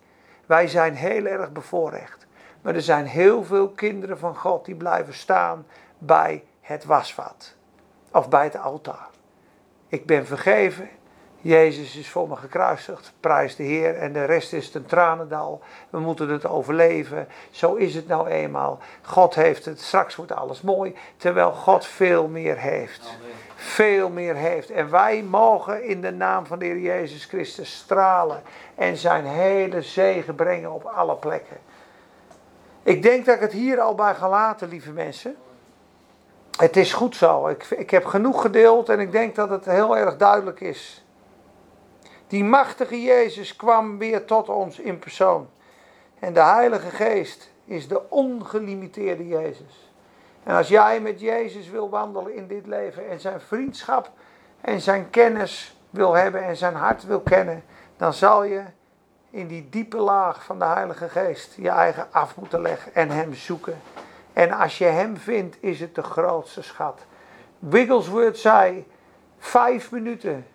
Wij 0.46 0.68
zijn 0.68 0.96
heel 0.96 1.26
erg 1.26 1.52
bevoorrecht. 1.52 2.28
Maar 2.62 2.76
er 2.76 2.82
zijn 2.82 3.06
heel 3.06 3.44
veel 3.44 3.70
kinderen 3.70 4.18
van 4.18 4.36
God 4.36 4.66
die 4.66 4.76
blijven 4.76 5.14
staan 5.14 5.66
bij 5.98 6.44
het 6.62 6.86
wasvat. 6.86 7.56
Of 8.12 8.30
bij 8.30 8.44
het 8.44 8.58
altaar. 8.58 9.10
Ik 9.88 10.06
ben 10.06 10.26
vergeven. 10.26 10.90
Jezus 11.42 11.96
is 11.96 12.10
voor 12.10 12.28
me 12.28 12.36
gekruisigd. 12.36 13.14
Prijs 13.20 13.56
de 13.56 13.64
Heer. 13.64 13.96
En 13.96 14.14
de 14.14 14.26
rest 14.26 14.54
is 14.54 14.74
een 14.74 14.86
tranendal. 14.86 15.62
We 15.90 16.00
moeten 16.00 16.30
het 16.30 16.46
overleven. 16.46 17.28
Zo 17.52 17.76
is 17.76 17.96
het 17.96 18.08
nou 18.08 18.28
eenmaal. 18.28 18.80
God 19.02 19.36
heeft 19.36 19.66
het. 19.66 19.80
Straks 19.82 20.16
wordt 20.16 20.32
alles 20.32 20.62
mooi. 20.62 20.96
Terwijl 21.18 21.52
God 21.52 21.86
veel 21.86 22.28
meer 22.28 22.58
heeft. 22.58 23.18
Veel 23.56 24.10
meer 24.10 24.36
heeft. 24.36 24.70
En 24.70 24.90
wij 24.90 25.24
mogen 25.24 25.84
in 25.84 26.02
de 26.02 26.12
naam 26.12 26.46
van 26.46 26.60
de 26.60 26.66
Heer 26.66 26.80
Jezus 26.80 27.26
Christus 27.26 27.76
stralen. 27.76 28.42
En 28.76 28.98
zijn 28.98 29.26
hele 29.26 29.82
zegen 29.82 30.36
brengen 30.36 30.72
op 30.72 30.86
alle 30.86 31.16
plekken. 31.16 31.58
Ik 32.84 33.02
denk 33.02 33.26
dat 33.26 33.36
ik 33.36 33.42
het 33.42 33.52
hier 33.52 33.80
al 33.80 33.96
bij 33.96 34.16
ga 34.16 34.30
laten, 34.30 34.70
lieve 34.70 34.92
mensen. 34.92 35.36
Het 36.58 36.78
is 36.78 36.94
goed 36.94 37.16
zo. 37.16 37.48
Ik, 37.48 37.66
ik 37.70 37.90
heb 37.90 38.06
genoeg 38.06 38.42
gedeeld 38.42 38.90
en 38.90 39.00
ik 39.00 39.12
denk 39.12 39.36
dat 39.36 39.50
het 39.50 39.66
heel 39.66 39.98
erg 39.98 40.18
duidelijk 40.18 40.60
is. 40.60 41.01
Die 42.32 42.44
machtige 42.44 43.02
Jezus 43.02 43.56
kwam 43.56 43.98
weer 43.98 44.26
tot 44.26 44.50
ons 44.50 44.80
in 44.80 45.00
persoon. 45.00 45.50
En 46.20 46.34
de 46.34 46.44
Heilige 46.44 46.90
Geest 46.90 47.52
is 47.66 47.88
de 47.88 48.10
ongelimiteerde 48.10 49.28
Jezus. 49.28 49.92
En 50.44 50.56
als 50.56 50.68
jij 50.68 51.02
met 51.02 51.20
Jezus 51.20 51.70
wil 51.70 51.90
wandelen 51.90 52.36
in 52.36 52.48
dit 52.48 52.68
leven 52.68 53.10
en 53.10 53.20
zijn 53.20 53.42
vriendschap 53.42 54.12
en 54.62 54.82
zijn 54.82 55.10
kennis 55.10 55.78
wil 55.90 56.14
hebben 56.14 56.44
en 56.44 56.58
zijn 56.58 56.76
hart 56.76 57.04
wil 57.06 57.20
kennen, 57.20 57.64
dan 57.98 58.14
zal 58.14 58.44
je 58.44 58.64
in 59.30 59.48
die 59.48 59.70
diepe 59.70 59.98
laag 59.98 60.44
van 60.44 60.60
de 60.60 60.66
Heilige 60.66 61.10
Geest 61.10 61.56
je 61.56 61.70
eigen 61.70 62.08
af 62.12 62.36
moeten 62.36 62.62
leggen 62.62 62.96
en 62.96 63.10
Hem 63.10 63.34
zoeken. 63.34 63.82
En 64.34 64.52
als 64.52 64.78
je 64.78 64.86
Hem 64.86 65.18
vindt, 65.18 65.58
is 65.60 65.80
het 65.80 65.96
de 65.96 66.04
grootste 66.04 66.62
schat. 66.62 67.06
Wigglesworth 67.60 68.38
zei: 68.38 68.88
vijf 69.38 69.92
minuten 69.92 70.46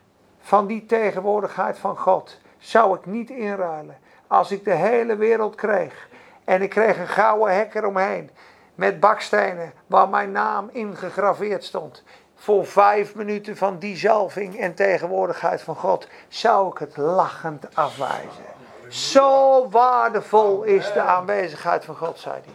van 0.47 0.67
die 0.67 0.87
tegenwoordigheid 0.87 1.79
van 1.79 1.99
God 1.99 2.39
zou 2.59 2.97
ik 2.97 3.07
niet 3.07 3.31
inruilen. 3.31 3.99
Als 4.27 4.51
ik 4.51 4.65
de 4.65 4.75
hele 4.75 5.17
wereld 5.17 5.55
kreeg 5.55 6.09
en 6.45 6.63
ik 6.63 6.71
kreeg 6.71 6.99
een 6.99 7.09
gouden 7.09 7.55
hek 7.55 7.75
eromheen 7.75 8.31
met 8.75 9.01
bakstenen 9.01 9.73
waar 9.87 10.09
mijn 10.09 10.33
naam 10.33 10.69
ingegraveerd 10.73 11.65
stond. 11.65 12.03
Voor 12.35 12.67
vijf 12.67 13.15
minuten 13.15 13.57
van 13.57 13.79
die 13.79 13.97
zalving 13.97 14.59
en 14.59 14.75
tegenwoordigheid 14.75 15.63
van 15.63 15.77
God 15.77 16.09
zou 16.29 16.69
ik 16.69 16.79
het 16.79 16.97
lachend 16.97 17.75
afwijzen. 17.75 18.45
Zo 18.89 19.69
waardevol 19.69 20.63
is 20.63 20.93
de 20.93 21.01
aanwezigheid 21.01 21.85
van 21.85 21.97
God, 21.97 22.19
zei 22.19 22.41
hij. 22.45 22.55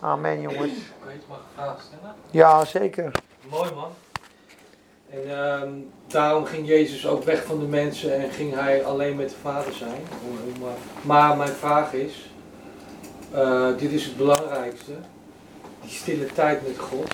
Amen, 0.00 0.40
jongens. 0.40 0.92
Ja, 2.30 2.64
zeker. 2.64 3.12
Mooi 3.50 3.74
man. 3.74 3.92
En 5.10 5.30
ehm, 5.30 5.68
daarom 6.06 6.44
ging 6.44 6.66
Jezus 6.66 7.06
ook 7.06 7.24
weg 7.24 7.44
van 7.44 7.58
de 7.58 7.66
mensen 7.66 8.14
en 8.14 8.30
ging 8.30 8.54
hij 8.54 8.84
alleen 8.84 9.16
met 9.16 9.28
de 9.28 9.34
Vader 9.42 9.72
zijn. 9.72 10.00
Eh, 10.10 10.62
maar 11.02 11.36
mijn 11.36 11.52
vraag 11.52 11.92
is, 11.92 12.30
eh, 13.32 13.68
dit 13.78 13.92
is 13.92 14.04
het 14.04 14.16
belangrijkste, 14.16 14.92
die 15.80 15.90
stille 15.90 16.26
tijd 16.26 16.66
met 16.66 16.78
God. 16.78 17.08